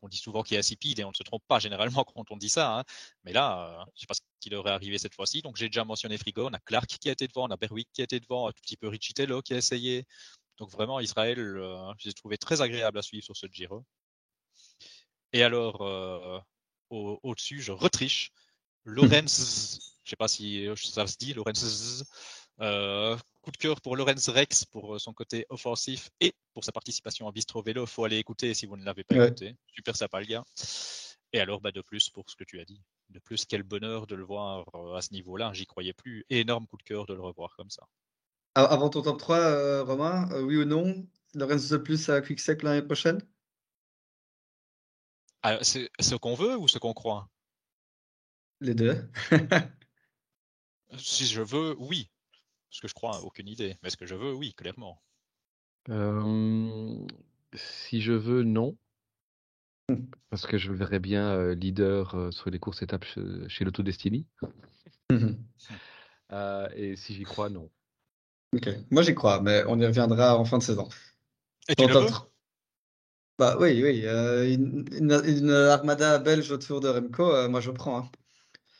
dit 0.08 0.16
souvent 0.16 0.42
qui 0.42 0.54
est 0.54 0.58
insipide 0.58 0.98
et 1.00 1.04
on 1.04 1.10
ne 1.10 1.14
se 1.14 1.22
trompe 1.22 1.44
pas 1.46 1.58
généralement 1.60 2.04
quand 2.14 2.30
on 2.30 2.36
dit 2.36 2.48
ça. 2.48 2.78
hein. 2.78 2.84
Mais 3.24 3.32
là, 3.32 3.80
euh, 3.80 3.84
je 3.88 3.90
ne 3.90 4.00
sais 4.00 4.06
pas 4.06 4.14
ce 4.14 4.20
qui 4.40 4.50
leur 4.50 4.66
est 4.66 4.70
arrivé 4.72 4.98
cette 4.98 5.14
fois-ci. 5.14 5.42
Donc 5.42 5.56
j'ai 5.56 5.68
déjà 5.68 5.84
mentionné 5.84 6.18
Frigo, 6.18 6.48
on 6.48 6.52
a 6.54 6.60
Clark 6.60 6.86
qui 6.88 7.08
a 7.08 7.12
été 7.12 7.28
devant, 7.28 7.44
on 7.46 7.50
a 7.50 7.56
Berwick 7.56 7.88
qui 7.92 8.00
a 8.00 8.04
été 8.04 8.18
devant, 8.20 8.48
un 8.48 8.52
tout 8.52 8.62
petit 8.62 8.76
peu 8.76 8.88
Richie 8.88 9.14
Taylor 9.14 9.42
qui 9.42 9.54
a 9.54 9.56
essayé. 9.58 10.04
Donc 10.58 10.70
vraiment 10.70 10.98
Israël, 11.00 11.38
euh, 11.38 11.92
je 11.98 12.08
l'ai 12.08 12.14
trouvé 12.14 12.38
très 12.38 12.62
agréable 12.62 12.98
à 12.98 13.02
suivre 13.02 13.24
sur 13.24 13.36
ce 13.36 13.46
Giro. 13.50 13.84
Et 15.32 15.42
alors, 15.42 15.82
euh, 15.82 16.40
au- 16.90 17.20
au-dessus, 17.22 17.60
je 17.60 17.72
retriche. 17.72 18.32
Lorenz, 18.84 19.95
je 20.06 20.10
sais 20.10 20.16
pas 20.16 20.28
si 20.28 20.66
euh, 20.68 20.76
ça 20.76 21.06
se 21.06 21.16
dit, 21.18 21.34
Lorenz. 21.34 22.04
Euh, 22.60 23.16
coup 23.42 23.50
de 23.50 23.56
cœur 23.56 23.80
pour 23.80 23.96
Lorenz 23.96 24.28
Rex 24.30 24.64
pour 24.64 24.94
euh, 24.94 24.98
son 24.98 25.12
côté 25.12 25.44
offensif 25.50 26.10
et 26.20 26.32
pour 26.54 26.64
sa 26.64 26.72
participation 26.72 27.28
à 27.28 27.32
Bistro 27.32 27.60
Vélo. 27.60 27.84
Faut 27.86 28.04
aller 28.04 28.18
écouter 28.18 28.54
si 28.54 28.66
vous 28.66 28.76
ne 28.76 28.84
l'avez 28.84 29.02
pas 29.02 29.16
Ouais. 29.16 29.26
écouté. 29.26 29.56
Super 29.66 29.96
sympa 29.96 30.20
le 30.20 30.26
gars. 30.26 30.44
Et 31.32 31.40
alors, 31.40 31.60
bah, 31.60 31.72
de 31.72 31.80
plus 31.80 32.08
pour 32.08 32.30
ce 32.30 32.36
que 32.36 32.44
tu 32.44 32.60
as 32.60 32.64
dit. 32.64 32.80
De 33.10 33.18
plus, 33.18 33.44
quel 33.44 33.64
bonheur 33.64 34.06
de 34.06 34.14
le 34.14 34.24
voir 34.24 34.64
à 34.94 35.02
ce 35.02 35.12
niveau-là. 35.12 35.52
J'y 35.52 35.66
croyais 35.66 35.92
plus. 35.92 36.24
Énorme 36.30 36.66
coup 36.68 36.76
de 36.76 36.84
cœur 36.84 37.04
de 37.06 37.14
le 37.14 37.20
revoir 37.20 37.54
comme 37.56 37.70
ça. 37.70 37.82
Avant 38.54 38.88
ton 38.88 39.02
top 39.02 39.18
3, 39.18 39.36
euh, 39.38 39.84
Romain, 39.84 40.30
euh, 40.30 40.42
oui 40.42 40.56
ou 40.56 40.64
non, 40.64 41.06
Lorenz 41.34 41.68
de 41.68 41.76
plus 41.76 42.08
à 42.08 42.20
Quicksec 42.22 42.62
l'année 42.62 42.80
prochaine? 42.82 43.20
Ah, 45.42 45.58
c'est 45.62 45.90
ce 46.00 46.14
qu'on 46.14 46.34
veut 46.34 46.56
ou 46.56 46.68
ce 46.68 46.78
qu'on 46.78 46.94
croit? 46.94 47.28
Les 48.60 48.74
deux. 48.74 49.10
Si 50.96 51.26
je 51.26 51.42
veux, 51.42 51.76
oui. 51.78 52.10
Ce 52.70 52.80
que 52.80 52.88
je 52.88 52.94
crois, 52.94 53.20
aucune 53.22 53.48
idée. 53.48 53.76
Mais 53.82 53.90
ce 53.90 53.96
que 53.96 54.06
je 54.06 54.14
veux, 54.14 54.34
oui, 54.34 54.54
clairement. 54.54 55.00
Euh, 55.88 57.06
si 57.54 58.00
je 58.00 58.12
veux, 58.12 58.42
non. 58.42 58.76
Parce 60.30 60.46
que 60.46 60.58
je 60.58 60.70
le 60.70 60.76
verrais 60.76 60.98
bien 60.98 61.30
euh, 61.30 61.54
leader 61.54 62.14
euh, 62.16 62.30
sur 62.30 62.50
les 62.50 62.58
courses 62.58 62.82
étapes 62.82 63.04
chez, 63.04 63.22
chez 63.48 63.64
l'Auto 63.64 63.82
Destiny. 63.82 64.26
Euh, 66.32 66.68
et 66.74 66.96
si 66.96 67.14
j'y 67.14 67.22
crois, 67.22 67.48
non. 67.48 67.70
Ok, 68.54 68.68
moi 68.90 69.02
j'y 69.02 69.14
crois, 69.14 69.40
mais 69.40 69.62
on 69.68 69.78
y 69.78 69.86
reviendra 69.86 70.36
en 70.36 70.44
fin 70.44 70.58
de 70.58 70.62
saison. 70.62 70.88
Et 71.68 71.74
tu 71.76 71.86
le 71.86 71.94
veux 71.94 72.10
Bah 73.38 73.56
oui, 73.60 73.82
oui, 73.82 74.02
euh, 74.06 74.50
une, 74.52 74.84
une- 74.92 75.22
une 75.24 75.50
armada 75.50 76.18
belge 76.18 76.50
autour 76.50 76.80
de 76.80 76.88
Remco, 76.88 77.30
euh, 77.32 77.48
moi 77.48 77.60
je 77.60 77.70
prends. 77.70 77.98
hein. 77.98 78.10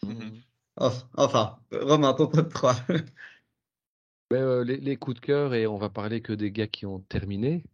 Mhm. 0.03 0.41
Oh, 0.79 0.91
enfin, 1.17 1.59
Romain, 1.73 2.15
ton 2.15 2.27
top 2.27 2.53
3. 2.53 2.75
Mais, 4.31 4.39
euh, 4.39 4.65
les, 4.65 4.77
les 4.77 4.97
coups 4.97 5.17
de 5.17 5.21
cœur, 5.21 5.55
et 5.55 5.67
on 5.67 5.79
va 5.79 5.89
parler 5.89 6.21
que 6.21 6.33
des 6.33 6.51
gars 6.51 6.67
qui 6.67 6.87
ont 6.87 7.01
terminé 7.01 7.65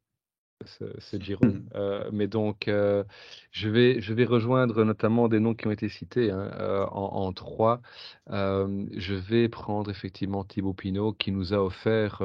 ce, 0.66 0.84
ce 1.00 1.16
Giro. 1.18 1.44
Mhm. 1.44 1.68
Euh, 1.74 2.08
mais 2.12 2.28
donc, 2.28 2.68
euh, 2.68 3.04
je 3.50 3.68
vais, 3.68 4.00
je 4.00 4.14
vais 4.14 4.24
rejoindre 4.24 4.84
notamment 4.84 5.28
des 5.28 5.40
noms 5.40 5.54
qui 5.54 5.66
ont 5.66 5.72
été 5.72 5.88
cités 5.88 6.30
hein, 6.30 6.86
en, 6.92 7.26
en 7.26 7.32
trois. 7.32 7.80
Je 8.28 9.14
vais 9.14 9.48
prendre 9.48 9.90
effectivement 9.90 10.44
Thibaut 10.44 10.74
Pinot 10.74 11.12
qui 11.14 11.32
nous 11.32 11.52
a 11.52 11.58
offert 11.58 12.22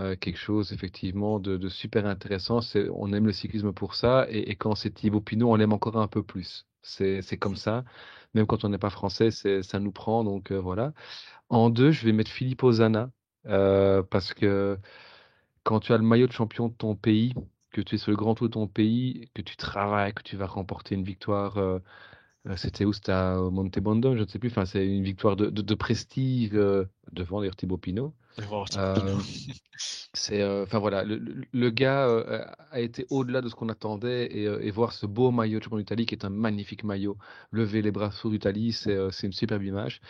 euh, 0.00 0.16
quelque 0.16 0.38
chose 0.38 0.72
effectivement 0.72 1.38
de, 1.38 1.56
de 1.56 1.68
super 1.68 2.06
intéressant. 2.06 2.60
On 2.92 3.12
aime 3.12 3.26
le 3.26 3.32
cyclisme 3.32 3.72
pour 3.72 3.94
ça, 3.94 4.26
et, 4.28 4.50
et 4.50 4.56
quand 4.56 4.74
c'est 4.74 4.90
Thibaut 4.90 5.20
Pinot, 5.20 5.50
on 5.52 5.56
l'aime 5.56 5.72
encore 5.72 5.96
un 5.98 6.08
peu 6.08 6.22
plus. 6.22 6.66
C'est, 6.84 7.38
comme 7.38 7.56
ça. 7.56 7.84
Même 8.34 8.46
quand 8.46 8.64
on 8.64 8.68
n'est 8.68 8.78
pas 8.78 8.90
français, 8.90 9.30
c'est, 9.30 9.62
ça 9.62 9.80
nous 9.80 9.92
prend. 9.92 10.24
Donc 10.24 10.52
euh, 10.52 10.60
voilà. 10.60 10.92
En 11.50 11.70
deux, 11.70 11.90
je 11.92 12.06
vais 12.06 12.12
mettre 12.12 12.30
Filippo 12.30 12.72
Zana 12.72 13.10
euh, 13.46 14.02
parce 14.04 14.34
que 14.34 14.78
quand 15.64 15.80
tu 15.80 15.92
as 15.92 15.98
le 15.98 16.04
maillot 16.04 16.26
de 16.28 16.32
champion 16.32 16.68
de 16.68 16.74
ton 16.74 16.96
pays, 16.96 17.34
que 17.72 17.80
tu 17.82 17.96
es 17.96 17.98
sur 17.98 18.10
le 18.12 18.16
grand 18.16 18.34
tour 18.34 18.48
de 18.48 18.52
ton 18.54 18.68
pays, 18.68 19.30
que 19.34 19.42
tu 19.42 19.56
travailles, 19.56 20.14
que 20.14 20.22
tu 20.22 20.36
vas 20.36 20.46
remporter 20.46 20.94
une 20.96 21.04
victoire, 21.04 21.58
euh, 21.58 21.80
c'était 22.56 22.84
où? 22.84 22.92
C'était 22.92 23.12
à 23.12 23.36
Montebondon, 23.36 24.16
je 24.16 24.22
ne 24.22 24.28
sais 24.28 24.38
plus. 24.38 24.50
Enfin, 24.50 24.66
c'est 24.66 24.86
une 24.86 25.04
victoire 25.04 25.36
de, 25.36 25.46
de, 25.50 25.62
de 25.62 25.74
prestige 25.74 26.50
devant 27.12 27.40
d'ailleurs 27.40 27.56
Thibaut 27.56 27.78
Pinot. 27.78 28.14
C'est, 30.12 30.44
enfin 30.44 30.78
voilà, 30.78 31.04
le, 31.04 31.70
gars 31.70 32.08
a 32.70 32.80
été 32.80 33.06
au-delà 33.10 33.40
de 33.40 33.48
ce 33.48 33.54
qu'on 33.54 33.68
attendait 33.68 34.26
et, 34.36 34.70
voir 34.70 34.92
ce 34.92 35.06
beau 35.06 35.30
maillot 35.30 35.58
de 35.58 35.64
champion 35.64 35.78
d'Italie 35.78 36.06
qui 36.06 36.14
est 36.14 36.24
un 36.24 36.30
magnifique 36.30 36.84
maillot, 36.84 37.16
lever 37.52 37.82
les 37.82 37.90
bras 37.90 38.10
sous 38.10 38.30
l'Italie, 38.30 38.72
c'est, 38.72 38.96
c'est 39.12 39.26
une 39.26 39.32
superbe 39.32 39.62
image. 39.62 40.00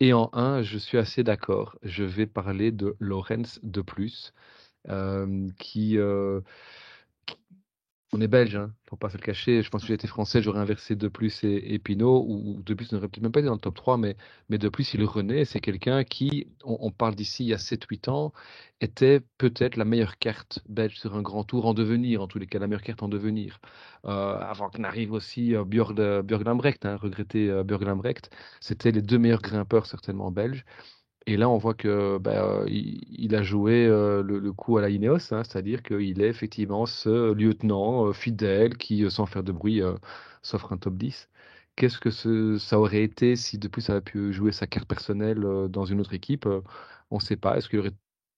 Et 0.00 0.12
en 0.12 0.30
un, 0.32 0.62
je 0.62 0.78
suis 0.78 0.98
assez 0.98 1.22
d'accord. 1.22 1.78
Je 1.82 2.04
vais 2.04 2.26
parler 2.26 2.72
de 2.72 2.96
Lorenz 2.98 3.60
de 3.62 3.82
plus, 3.82 4.32
qui, 5.58 5.98
on 8.14 8.20
est 8.20 8.28
belge, 8.28 8.56
hein, 8.56 8.72
faut 8.90 8.96
pas 8.96 9.08
se 9.08 9.16
le 9.16 9.22
cacher. 9.22 9.62
Je 9.62 9.70
pense 9.70 9.82
que 9.82 9.88
j'étais 9.88 10.06
français, 10.06 10.42
j'aurais 10.42 10.60
inversé 10.60 10.96
De 10.96 11.08
Plus 11.08 11.44
et, 11.44 11.78
Pinot, 11.78 12.26
ou, 12.28 12.62
De 12.62 12.74
Plus 12.74 12.92
n'aurait 12.92 13.08
peut-être 13.08 13.22
même 13.22 13.32
pas 13.32 13.40
été 13.40 13.46
dans 13.46 13.54
le 13.54 13.60
top 13.60 13.74
3, 13.74 13.96
mais, 13.96 14.16
mais 14.50 14.58
De 14.58 14.68
Plus, 14.68 14.92
il 14.92 15.02
renaît. 15.04 15.46
C'est 15.46 15.60
quelqu'un 15.60 16.04
qui, 16.04 16.48
on, 16.62 16.90
parle 16.90 17.14
d'ici 17.14 17.44
il 17.44 17.48
y 17.48 17.54
a 17.54 17.58
7-8 17.58 18.10
ans, 18.10 18.32
était 18.82 19.20
peut-être 19.38 19.76
la 19.76 19.86
meilleure 19.86 20.18
carte 20.18 20.60
belge 20.68 20.98
sur 20.98 21.14
un 21.14 21.22
grand 21.22 21.44
tour 21.44 21.64
en 21.66 21.72
devenir, 21.72 22.20
en 22.20 22.26
tous 22.26 22.38
les 22.38 22.46
cas, 22.46 22.58
la 22.58 22.66
meilleure 22.66 22.82
carte 22.82 23.02
en 23.02 23.08
devenir. 23.08 23.60
Euh, 24.04 24.38
avant 24.38 24.68
qu'on 24.68 24.84
arrive 24.84 25.12
aussi 25.12 25.54
euh, 25.56 25.64
Björg, 25.64 25.94
Björg 26.22 26.44
Lambrecht, 26.44 26.84
hein, 26.84 26.96
regretté 26.96 27.48
euh, 27.48 27.64
Björg 27.64 27.82
Lambrecht, 27.84 28.30
c'était 28.60 28.92
les 28.92 29.02
deux 29.02 29.18
meilleurs 29.18 29.42
grimpeurs 29.42 29.86
certainement 29.86 30.30
belges. 30.30 30.64
Et 31.26 31.36
là, 31.36 31.48
on 31.48 31.58
voit 31.58 31.74
que 31.74 32.18
bah, 32.18 32.64
il, 32.66 33.34
a 33.34 33.42
joué 33.42 33.86
le, 33.86 34.52
coup 34.52 34.78
à 34.78 34.80
la 34.82 34.90
Ineos, 34.90 35.32
hein, 35.32 35.42
c'est-à-dire 35.44 35.82
qu'il 35.82 36.20
est 36.20 36.28
effectivement 36.28 36.86
ce 36.86 37.32
lieutenant 37.32 38.12
fidèle 38.12 38.76
qui, 38.76 39.08
sans 39.10 39.26
faire 39.26 39.42
de 39.44 39.52
bruit, 39.52 39.82
s'offre 40.42 40.72
un 40.72 40.78
top 40.78 40.94
10. 40.96 41.28
Qu'est-ce 41.76 41.98
que 41.98 42.58
ça 42.58 42.78
aurait 42.78 43.02
été 43.02 43.36
si 43.36 43.58
depuis 43.58 43.82
ça 43.82 43.92
avait 43.94 44.02
pu 44.02 44.32
jouer 44.32 44.52
sa 44.52 44.66
carte 44.66 44.88
personnelle 44.88 45.40
dans 45.70 45.84
une 45.84 46.00
autre 46.00 46.14
équipe 46.14 46.46
On 47.10 47.16
ne 47.16 47.20
sait 47.20 47.36
pas. 47.36 47.56
Est-ce 47.56 47.68
qu'il 47.68 47.78
aurait 47.78 47.94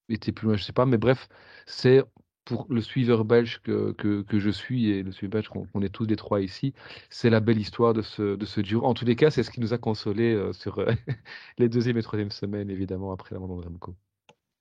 été 0.08 0.32
plus 0.32 0.46
loin? 0.46 0.56
Je 0.56 0.62
ne 0.62 0.66
sais 0.66 0.72
pas. 0.72 0.86
Mais 0.86 0.98
bref, 0.98 1.28
c'est 1.66 2.02
pour 2.44 2.66
le 2.68 2.80
suiveur 2.80 3.24
belge 3.24 3.60
que, 3.62 3.92
que, 3.92 4.38
je 4.38 4.50
suis 4.50 4.90
et 4.90 5.02
le 5.02 5.12
suiveur 5.12 5.42
belge 5.42 5.48
qu'on 5.48 5.82
est 5.82 5.88
tous 5.88 6.04
les 6.04 6.16
trois 6.16 6.40
ici, 6.40 6.74
c'est 7.10 7.30
la 7.30 7.40
belle 7.40 7.58
histoire 7.58 7.94
de 7.94 8.02
ce, 8.02 8.36
de 8.36 8.46
ce 8.46 8.60
duo. 8.60 8.84
En 8.84 8.94
tous 8.94 9.04
les 9.04 9.16
cas, 9.16 9.30
c'est 9.30 9.42
ce 9.42 9.50
qui 9.50 9.60
nous 9.60 9.72
a 9.72 9.78
consolé 9.78 10.34
euh, 10.34 10.52
sur 10.52 10.78
euh, 10.78 10.86
les 11.58 11.68
deuxième 11.68 11.96
et 11.96 12.02
troisième 12.02 12.30
semaines, 12.30 12.70
évidemment, 12.70 13.12
après 13.12 13.34
l'abandon 13.34 13.56
de 13.56 13.64
Remco. 13.64 13.94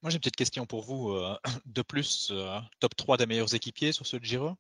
Moi, 0.02 0.10
j'ai 0.10 0.16
une 0.16 0.22
petite 0.22 0.36
question 0.36 0.66
pour 0.66 0.84
vous. 0.84 1.12
Euh, 1.12 1.36
de 1.66 1.82
plus, 1.82 2.32
top 2.80 2.96
3 2.96 3.18
des 3.18 3.26
meilleurs 3.26 3.54
équipiers 3.54 3.92
sur 3.92 4.06
ce 4.06 4.18
Giro 4.22 4.56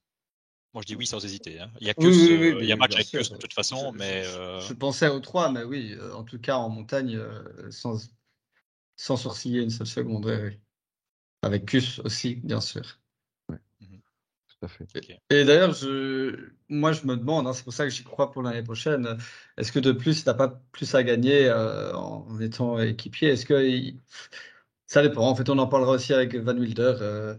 Moi, 0.74 0.82
je 0.82 0.88
dis 0.88 0.96
oui 0.96 1.08
sans 1.08 1.24
hésiter. 1.24 1.60
Hein. 1.60 1.72
Il 1.80 1.88
y 1.88 1.90
a, 1.90 1.94
que 1.94 2.62
il 2.62 2.68
y 2.68 2.72
a 2.72 2.76
match 2.76 2.96
avec 2.96 3.08
Kus 3.08 3.32
de 3.32 3.38
toute 3.38 3.54
façon. 3.54 3.92
Je, 3.94 3.98
mais, 3.98 4.24
je, 4.24 4.74
pensais 4.74 5.08
aux 5.08 5.20
trois, 5.22 5.50
mais 5.52 5.64
oui, 5.64 5.96
en 6.14 6.24
tout 6.24 6.40
cas, 6.40 6.58
en 6.58 6.70
montagne, 6.70 7.20
sans, 7.70 8.10
sans 8.98 9.16
sourciller 9.16 9.62
une 9.62 9.70
seule 9.70 9.88
seconde. 9.88 10.30
Avec 11.42 11.66
Kus 11.66 12.00
aussi, 12.04 12.36
bien 12.36 12.62
sûr. 12.62 13.00
Et, 15.30 15.44
d'ailleurs, 15.46 15.74
je, 15.74 16.50
moi, 16.70 16.92
je 16.92 17.06
me 17.06 17.16
demande, 17.16 17.48
hein, 17.48 17.54
c'est 17.54 17.64
pour 17.64 17.74
ça 17.74 17.84
que 17.86 17.90
j'y 17.90 18.04
crois 18.04 18.32
pour 18.32 18.42
l'année 18.42 18.64
prochaine, 18.64 19.18
est-ce 19.58 19.72
que 19.72 19.80
de 19.80 19.92
plus, 19.92 20.22
il 20.22 20.26
n'a 20.26 20.34
pas 20.34 20.62
plus 20.72 20.94
à 20.96 21.04
gagner 21.04 21.48
euh, 21.48 21.94
en 21.94 22.40
étant 22.40 22.80
équipier? 22.80 23.30
Est-ce 23.30 23.46
que 23.46 23.94
ça 24.94 25.02
dépend. 25.02 25.28
En 25.28 25.36
fait, 25.36 25.50
on 25.50 25.58
en 25.58 25.68
parlera 25.68 25.94
aussi 25.94 26.14
avec 26.14 26.36
Van 26.36 26.56
Wilder. 26.56 26.96
Euh, 27.02 27.36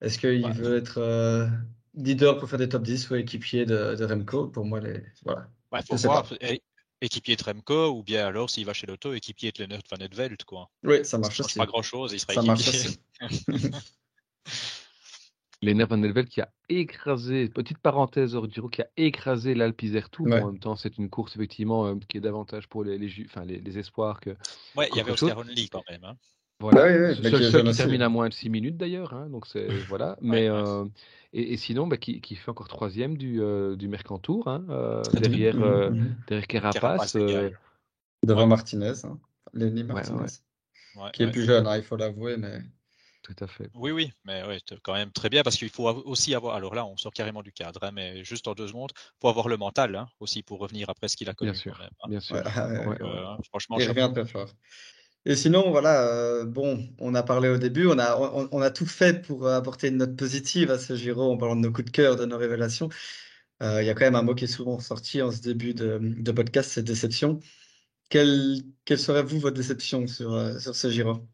est-ce 0.00 0.18
qu'il 0.18 0.46
veut 0.52 0.76
être 0.76 0.98
euh, 0.98 1.48
leader 1.94 2.38
pour 2.38 2.48
faire 2.48 2.60
des 2.60 2.68
top 2.68 2.82
10 2.82 3.10
ou 3.10 3.16
équipier 3.16 3.66
de, 3.66 4.04
Remco? 4.04 4.46
Pour 4.46 4.64
moi, 4.64 4.80
les... 4.80 5.02
voilà. 5.24 5.48
faut 5.84 5.96
voir, 5.96 6.32
équipier 7.00 7.34
de 7.34 7.42
Remco 7.42 7.88
ou 7.88 8.04
bien 8.04 8.24
alors 8.26 8.50
s'il 8.50 8.64
va 8.64 8.72
chez 8.72 8.86
l'auto, 8.86 9.12
équipier 9.14 9.50
de 9.50 9.64
Lennart 9.64 9.82
Van 9.90 9.96
Edveld. 9.96 10.44
Quoi. 10.44 10.70
Oui, 10.84 11.04
ça 11.04 11.18
marche 11.18 11.40
aussi. 11.40 11.58
pas 11.58 11.66
grand-chose, 11.66 12.12
il 12.12 12.20
sera 12.20 12.34
ça 12.34 12.40
équipier. 12.40 12.94
Marche 13.20 13.30
aussi. 13.30 13.70
Lennart 15.62 15.88
Van 15.88 16.02
Elvel 16.02 16.26
qui 16.26 16.40
a 16.40 16.50
écrasé, 16.68 17.48
petite 17.48 17.78
parenthèse 17.78 18.36
Giro, 18.50 18.68
qui 18.68 18.82
a 18.82 18.88
écrasé 18.96 19.54
l'Alpizer 19.54 20.10
tout. 20.10 20.24
En 20.24 20.46
même 20.46 20.58
temps, 20.58 20.76
c'est 20.76 20.98
une 20.98 21.08
course 21.08 21.36
effectivement 21.36 21.86
euh, 21.86 21.94
qui 22.08 22.18
est 22.18 22.20
davantage 22.20 22.68
pour 22.68 22.84
les, 22.84 22.98
les, 22.98 23.10
enfin, 23.26 23.44
les, 23.44 23.78
espoirs 23.78 24.20
que. 24.20 24.30
Ouais, 24.76 24.88
il 24.92 24.98
y 24.98 25.00
avait 25.00 25.12
Oscar 25.12 25.38
Only 25.38 25.68
quand 25.68 25.84
même. 25.88 26.04
Hein. 26.04 26.16
Voilà, 26.60 26.84
ouais, 26.84 27.14
seul, 27.14 27.50
seul 27.50 27.64
qui 27.64 27.76
termine 27.76 28.02
à 28.02 28.08
moins 28.08 28.28
de 28.28 28.34
6 28.34 28.48
minutes 28.48 28.76
d'ailleurs, 28.76 29.14
hein, 29.14 29.28
donc 29.30 29.46
c'est 29.46 29.66
voilà. 29.88 30.16
Mais 30.20 30.48
euh, 30.48 30.84
et, 31.32 31.54
et, 31.54 31.56
sinon, 31.56 31.86
bah, 31.86 31.96
qui, 31.96 32.20
qui, 32.20 32.36
fait 32.36 32.50
encore 32.50 32.68
troisième 32.68 33.16
du, 33.16 33.40
euh, 33.40 33.74
du 33.74 33.88
Mercantour, 33.88 34.48
hein, 34.48 34.64
euh, 34.68 35.02
derrière, 35.14 35.60
euh, 35.60 35.90
mhm. 35.90 36.16
derrière 36.28 36.46
Carapace. 36.46 37.16
Devant 38.24 38.46
Martinez, 38.46 38.92
hein, 39.04 39.18
Lenny 39.52 39.82
Martinez, 39.82 40.26
qui 41.12 41.24
est 41.24 41.30
plus 41.30 41.44
jeune, 41.44 41.66
hein, 41.66 41.76
il 41.76 41.82
faut 41.82 41.96
l'avouer, 41.96 42.36
mais 42.36 42.60
tout 43.22 43.36
à 43.40 43.46
fait. 43.46 43.70
Oui, 43.74 43.92
oui, 43.92 44.12
mais 44.24 44.42
oui, 44.46 44.58
quand 44.82 44.94
même 44.94 45.12
très 45.12 45.28
bien 45.28 45.42
parce 45.42 45.56
qu'il 45.56 45.68
faut 45.68 45.88
aussi 45.88 46.34
avoir. 46.34 46.56
Alors 46.56 46.74
là, 46.74 46.84
on 46.84 46.96
sort 46.96 47.12
carrément 47.12 47.42
du 47.42 47.52
cadre, 47.52 47.80
hein, 47.82 47.90
mais 47.92 48.24
juste 48.24 48.48
en 48.48 48.54
deux 48.54 48.66
secondes, 48.68 48.90
il 48.94 49.20
faut 49.20 49.28
avoir 49.28 49.48
le 49.48 49.56
mental 49.56 49.94
hein, 49.94 50.08
aussi 50.18 50.42
pour 50.42 50.58
revenir 50.58 50.90
après 50.90 51.08
ce 51.08 51.16
qu'il 51.16 51.28
a 51.28 51.34
connu. 51.34 51.52
Bien 51.52 51.60
sûr. 51.60 51.80
Hein. 51.80 52.08
Bien 52.08 52.20
sûr. 52.20 52.36
Euh, 52.36 53.36
franchement, 53.48 53.78
il 53.78 53.88
revient 53.88 54.10
très 54.12 54.26
fort. 54.26 54.48
Et 55.24 55.36
sinon, 55.36 55.70
voilà, 55.70 56.08
euh, 56.08 56.44
bon, 56.44 56.88
on 56.98 57.14
a 57.14 57.22
parlé 57.22 57.48
au 57.48 57.58
début, 57.58 57.86
on 57.86 57.98
a, 57.98 58.16
on, 58.16 58.60
a 58.60 58.70
tout 58.72 58.86
fait 58.86 59.24
pour 59.24 59.46
apporter 59.46 59.88
une 59.88 59.98
note 59.98 60.16
positive 60.16 60.72
à 60.72 60.80
ce 60.80 60.96
Giro 60.96 61.32
en 61.32 61.36
parlant 61.36 61.54
de 61.54 61.60
nos 61.60 61.70
coups 61.70 61.86
de 61.86 61.90
cœur, 61.92 62.16
de 62.16 62.24
nos 62.24 62.36
révélations. 62.36 62.88
Euh, 63.62 63.80
il 63.80 63.86
y 63.86 63.90
a 63.90 63.94
quand 63.94 64.04
même 64.04 64.16
un 64.16 64.22
mot 64.22 64.34
qui 64.34 64.44
est 64.44 64.48
souvent 64.48 64.80
sorti 64.80 65.22
en 65.22 65.30
ce 65.30 65.40
début 65.40 65.74
de, 65.74 66.00
de 66.02 66.32
podcast, 66.32 66.72
c'est 66.72 66.82
déception. 66.82 67.38
Quelle, 68.08 68.62
quelle 68.84 68.98
serait, 68.98 69.22
vous, 69.22 69.38
votre 69.38 69.56
déception 69.56 70.08
sur, 70.08 70.60
sur 70.60 70.74
ce 70.74 70.90
Giro? 70.90 71.24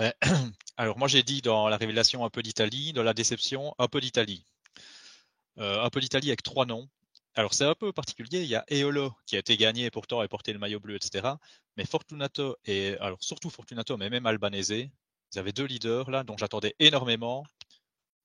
alors 0.76 0.98
moi 0.98 1.08
j'ai 1.08 1.22
dit 1.22 1.42
dans 1.42 1.68
la 1.68 1.76
révélation 1.76 2.24
un 2.24 2.30
peu 2.30 2.42
d'Italie, 2.42 2.92
dans 2.92 3.02
la 3.02 3.14
déception 3.14 3.74
un 3.78 3.88
peu 3.88 4.00
d'Italie. 4.00 4.44
Euh, 5.58 5.82
un 5.82 5.90
peu 5.90 6.00
d'Italie 6.00 6.28
avec 6.28 6.42
trois 6.42 6.66
noms. 6.66 6.88
Alors 7.34 7.54
c'est 7.54 7.64
un 7.64 7.74
peu 7.74 7.92
particulier, 7.92 8.42
il 8.42 8.48
y 8.48 8.54
a 8.56 8.64
Eolo 8.70 9.12
qui 9.26 9.36
a 9.36 9.38
été 9.38 9.56
gagné 9.56 9.90
pourtant 9.90 10.22
et 10.22 10.28
porté 10.28 10.52
le 10.52 10.58
maillot 10.58 10.80
bleu, 10.80 10.96
etc. 10.96 11.28
Mais 11.76 11.84
Fortunato 11.84 12.56
et 12.64 12.96
alors 13.00 13.22
surtout 13.22 13.50
Fortunato, 13.50 13.96
mais 13.96 14.10
même 14.10 14.26
Albanese, 14.26 14.70
ils 14.70 15.38
avaient 15.38 15.52
deux 15.52 15.66
leaders 15.66 16.10
là 16.10 16.24
dont 16.24 16.36
j'attendais 16.36 16.74
énormément. 16.78 17.44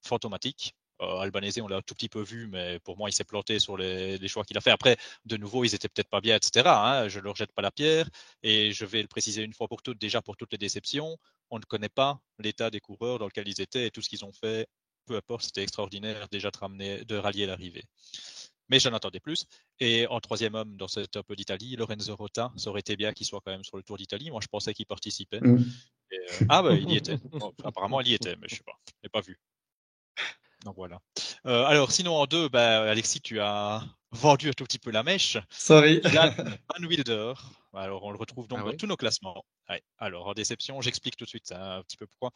Fantomatique. 0.01 0.75
Euh, 1.01 1.19
Albanese, 1.19 1.59
on 1.61 1.67
l'a 1.67 1.81
tout 1.81 1.93
petit 1.93 2.09
peu 2.09 2.21
vu, 2.21 2.47
mais 2.47 2.79
pour 2.79 2.97
moi, 2.97 3.09
il 3.09 3.13
s'est 3.13 3.23
planté 3.23 3.59
sur 3.59 3.77
les, 3.77 4.27
choix 4.27 4.43
qu'il 4.43 4.57
a 4.57 4.61
fait. 4.61 4.71
Après, 4.71 4.97
de 5.25 5.37
nouveau, 5.37 5.63
ils 5.65 5.75
étaient 5.75 5.89
peut-être 5.89 6.09
pas 6.09 6.21
bien, 6.21 6.35
etc. 6.35 6.65
Hein, 6.67 7.07
je 7.09 7.19
ne 7.19 7.25
leur 7.25 7.35
jette 7.35 7.51
pas 7.51 7.61
la 7.61 7.71
pierre. 7.71 8.09
Et 8.43 8.71
je 8.71 8.85
vais 8.85 9.01
le 9.01 9.07
préciser 9.07 9.43
une 9.43 9.53
fois 9.53 9.67
pour 9.67 9.81
toutes, 9.81 9.99
déjà 9.99 10.21
pour 10.21 10.37
toutes 10.37 10.51
les 10.51 10.57
déceptions, 10.57 11.17
on 11.49 11.59
ne 11.59 11.63
connaît 11.63 11.89
pas 11.89 12.19
l'état 12.39 12.69
des 12.69 12.79
coureurs 12.79 13.19
dans 13.19 13.25
lequel 13.25 13.47
ils 13.47 13.61
étaient 13.61 13.87
et 13.87 13.91
tout 13.91 14.01
ce 14.01 14.09
qu'ils 14.09 14.25
ont 14.25 14.33
fait. 14.33 14.67
Peu 15.05 15.15
importe, 15.17 15.43
c'était 15.43 15.63
extraordinaire 15.63 16.27
déjà 16.31 16.49
de, 16.49 16.57
ramener, 16.57 17.05
de 17.05 17.15
rallier 17.15 17.45
l'arrivée. 17.45 17.83
Mais 18.69 18.79
j'en 18.79 18.93
attendais 18.93 19.19
plus. 19.19 19.45
Et 19.79 20.07
en 20.07 20.19
troisième 20.19 20.55
homme 20.55 20.75
dans 20.77 20.87
cette 20.87 21.11
top 21.11 21.31
d'Italie, 21.33 21.75
Lorenzo 21.75 22.15
Rota, 22.15 22.51
ça 22.55 22.71
aurait 22.71 22.79
été 22.79 22.95
bien 22.95 23.13
qu'il 23.13 23.27
soit 23.27 23.41
quand 23.45 23.51
même 23.51 23.63
sur 23.63 23.77
le 23.77 23.83
Tour 23.83 23.97
d'Italie. 23.97 24.31
Moi, 24.31 24.39
je 24.41 24.47
pensais 24.47 24.73
qu'il 24.73 24.87
participait. 24.87 25.39
Mm. 25.39 25.63
Euh, 26.13 26.45
ah, 26.49 26.63
bah, 26.63 26.73
il 26.73 26.89
y 26.89 26.95
était. 26.95 27.17
apparemment, 27.63 28.01
il 28.01 28.07
y 28.07 28.13
était, 28.13 28.35
mais 28.37 28.47
je 28.47 28.55
ne 28.55 28.57
sais 28.57 28.63
pas. 28.63 28.79
Je 28.87 28.93
l'ai 29.03 29.09
pas 29.09 29.21
vu. 29.21 29.39
Donc 30.65 30.75
voilà. 30.77 30.99
Euh, 31.45 31.63
alors 31.65 31.91
sinon 31.91 32.15
en 32.15 32.25
deux, 32.25 32.49
bah, 32.49 32.89
Alexis, 32.89 33.21
tu 33.21 33.39
as 33.39 33.83
vendu 34.11 34.49
un 34.49 34.53
tout 34.53 34.63
petit 34.63 34.79
peu 34.79 34.89
la 34.89 35.03
mèche. 35.03 35.37
Sorry. 35.51 36.01
Van 36.03 36.83
Wilder. 36.83 37.33
Alors 37.73 38.03
on 38.03 38.09
le 38.09 38.17
retrouve 38.17 38.47
donc 38.47 38.59
ah 38.63 38.71
dans 38.71 38.75
tous 38.75 38.87
nos 38.87 38.97
classements. 38.97 39.45
Alors 39.99 40.27
en 40.27 40.33
déception, 40.33 40.81
j'explique 40.81 41.17
tout 41.17 41.25
de 41.25 41.29
suite 41.29 41.51
hein, 41.51 41.77
un 41.77 41.83
petit 41.83 41.97
peu 41.97 42.07
pourquoi. 42.07 42.31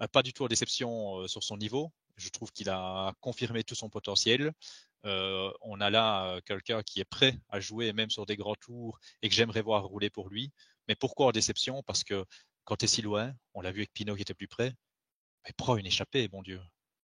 Euh, 0.00 0.08
pas 0.08 0.22
du 0.22 0.32
tout 0.32 0.44
en 0.44 0.48
déception 0.48 1.18
euh, 1.18 1.28
sur 1.28 1.42
son 1.44 1.58
niveau. 1.58 1.92
Je 2.16 2.30
trouve 2.30 2.50
qu'il 2.52 2.70
a 2.70 3.12
confirmé 3.20 3.64
tout 3.64 3.74
son 3.74 3.90
potentiel. 3.90 4.52
on 5.04 5.80
a 5.80 5.90
là 5.90 6.40
quelqu'un 6.46 6.82
qui 6.82 7.00
est 7.00 7.04
prêt 7.04 7.38
à 7.50 7.60
jouer 7.60 7.92
même 7.92 8.08
sur 8.08 8.24
des 8.24 8.36
grands 8.36 8.54
tours 8.54 8.98
et 9.20 9.28
que 9.28 9.34
j'aimerais 9.34 9.62
voir 9.62 9.84
rouler 9.84 10.08
pour 10.08 10.30
lui. 10.30 10.52
Mais 10.88 10.94
pourquoi 10.94 11.26
en 11.26 11.32
déception? 11.32 11.82
Parce 11.82 12.02
que 12.02 12.24
quand 12.64 12.76
tu 12.76 12.86
es 12.86 12.88
si 12.88 13.02
loin, 13.02 13.34
on 13.52 13.60
l'a 13.60 13.72
vu 13.72 13.80
avec 13.80 13.92
Pinot 13.92 14.14
qui 14.16 14.22
était 14.22 14.32
plus 14.32 14.48
près, 14.48 14.72
mais 15.44 15.52
prends 15.56 15.76
une 15.76 15.86
échappée, 15.86 16.28
mon 16.32 16.40
Dieu 16.40 16.60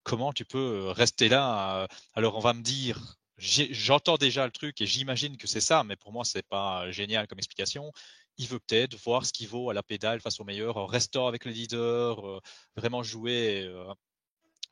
comment 0.05 0.31
tu 0.31 0.45
peux 0.45 0.89
rester 0.91 1.27
là 1.29 1.87
Alors 2.13 2.37
on 2.37 2.39
va 2.39 2.53
me 2.53 2.61
dire, 2.61 3.17
j'entends 3.37 4.17
déjà 4.17 4.45
le 4.45 4.51
truc 4.51 4.79
et 4.81 4.85
j'imagine 4.85 5.37
que 5.37 5.47
c'est 5.47 5.61
ça, 5.61 5.83
mais 5.83 5.97
pour 5.97 6.13
moi 6.13 6.23
c'est 6.23 6.47
pas 6.47 6.89
génial 6.91 7.27
comme 7.27 7.39
explication. 7.39 7.91
Il 8.37 8.47
veut 8.47 8.59
peut-être 8.59 8.95
voir 9.03 9.25
ce 9.25 9.33
qu'il 9.33 9.47
vaut 9.49 9.69
à 9.69 9.73
la 9.73 9.83
pédale 9.83 10.21
face 10.21 10.39
aux 10.39 10.45
meilleurs 10.45 10.77
en 10.77 10.85
restant 10.85 11.27
avec 11.27 11.45
les 11.45 11.53
leaders, 11.53 12.41
vraiment 12.75 13.03
jouer 13.03 13.69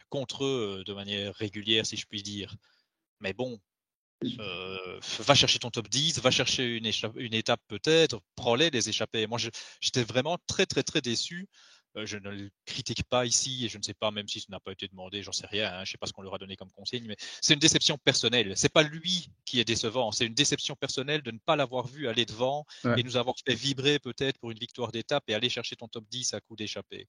contre 0.09 0.45
eux 0.45 0.84
de 0.86 0.93
manière 0.93 1.34
régulière, 1.36 1.86
si 1.86 1.97
je 1.97 2.05
puis 2.05 2.23
dire. 2.23 2.55
Mais 3.19 3.34
bon, 3.34 3.59
va 5.19 5.36
chercher 5.36 5.59
ton 5.59 5.69
top 5.71 5.88
10, 5.89 6.19
va 6.19 6.31
chercher 6.31 6.77
une, 6.77 7.34
étape 7.34 7.61
peut-être, 7.67 8.21
prends-les, 8.36 8.69
les 8.69 8.89
échapper. 8.89 9.27
Moi, 9.27 9.39
j'étais 9.81 10.03
vraiment 10.03 10.38
très, 10.47 10.65
très, 10.65 10.84
très 10.84 11.01
déçu 11.01 11.47
Euh, 11.47 11.72
je 11.95 12.17
ne 12.17 12.29
le 12.29 12.49
critique 12.65 13.03
pas 13.03 13.25
ici 13.25 13.65
et 13.65 13.69
je 13.69 13.77
ne 13.77 13.83
sais 13.83 13.93
pas 13.93 14.11
même 14.11 14.27
si 14.27 14.39
ce 14.39 14.51
n'a 14.51 14.59
pas 14.59 14.71
été 14.71 14.87
demandé, 14.87 15.21
j'en 15.23 15.31
sais 15.31 15.47
rien, 15.47 15.67
hein, 15.67 15.77
je 15.77 15.81
ne 15.81 15.85
sais 15.85 15.97
pas 15.97 16.07
ce 16.07 16.13
qu'on 16.13 16.21
leur 16.21 16.35
a 16.35 16.37
donné 16.37 16.55
comme 16.55 16.71
consigne, 16.71 17.05
mais 17.07 17.15
c'est 17.41 17.53
une 17.53 17.59
déception 17.59 17.97
personnelle. 17.97 18.53
C'est 18.55 18.71
pas 18.71 18.83
lui 18.83 19.29
qui 19.45 19.59
est 19.59 19.65
décevant, 19.65 20.11
c'est 20.11 20.25
une 20.25 20.33
déception 20.33 20.75
personnelle 20.75 21.21
de 21.21 21.31
ne 21.31 21.39
pas 21.39 21.55
l'avoir 21.55 21.87
vu 21.87 22.07
aller 22.07 22.25
devant 22.25 22.65
et 22.97 23.03
nous 23.03 23.17
avoir 23.17 23.35
fait 23.45 23.55
vibrer 23.55 23.99
peut-être 23.99 24.39
pour 24.39 24.51
une 24.51 24.59
victoire 24.59 24.91
d'étape 24.91 25.23
et 25.27 25.33
aller 25.33 25.49
chercher 25.49 25.75
ton 25.75 25.87
top 25.87 26.05
10 26.09 26.33
à 26.33 26.41
coup 26.41 26.55
d'échappée. 26.55 27.07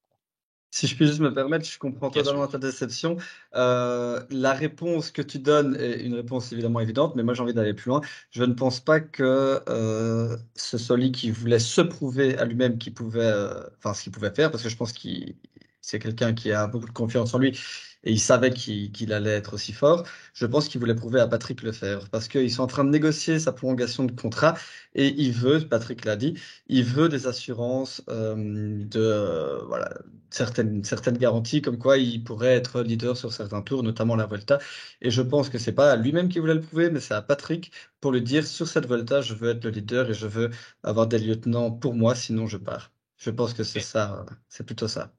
Si 0.75 0.89
je 0.89 0.97
puis 0.97 1.07
juste 1.07 1.21
me 1.21 1.33
permettre, 1.33 1.65
je 1.67 1.79
comprends 1.79 2.11
totalement 2.11 2.49
ta 2.49 2.59
déception. 2.59 3.17
Euh, 3.55 4.21
la 4.31 4.53
réponse 4.53 5.13
que 5.13 5.23
tu 5.23 5.39
donnes 5.39 5.77
est 5.77 6.01
une 6.03 6.15
réponse 6.15 6.51
évidemment 6.51 6.81
évidente, 6.81 7.15
mais 7.15 7.23
moi 7.23 7.33
j'ai 7.33 7.43
envie 7.43 7.55
d'aller 7.55 7.75
plus 7.75 7.91
loin. 7.91 8.01
Je 8.33 8.43
ne 8.43 8.55
pense 8.55 8.81
pas 8.81 8.99
que 8.99 9.61
euh, 9.69 10.37
ce 10.57 10.77
soit 10.77 10.97
lui 10.97 11.13
qui 11.13 11.31
voulait 11.31 11.61
se 11.61 11.81
prouver 11.81 12.37
à 12.39 12.45
lui-même 12.45 12.79
qu'il 12.79 12.93
pouvait, 12.93 13.21
euh, 13.21 13.63
enfin 13.79 13.95
ce 13.95 14.03
qu'il 14.03 14.11
pouvait 14.11 14.35
faire, 14.35 14.51
parce 14.51 14.65
que 14.65 14.69
je 14.69 14.77
pense 14.77 14.93
qu'il 14.93 15.37
c'est 15.81 16.01
quelqu'un 16.01 16.35
qui 16.35 16.51
a 16.51 16.67
beaucoup 16.67 16.89
de 16.89 16.93
confiance 16.93 17.35
en 17.35 17.39
lui 17.39 17.57
et 18.05 18.13
il 18.13 18.21
savait 18.21 18.53
qu'il 18.53 19.13
allait 19.13 19.31
être 19.31 19.55
aussi 19.55 19.73
fort. 19.73 20.05
Je 20.35 20.47
pense 20.47 20.69
qu'il 20.69 20.79
voulait 20.81 20.95
prouver 20.95 21.21
à 21.21 21.27
Patrick 21.27 21.63
Lefebvre 21.63 22.09
parce 22.11 22.29
qu'ils 22.29 22.53
sont 22.53 22.63
en 22.63 22.67
train 22.67 22.85
de 22.85 22.91
négocier 22.91 23.39
sa 23.39 23.53
prolongation 23.53 24.05
de 24.05 24.13
contrat 24.13 24.55
et 24.95 25.09
il 25.09 25.33
veut, 25.33 25.61
Patrick 25.67 26.05
l'a 26.05 26.17
dit, 26.17 26.35
il 26.69 26.85
veut 26.85 27.09
des 27.09 27.27
assurances 27.27 28.03
euh, 28.11 28.85
de 28.85 29.01
euh, 29.01 29.65
voilà 29.67 29.91
certaines 30.31 30.85
certaines 30.85 31.17
garanties 31.17 31.63
comme 31.63 31.79
quoi 31.79 31.97
il 31.99 32.23
pourrait 32.23 32.55
être 32.55 32.83
leader 32.83 33.17
sur 33.17 33.33
certains 33.33 33.63
tours, 33.63 33.83
notamment 33.83 34.17
la 34.17 34.27
Volta. 34.27 34.59
Et 35.01 35.11
je 35.11 35.23
pense 35.23 35.49
que 35.49 35.59
c'est 35.59 35.73
pas 35.73 35.93
à 35.93 35.97
lui-même 35.97 36.29
qui 36.29 36.39
voulait 36.39 36.55
le 36.55 36.61
prouver, 36.61 36.91
mais 36.91 37.01
c'est 37.01 37.15
à 37.15 37.23
Patrick 37.23 37.73
pour 38.01 38.13
lui 38.13 38.23
dire 38.23 38.47
sur 38.47 38.69
cette 38.69 38.87
Volta, 38.87 39.23
je 39.23 39.35
veux 39.35 39.51
être 39.51 39.65
le 39.65 39.71
leader 39.71 40.11
et 40.11 40.15
je 40.15 40.27
veux 40.27 40.51
avoir 40.83 41.07
des 41.07 41.19
lieutenants 41.19 41.71
pour 41.71 41.95
moi, 41.95 42.15
sinon 42.15 42.47
je 42.47 42.59
pars. 42.59 42.93
Je 43.17 43.31
pense 43.31 43.55
que 43.55 43.65
c'est 43.65 43.81
ça, 43.81 44.27
c'est 44.49 44.65
plutôt 44.67 44.89
ça. 44.89 45.13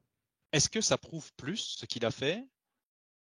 Est-ce 0.52 0.68
que 0.68 0.80
ça 0.80 0.96
prouve 0.96 1.32
plus 1.36 1.76
ce 1.78 1.86
qu'il 1.86 2.04
a 2.04 2.10
fait 2.10 2.44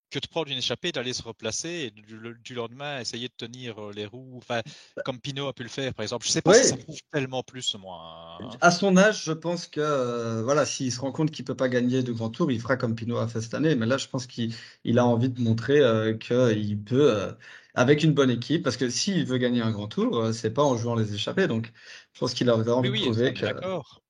que 0.10 0.20
de 0.20 0.28
prendre 0.28 0.49
une 0.49 0.57
échappée, 0.57 0.91
d'aller 0.91 1.14
se 1.14 1.24
replacer 1.24 1.70
et 1.70 1.91
du, 1.91 2.53
lendemain 2.53 2.99
essayer 2.99 3.28
de 3.28 3.34
tenir 3.38 3.80
euh, 3.80 3.91
les 3.93 4.05
roues, 4.05 4.38
enfin, 4.38 4.62
bah 4.95 5.03
comme 5.03 5.20
Pinot 5.20 5.47
a 5.47 5.53
pu 5.53 5.64
le 5.64 5.70
faire 5.70 5.93
par 5.93 6.03
exemple. 6.03 6.26
Je 6.26 6.32
sais 6.32 6.41
pas 6.41 6.53
si 6.53 6.70
ça 6.70 6.78
prouve 6.78 6.99
tellement 7.12 7.43
plus, 7.43 7.76
moi. 7.76 8.38
Hein. 8.41 8.49
À 8.62 8.72
son 8.72 8.97
âge, 8.97 9.24
je 9.24 9.32
pense 9.32 9.68
que 9.68 9.80
euh, 9.80 10.43
voilà, 10.43 10.66
s'il 10.66 10.91
se 10.91 10.99
rend 10.99 11.12
compte 11.12 11.32
qu'il 11.32 11.45
peut 11.45 11.55
pas 11.55 11.70
gagner 11.70 12.03
de 12.03 12.12
grands 12.12 12.30
tours, 12.30 12.51
il 12.51 12.60
fera 12.60 12.76
comme 12.76 12.95
Pinot 12.95 13.18
a 13.18 13.28
fait 13.28 13.41
cette 13.41 13.53
année. 13.53 13.76
Mais 13.76 13.86
là, 13.86 13.97
je 13.97 14.07
pense 14.07 14.26
qu'il 14.26 14.53
a 14.97 15.05
envie 15.05 15.30
de 15.30 15.41
montrer 15.41 15.80
euh, 15.80 16.16
qu'il 16.16 16.82
peut, 16.84 17.36
avec 17.76 18.03
une 18.03 18.14
bonne 18.14 18.32
équipe, 18.32 18.64
parce 18.64 18.78
que 18.78 18.89
s'il 18.89 19.26
veut 19.26 19.38
gagner 19.38 19.62
un 19.62 19.72
grand 19.72 19.88
tour, 19.88 20.34
c'est 20.34 20.51
pas 20.51 20.64
en 20.64 20.76
jouant 20.76 20.95
les 20.95 21.14
échappées. 21.14 21.47
Donc, 21.47 21.72
je 22.14 22.20
pense 22.20 22.34
qu'il 22.34 22.49
a 22.49 22.55
envie 22.55 22.89
de 22.89 23.03
prouver 23.03 23.34
que. 23.34 23.41
D'accord. 23.41 24.01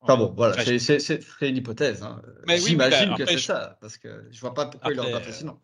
Voilà, 0.00 0.64
c'est 0.64 1.20
une 1.42 1.56
hypothèse. 1.56 2.02
Hein. 2.02 2.22
J'imagine 2.46 3.14
que 3.16 3.26
c'est 3.26 3.38
ça, 3.38 3.78
parce 3.80 3.98
que 3.98 4.26
je 4.30 4.40
vois 4.40 4.54
pas 4.54 4.66
pourquoi 4.66 4.92
il 4.92 4.96
l'aurait 4.96 5.12
pas 5.12 5.20
fait 5.20 5.32
sinon. 5.32 5.58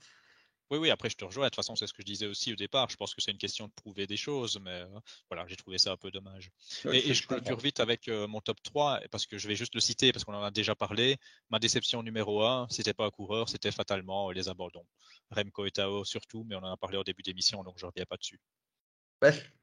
Oui, 0.70 0.78
oui, 0.78 0.90
après 0.90 1.10
je 1.10 1.16
te 1.16 1.24
rejoins. 1.24 1.44
De 1.44 1.50
toute 1.50 1.56
façon, 1.56 1.76
c'est 1.76 1.86
ce 1.86 1.92
que 1.92 2.00
je 2.00 2.06
disais 2.06 2.26
aussi 2.26 2.52
au 2.52 2.56
départ. 2.56 2.88
Je 2.88 2.96
pense 2.96 3.14
que 3.14 3.20
c'est 3.20 3.30
une 3.30 3.38
question 3.38 3.66
de 3.66 3.72
prouver 3.72 4.06
des 4.06 4.16
choses, 4.16 4.58
mais 4.62 4.70
euh, 4.70 4.86
voilà, 5.30 5.46
j'ai 5.46 5.56
trouvé 5.56 5.76
ça 5.76 5.92
un 5.92 5.96
peu 5.96 6.10
dommage. 6.10 6.50
et, 6.90 7.12
je 7.12 7.26
clôture 7.26 7.58
vite 7.58 7.80
avec 7.80 8.08
euh, 8.08 8.26
mon 8.26 8.40
top 8.40 8.62
3, 8.62 9.00
parce 9.10 9.26
que 9.26 9.36
je 9.36 9.46
vais 9.46 9.56
juste 9.56 9.74
le 9.74 9.80
citer, 9.80 10.10
parce 10.10 10.24
qu'on 10.24 10.34
en 10.34 10.42
a 10.42 10.50
déjà 10.50 10.74
parlé. 10.74 11.18
Ma 11.50 11.58
déception 11.58 12.02
numéro 12.02 12.42
1, 12.42 12.68
c'était 12.70 12.94
pas 12.94 13.04
un 13.04 13.10
coureur, 13.10 13.50
c'était 13.50 13.72
fatalement 13.72 14.30
les 14.30 14.48
abandons. 14.48 14.86
Remco 15.30 15.66
et 15.66 15.70
Tao 15.70 16.04
surtout, 16.04 16.44
mais 16.48 16.56
on 16.56 16.62
en 16.62 16.72
a 16.72 16.76
parlé 16.78 16.96
au 16.96 17.04
début 17.04 17.22
d'émission, 17.22 17.62
donc 17.62 17.74
je 17.78 17.84
reviens 17.84 18.06
pas 18.06 18.16
dessus. 18.16 18.40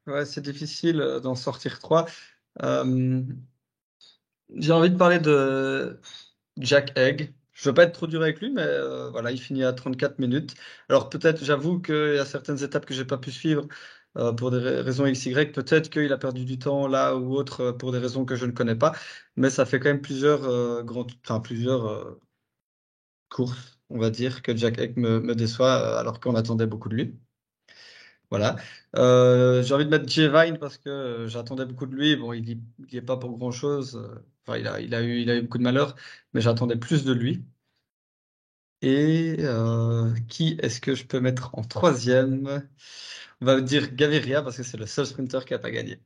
Ouais, 0.08 0.26
c'est 0.26 0.42
difficile 0.42 1.02
euh, 1.02 1.20
d'en 1.20 1.36
sortir 1.36 1.80
trois. 1.80 2.06
J'ai 4.56 4.72
envie 4.72 4.90
de 4.90 4.98
parler 4.98 5.20
de 5.20 6.00
Jack 6.58 6.98
Egg. 6.98 7.34
Je 7.54 7.70
veux 7.70 7.74
pas 7.74 7.84
être 7.84 7.94
trop 7.94 8.08
dur 8.08 8.22
avec 8.22 8.40
lui, 8.42 8.52
mais 8.52 8.64
euh, 8.64 9.10
voilà, 9.12 9.32
il 9.32 9.40
finit 9.40 9.64
à 9.64 9.74
34 9.74 10.20
minutes. 10.20 10.56
Alors 10.90 11.10
peut-être, 11.10 11.44
j'avoue 11.44 11.80
qu'il 11.82 12.16
y 12.16 12.20
a 12.20 12.26
certaines 12.26 12.64
étapes 12.64 12.86
que 12.86 12.94
j'ai 12.94 13.06
pas 13.06 13.18
pu 13.18 13.32
suivre 13.32 13.68
euh, 14.18 14.34
pour 14.34 14.52
des 14.52 14.60
raisons 14.60 15.06
XY. 15.06 15.34
Peut-être 15.54 15.90
qu'il 15.90 16.12
a 16.14 16.18
perdu 16.18 16.46
du 16.46 16.60
temps 16.60 16.88
là 16.88 17.16
ou 17.16 17.36
autre 17.36 17.62
euh, 17.62 17.74
pour 17.74 17.92
des 17.92 18.00
raisons 18.00 18.26
que 18.26 18.36
je 18.36 18.46
ne 18.46 18.52
connais 18.52 18.76
pas. 18.76 18.94
Mais 19.36 19.50
ça 19.50 19.66
fait 19.66 19.80
quand 19.80 19.90
même 19.90 20.02
plusieurs 20.02 20.42
enfin 21.24 21.40
plusieurs 21.42 22.18
courses, 23.30 23.80
on 23.90 23.98
va 24.00 24.10
dire, 24.12 24.42
que 24.44 24.56
Jack 24.56 24.78
Egg 24.80 24.98
me, 24.98 25.34
déçoit 25.36 25.98
alors 26.00 26.20
qu'on 26.20 26.36
attendait 26.36 26.68
beaucoup 26.68 26.90
de 26.90 26.96
lui. 26.96 27.20
Voilà. 28.30 28.56
J'ai 28.96 29.74
envie 29.74 29.86
de 29.86 29.90
mettre 29.90 30.08
J. 30.08 30.28
Vine 30.30 30.58
parce 30.58 30.78
que 30.78 31.26
j'attendais 31.28 31.66
beaucoup 31.66 31.86
de 31.86 31.96
lui. 31.96 32.16
Bon, 32.16 32.34
il 32.34 32.44
n'y 32.44 32.98
est 32.98 33.02
pas 33.02 33.18
pour 33.18 33.38
grand-chose. 33.38 34.02
Enfin, 34.46 34.58
il 34.58 34.68
a, 34.68 34.80
il, 34.80 34.94
a 34.96 35.02
eu, 35.02 35.22
il 35.22 35.30
a 35.30 35.36
eu 35.36 35.42
beaucoup 35.42 35.58
de 35.58 35.64
malheur, 35.64 35.96
mais 36.34 36.42
j'attendais 36.42 36.76
plus 36.76 37.04
de 37.04 37.14
lui. 37.14 37.44
Et 38.82 39.36
euh, 39.40 40.14
qui 40.28 40.58
est-ce 40.62 40.82
que 40.82 40.96
je 40.96 41.06
peux 41.06 41.20
mettre 41.20 41.54
en 41.54 41.64
troisième? 41.64 42.68
On 43.42 43.46
va 43.46 43.62
dire 43.62 43.94
Gaviria 43.94 44.42
parce 44.42 44.58
que 44.58 44.64
c'est 44.64 44.78
le 44.78 44.88
seul 44.88 45.06
sprinter 45.06 45.46
qui 45.46 45.54
n'a 45.54 45.60
pas 45.60 45.72
gagné. 45.72 46.00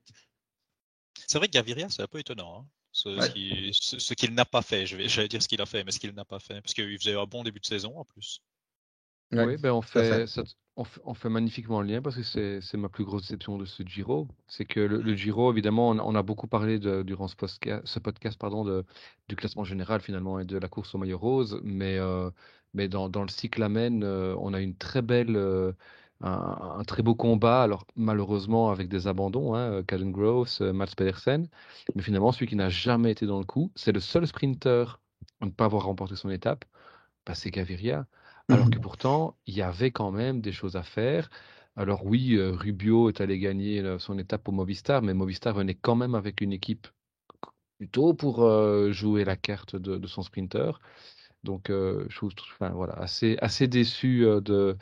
C'est 1.27 1.37
vrai 1.37 1.47
que 1.47 1.53
Gaviria, 1.53 1.89
c'est 1.89 2.01
un 2.01 2.07
peu 2.07 2.19
étonnant. 2.19 2.59
Hein. 2.59 2.67
Ce, 2.91 4.13
qu'il 4.13 4.33
n'a 4.33 4.45
pas 4.45 4.61
fait, 4.61 4.85
je 4.85 4.95
vais, 4.95 5.09
j'allais 5.09 5.27
dire 5.27 5.43
ce 5.43 5.49
qu'il 5.49 5.61
a 5.61 5.65
fait, 5.65 5.83
mais 5.83 5.91
ce 5.91 5.99
qu'il 5.99 6.11
n'a 6.13 6.23
pas 6.23 6.39
fait, 6.39 6.61
parce 6.61 6.73
qu'il 6.73 6.97
faisait 6.97 7.15
un 7.15 7.25
bon 7.25 7.43
début 7.43 7.59
de 7.59 7.65
saison 7.65 7.97
en 7.97 8.05
plus. 8.05 8.41
oui, 9.33 9.57
ben 9.57 9.71
on 9.71 9.81
fait, 9.81 10.25
on 10.77 11.13
fait, 11.13 11.29
magnifiquement 11.29 11.81
le 11.81 11.87
lien 11.87 12.01
parce 12.01 12.17
que 12.17 12.59
c'est 12.61 12.77
ma 12.77 12.89
plus 12.89 13.05
grosse 13.05 13.21
déception 13.23 13.57
de 13.57 13.65
ce 13.65 13.83
Giro. 13.83 14.27
C'est 14.47 14.65
que 14.65 14.79
le, 14.81 15.15
Giro, 15.15 15.51
évidemment, 15.51 15.89
on, 15.89 16.15
a 16.15 16.23
beaucoup 16.23 16.47
parlé 16.47 16.79
durant 16.79 17.27
ce 17.27 17.35
podcast, 17.99 18.37
pardon, 18.37 18.83
du 19.29 19.35
classement 19.35 19.63
général 19.63 20.01
finalement 20.01 20.39
et 20.39 20.45
de 20.45 20.57
la 20.57 20.67
course 20.67 20.93
au 20.93 20.97
maillot 20.97 21.17
rose. 21.17 21.61
Mais, 21.63 21.97
euh, 21.97 22.29
mais 22.73 22.89
dans, 22.89 23.07
le 23.07 23.29
cyclamen, 23.29 24.03
euh, 24.03 24.35
on 24.39 24.53
a 24.53 24.59
une 24.59 24.75
très 24.75 25.01
belle, 25.01 25.37
euh, 25.37 25.71
un, 26.21 26.83
très 26.85 27.03
beau 27.03 27.15
combat. 27.15 27.63
Alors 27.63 27.85
malheureusement 27.95 28.69
avec 28.69 28.89
des 28.89 29.07
abandons, 29.07 29.55
hein, 29.55 29.81
Caden 29.83 30.11
Gross, 30.11 30.59
Mats 30.61 30.87
Pedersen. 30.97 31.47
Mais 31.95 32.01
finalement, 32.01 32.33
celui 32.33 32.47
qui 32.47 32.57
n'a 32.57 32.69
jamais 32.69 33.11
été 33.11 33.25
dans 33.25 33.39
le 33.39 33.45
coup, 33.45 33.71
c'est 33.75 33.93
le 33.93 34.01
seul 34.01 34.27
sprinter 34.27 34.99
à 35.41 35.45
ne 35.45 35.51
pas 35.51 35.65
avoir 35.65 35.85
remporté 35.85 36.15
son 36.15 36.29
étape, 36.29 36.65
bah, 37.25 37.35
c'est 37.35 37.51
Gaviria. 37.51 38.07
Alors 38.49 38.69
que 38.69 38.77
mmh 38.77 38.81
pourtant, 38.81 39.35
il 39.47 39.55
y 39.55 39.61
avait 39.61 39.91
quand 39.91 40.11
même 40.11 40.41
des 40.41 40.51
choses 40.51 40.75
à 40.75 40.83
faire. 40.83 41.29
Alors 41.75 42.05
oui, 42.05 42.35
euh, 42.35 42.51
Rubio 42.51 43.09
est 43.09 43.19
allé 43.19 43.39
gagner 43.39 43.81
euh, 43.81 43.99
son 43.99 44.17
étape 44.17 44.43
pour 44.43 44.53
Movistar, 44.53 45.01
mais 45.01 45.13
Movistar 45.13 45.53
venait 45.53 45.75
quand 45.75 45.95
même 45.95 46.15
avec 46.15 46.41
une 46.41 46.53
équipe 46.53 46.87
plutôt 47.77 48.13
pour 48.13 48.43
euh, 48.43 48.91
jouer 48.91 49.25
la 49.25 49.35
carte 49.35 49.75
de, 49.75 50.07
son 50.07 50.21
sprinter. 50.21 50.79
Donc, 51.43 51.67
je 51.69 52.15
trouve 52.15 52.31
enfin, 52.53 52.69
voilà, 52.69 52.93
assez, 52.93 53.37
assez 53.39 53.67
déçu 53.67 54.21
de, 54.21 54.77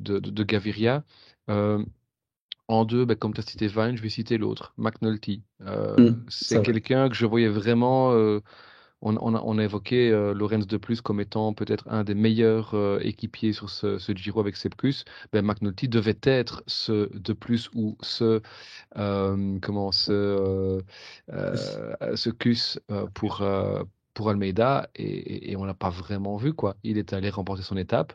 de, 0.00 0.42
Gaviria. 0.42 1.02
en 1.48 2.84
deux, 2.84 3.06
ben, 3.06 3.16
comme 3.16 3.32
tu 3.32 3.40
as 3.40 3.44
cité 3.44 3.68
Vine, 3.68 3.96
je 3.96 4.02
vais 4.02 4.10
citer 4.10 4.36
l'autre, 4.36 4.74
McNulty. 4.76 5.44
Mmh, 5.60 6.24
c'est 6.28 6.62
quelqu'un 6.62 7.08
que 7.08 7.14
je 7.14 7.24
voyais 7.24 7.48
vraiment 7.48 8.12
on, 9.04 9.58
a, 9.58 9.62
évoqué 9.62 10.10
euh, 10.10 10.32
Lorenz 10.34 10.66
de 10.66 10.76
Plus 10.76 11.00
comme 11.00 11.20
étant 11.20 11.52
peut-être 11.52 11.84
un 11.88 12.04
des 12.04 12.14
meilleurs 12.14 12.74
euh, 12.74 12.98
équipiers 13.02 13.52
sur 13.52 13.70
ce, 13.70 13.98
Giro 14.14 14.40
avec 14.40 14.56
Sepkus. 14.56 15.04
Ben, 15.32 15.44
McNulty 15.44 15.88
devait 15.88 16.18
être 16.22 16.62
ce 16.66 17.10
de 17.16 17.32
plus 17.32 17.70
ou 17.74 17.96
ce 18.00 18.40
euh, 18.96 19.58
comment 19.60 19.92
ce, 19.92 20.82
ce 21.28 22.30
Cus 22.30 22.78
pour 23.14 23.42
pour 24.14 24.30
Almeida 24.30 24.88
et, 24.94 25.50
et 25.50 25.56
on 25.56 25.64
l'a 25.64 25.74
pas 25.74 25.90
vraiment 25.90 26.36
vu 26.36 26.52
quoi. 26.54 26.76
Il 26.84 26.98
est 26.98 27.12
allé 27.12 27.30
remporter 27.30 27.62
son 27.62 27.76
étape 27.76 28.14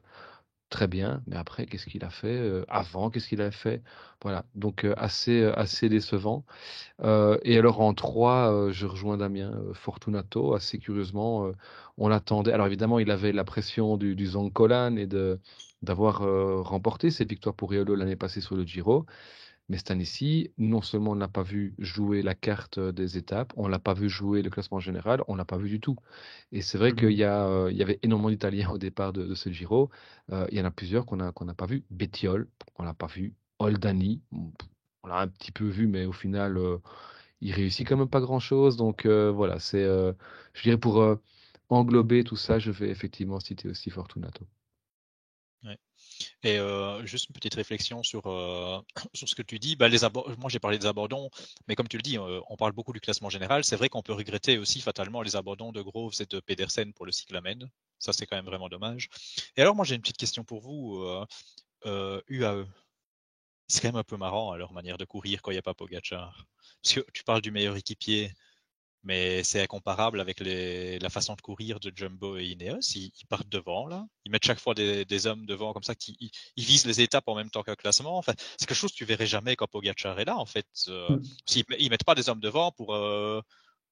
très 0.69 0.87
bien, 0.87 1.21
mais 1.27 1.35
après, 1.35 1.65
qu'est-ce 1.65 1.85
qu'il 1.87 2.03
a 2.03 2.09
fait 2.09 2.63
avant 2.67 3.09
Qu'est-ce 3.09 3.27
qu'il 3.27 3.41
a 3.41 3.51
fait? 3.51 3.81
Voilà, 4.21 4.45
donc 4.55 4.85
assez, 4.97 5.43
assez 5.43 5.89
décevant. 5.89 6.45
et 7.01 7.57
alors 7.57 7.81
en 7.81 7.93
3, 7.93 8.69
je 8.71 8.85
rejoins 8.85 9.17
Damien, 9.17 9.51
Fortunato, 9.73 10.53
assez 10.53 10.77
curieusement, 10.79 11.51
on 11.97 12.07
l'attendait. 12.07 12.51
Alors 12.51 12.67
évidemment, 12.67 12.99
il 12.99 13.11
avait 13.11 13.31
la 13.31 13.43
pression 13.43 13.97
du, 13.97 14.15
du 14.15 14.27
Zoncolan 14.27 14.95
et 14.97 15.07
de 15.07 15.39
d'avoir 15.81 16.19
remporté 16.65 17.09
cette 17.09 17.29
victoire 17.29 17.55
pour 17.55 17.71
Riolo 17.71 17.95
l'année 17.95 18.17
passée 18.17 18.41
sur 18.41 18.55
le 18.55 18.63
Giro. 18.63 19.05
Mais 19.69 19.77
cette 19.77 19.91
année-ci, 19.91 20.51
non 20.57 20.81
seulement 20.81 21.11
on 21.11 21.15
n'a 21.15 21.27
pas 21.27 21.43
vu 21.43 21.75
jouer 21.77 22.21
la 22.23 22.35
carte 22.35 22.79
des 22.79 23.17
étapes, 23.17 23.53
on 23.55 23.67
l'a 23.67 23.79
pas 23.79 23.93
vu 23.93 24.09
jouer 24.09 24.41
le 24.41 24.49
classement 24.49 24.79
général, 24.79 25.23
on 25.27 25.35
l'a 25.35 25.45
pas 25.45 25.57
vu 25.57 25.69
du 25.69 25.79
tout. 25.79 25.95
Et 26.51 26.61
c'est 26.61 26.77
vrai 26.77 26.93
qu'il 26.93 27.09
mmh 27.09 27.11
y, 27.11 27.71
il 27.71 27.77
y 27.77 27.83
avait 27.83 27.99
énormément 28.03 28.29
d'Italiens 28.29 28.69
au 28.73 28.77
départ 28.77 29.13
de, 29.13 29.33
ce 29.35 29.49
Giro. 29.51 29.89
il 30.29 30.57
y 30.57 30.61
en 30.61 30.65
a 30.65 30.71
plusieurs 30.71 31.05
qu'on 31.05 31.17
n'a 31.17 31.31
qu'on 31.31 31.45
pas 31.53 31.65
vu. 31.67 31.83
Bettiol, 31.91 32.47
on 32.77 32.83
l'a 32.83 32.93
pas 32.93 33.07
vu. 33.07 33.35
Oldani, 33.59 34.21
on 35.03 35.07
l'a 35.07 35.19
un 35.19 35.27
petit 35.27 35.51
peu 35.51 35.65
vu, 35.65 35.87
mais 35.87 36.05
au 36.05 36.13
final, 36.13 36.57
il 37.41 37.53
réussit 37.53 37.87
quand 37.87 37.97
même 37.97 38.09
pas 38.09 38.21
grand-chose. 38.21 38.77
Donc 38.77 39.05
voilà, 39.05 39.59
c'est, 39.59 39.85
je 40.53 40.63
dirais 40.63 40.77
pour 40.77 41.19
englober 41.69 42.23
tout 42.23 42.35
ça, 42.35 42.59
je 42.59 42.71
vais 42.71 42.89
effectivement 42.89 43.39
citer 43.39 43.69
aussi 43.69 43.89
Fortunato. 43.89 44.45
Et 46.43 46.57
juste 47.03 47.29
une 47.29 47.33
petite 47.33 47.55
réflexion 47.55 48.03
sur, 48.03 48.23
sur 49.13 49.29
ce 49.29 49.35
que 49.35 49.41
tu 49.41 49.59
dis. 49.59 49.75
Bah, 49.75 49.87
les 49.87 49.99
moi, 50.37 50.49
j'ai 50.49 50.59
parlé 50.59 50.77
des 50.77 50.85
abandons, 50.85 51.29
mais 51.67 51.75
comme 51.75 51.87
tu 51.87 51.97
le 51.97 52.01
dis, 52.01 52.17
on 52.17 52.55
parle 52.57 52.71
beaucoup 52.73 52.93
du 52.93 52.99
classement 52.99 53.29
général. 53.29 53.63
C'est 53.63 53.75
vrai 53.75 53.89
qu'on 53.89 54.01
peut 54.01 54.13
regretter 54.13 54.57
aussi 54.57 54.81
fatalement 54.81 55.21
les 55.21 55.35
abandons 55.35 55.71
de 55.71 55.81
Groves 55.81 56.13
et 56.19 56.25
de 56.25 56.39
Pedersen 56.39 56.93
pour 56.93 57.05
le 57.05 57.11
cyclamen. 57.11 57.69
Ça, 57.99 58.13
c'est 58.13 58.25
quand 58.25 58.35
même 58.35 58.45
vraiment 58.45 58.69
dommage. 58.69 59.09
Et 59.57 59.61
alors, 59.61 59.75
moi, 59.75 59.85
j'ai 59.85 59.95
une 59.95 60.01
petite 60.01 60.17
question 60.17 60.43
pour 60.43 60.61
vous. 60.61 61.05
UAE. 61.85 62.67
C'est 63.67 63.81
quand 63.81 63.89
même 63.89 63.97
un 63.97 64.03
peu 64.03 64.17
marrant 64.17 64.51
à 64.51 64.57
leur 64.57 64.73
manière 64.73 64.97
de 64.97 65.05
courir 65.05 65.41
quand 65.41 65.51
il 65.51 65.55
n'y 65.55 65.59
a 65.59 65.63
pas 65.63 65.75
Pogachar. 65.75 66.47
Parce 66.81 66.95
que 66.95 67.01
tu 67.13 67.23
parles 67.23 67.41
du 67.41 67.51
meilleur 67.51 67.75
équipier 67.75 68.33
mais 69.03 69.43
c'est 69.43 69.61
incomparable 69.61 70.19
avec 70.19 70.39
les, 70.41 70.99
la 70.99 71.09
façon 71.09 71.35
de 71.35 71.41
courir 71.41 71.79
de 71.79 71.91
Jumbo 71.95 72.37
et 72.37 72.45
Ineos. 72.45 72.79
Ils, 72.95 73.11
partent 73.29 73.47
devant, 73.47 73.87
là. 73.87 74.05
Ils 74.25 74.31
mettent 74.31 74.45
chaque 74.45 74.59
fois 74.59 74.73
des, 74.73 75.05
des 75.05 75.27
hommes 75.27 75.45
devant 75.45 75.73
comme 75.73 75.83
ça, 75.83 75.95
qui 75.95 76.17
ils, 76.19 76.63
visent 76.63 76.85
les 76.85 77.01
étapes 77.01 77.27
en 77.27 77.35
même 77.35 77.49
temps 77.49 77.63
qu'un 77.63 77.75
classement. 77.75 78.17
Enfin, 78.17 78.33
c'est 78.57 78.67
quelque 78.67 78.77
chose 78.77 78.91
que 78.91 78.97
tu 78.97 79.05
verrais 79.05 79.25
jamais 79.25 79.55
quand 79.55 79.67
Pogacar 79.67 80.19
est 80.19 80.25
là, 80.25 80.37
en 80.37 80.45
fait. 80.45 80.67
Euh, 80.89 81.09
mm. 81.09 81.23
Ils, 81.79 81.89
mettent 81.89 82.03
pas 82.03 82.15
des 82.15 82.27
hommes 82.27 82.41
devant 82.41 82.71
pour, 82.73 82.93
euh, 82.93 83.41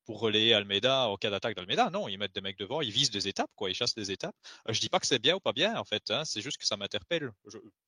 pour 0.06 0.20
relayer 0.20 0.54
Almeida 0.54 1.08
en 1.08 1.16
cas 1.16 1.30
d'attaque 1.30 1.56
d'Almeida. 1.56 1.90
Non, 1.90 2.10
ils 2.10 2.18
mettent 2.18 2.36
des 2.36 2.42
mecs 2.42 2.60
devant, 2.60 2.82
ils 2.82 2.92
visent 2.92 3.12
des 3.12 3.30
étapes, 3.30 3.52
quoi. 3.56 3.70
Ils 3.70 3.76
chassent 3.76 3.96
des 3.96 4.12
étapes. 4.12 4.36
Euh, 4.68 4.74
je 4.74 4.82
dis 4.82 4.90
pas 4.90 5.00
que 5.00 5.08
c'est 5.08 5.20
bien 5.20 5.36
ou 5.36 5.40
pas 5.40 5.54
bien, 5.54 5.78
en 5.78 5.86
fait. 5.86 6.12
Hein, 6.12 6.26
c'est 6.26 6.42
juste 6.42 6.58
que 6.58 6.66
ça 6.66 6.76
m'interpelle. 6.76 7.32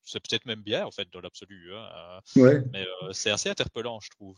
C'est 0.03 0.21
peut-être 0.21 0.45
même 0.45 0.61
bien, 0.61 0.85
en 0.85 0.91
fait, 0.91 1.09
dans 1.11 1.19
l'absolu. 1.19 1.75
Hein, 1.75 2.21
ouais. 2.37 2.61
Mais 2.71 2.87
c'est 3.11 3.29
assez 3.29 3.49
interpellant, 3.49 3.99
je 3.99 4.09
trouve. 4.09 4.37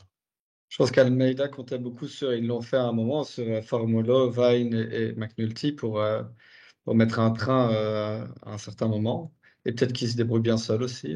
Je 0.72 0.78
pense 0.78 0.90
qu'Almeida 0.90 1.50
comptait 1.50 1.78
beaucoup 1.78 2.08
sur, 2.08 2.34
ils 2.34 2.48
l'ont 2.48 2.62
fait 2.62 2.78
à 2.78 2.86
un 2.86 2.94
moment 2.94 3.26
sur 3.26 3.46
euh, 3.46 3.62
Formula, 3.62 4.30
Vine 4.30 4.74
et, 4.74 5.12
McNulty 5.18 5.74
pour, 5.74 6.00
euh, 6.00 6.24
pour 6.86 6.96
mettre 6.96 7.20
un 7.20 7.32
train 7.32 7.74
euh, 7.74 8.26
à 8.44 8.54
un 8.54 8.58
certain 8.58 8.88
moment. 8.88 9.34
Et 9.66 9.74
peut-être 9.74 9.92
qu'il 9.92 10.10
se 10.10 10.16
débrouille 10.16 10.40
bien 10.40 10.56
seul 10.56 10.82
aussi. 10.82 11.14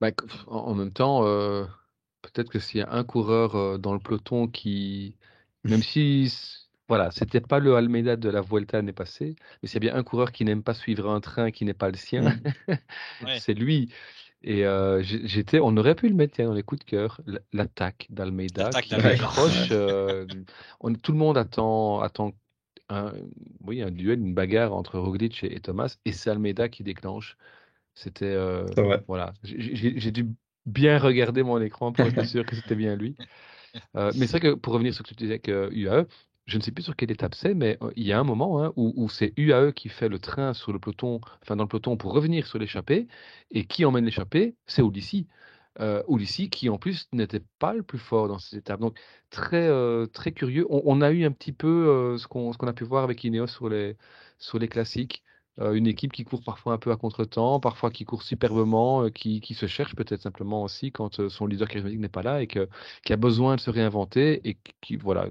Bah, 0.00 0.10
en 0.46 0.74
même 0.74 0.92
temps, 0.92 1.22
peut-être 2.22 2.50
que 2.50 2.60
s'il 2.60 2.80
y 2.80 2.82
a 2.82 2.92
un 2.92 3.02
coureur 3.02 3.78
dans 3.80 3.94
le 3.94 3.98
peloton 3.98 4.46
qui, 4.46 5.16
même 5.64 5.82
si 5.82 6.32
voilà, 6.86 7.10
c'était 7.10 7.40
pas 7.40 7.58
le 7.58 7.74
Almeida 7.74 8.16
de 8.16 8.28
la 8.28 8.40
Vuelta 8.40 8.76
l'année 8.76 8.92
passée, 8.92 9.34
mais 9.62 9.68
s'il 9.68 9.82
y 9.82 9.88
a 9.88 9.90
bien 9.90 9.98
un 9.98 10.04
coureur 10.04 10.30
qui 10.30 10.44
n'aime 10.44 10.62
pas 10.62 10.74
suivre 10.74 11.10
un 11.10 11.20
train 11.20 11.50
qui 11.50 11.64
n'est 11.64 11.74
pas 11.74 11.88
le 11.88 11.96
sien, 11.96 12.22
mmh. 12.68 13.26
c'est 13.40 13.54
lui. 13.54 13.90
Et 14.42 14.64
euh, 14.64 15.02
j'étais, 15.02 15.58
on 15.58 15.76
aurait 15.76 15.96
pu 15.96 16.08
le 16.08 16.14
mettre 16.14 16.42
dans 16.42 16.54
les 16.54 16.62
coups 16.62 16.80
de 16.80 16.84
cœur, 16.84 17.20
l'attaque 17.52 18.06
d'Almeida 18.10 18.70
qui 18.70 18.94
accroche. 18.94 19.68
Euh, 19.72 20.26
on, 20.80 20.94
tout 20.94 21.12
le 21.12 21.18
monde 21.18 21.36
attend, 21.36 22.00
attend 22.00 22.32
un, 22.88 23.12
oui, 23.64 23.82
un 23.82 23.90
duel, 23.90 24.20
une 24.20 24.34
bagarre 24.34 24.72
entre 24.74 24.98
Roglic 24.98 25.42
et, 25.44 25.60
Thomas, 25.60 25.96
et 26.04 26.12
c'est 26.12 26.30
Almeida 26.30 26.68
qui 26.68 26.84
déclenche. 26.84 27.36
C'était, 27.94 28.26
euh, 28.26 28.64
voilà, 29.08 29.34
j'ai 29.42 30.12
dû 30.12 30.28
bien 30.66 30.98
regarder 30.98 31.42
mon 31.42 31.60
écran 31.60 31.92
pour 31.92 32.06
être 32.06 32.24
sûr 32.24 32.46
que 32.46 32.54
c'était 32.54 32.76
bien 32.76 32.94
lui. 32.94 33.16
mais 33.94 34.12
c'est 34.12 34.38
vrai 34.38 34.40
que 34.40 34.54
pour 34.54 34.72
revenir 34.72 34.94
sur 34.94 35.04
ce 35.04 35.10
que 35.10 35.16
tu 35.16 35.24
disais 35.24 35.40
que 35.40 35.68
UAE, 35.72 36.06
je 36.48 36.56
ne 36.56 36.62
sais 36.62 36.72
plus 36.72 36.82
sur 36.82 36.96
quelle 36.96 37.10
étape 37.10 37.34
c'est, 37.34 37.54
mais 37.54 37.78
il 37.96 38.06
y 38.06 38.12
a 38.12 38.18
un 38.18 38.24
moment 38.24 38.64
hein, 38.64 38.72
où, 38.76 39.08
c'est 39.10 39.34
UAE 39.36 39.72
qui 39.72 39.88
fait 39.90 40.08
le 40.08 40.18
train 40.18 40.54
sur 40.54 40.72
le 40.72 40.78
peloton, 40.78 41.20
enfin 41.42 41.56
dans 41.56 41.64
le 41.64 41.68
peloton 41.68 41.96
pour 41.96 42.12
revenir 42.12 42.46
sur 42.46 42.58
l'échappée, 42.58 43.06
et 43.50 43.66
qui 43.66 43.84
emmène 43.84 44.04
l'échappée, 44.06 44.56
c'est 44.66 44.82
Ulissi. 44.82 45.28
Euh, 45.80 46.02
Ulissi 46.08 46.50
qui 46.50 46.68
en 46.70 46.78
plus 46.78 47.08
n'était 47.12 47.42
pas 47.58 47.74
le 47.74 47.82
plus 47.82 47.98
fort 47.98 48.28
dans 48.28 48.38
ces 48.38 48.56
étapes. 48.56 48.80
Donc 48.80 48.98
très 49.30 49.68
très 50.08 50.32
curieux. 50.32 50.66
On, 50.70 51.00
a 51.02 51.10
eu 51.12 51.24
un 51.24 51.32
petit 51.32 51.52
peu 51.52 52.16
ce 52.18 52.26
qu'on 52.26 52.52
a 52.52 52.72
pu 52.72 52.84
voir 52.84 53.04
avec 53.04 53.22
Ineos 53.24 53.46
sur 53.48 53.68
les 53.68 53.96
sur 54.38 54.58
les 54.58 54.68
classiques. 54.68 55.22
Euh, 55.60 55.72
une 55.72 55.88
équipe 55.88 56.12
qui 56.12 56.24
court 56.24 56.42
parfois 56.42 56.74
un 56.74 56.78
peu 56.78 56.92
à 56.92 56.96
contre-temps, 56.96 57.58
parfois 57.58 57.90
qui 57.90 58.04
court 58.04 58.22
superbement, 58.22 59.04
euh, 59.04 59.10
qui, 59.10 59.40
qui, 59.40 59.54
se 59.54 59.66
cherche 59.66 59.96
peut-être 59.96 60.22
simplement 60.22 60.62
aussi 60.62 60.92
quand 60.92 61.18
euh, 61.18 61.28
son 61.28 61.46
leader 61.46 61.66
charismatique 61.66 61.98
n'est 61.98 62.08
pas 62.08 62.22
là 62.22 62.42
et 62.42 62.46
qui 62.46 63.12
a 63.12 63.16
besoin 63.16 63.56
de 63.56 63.60
se 63.60 63.70
réinventer. 63.70 64.40
Et 64.48 64.56
qui, 64.80 64.96
voilà, 64.96 65.28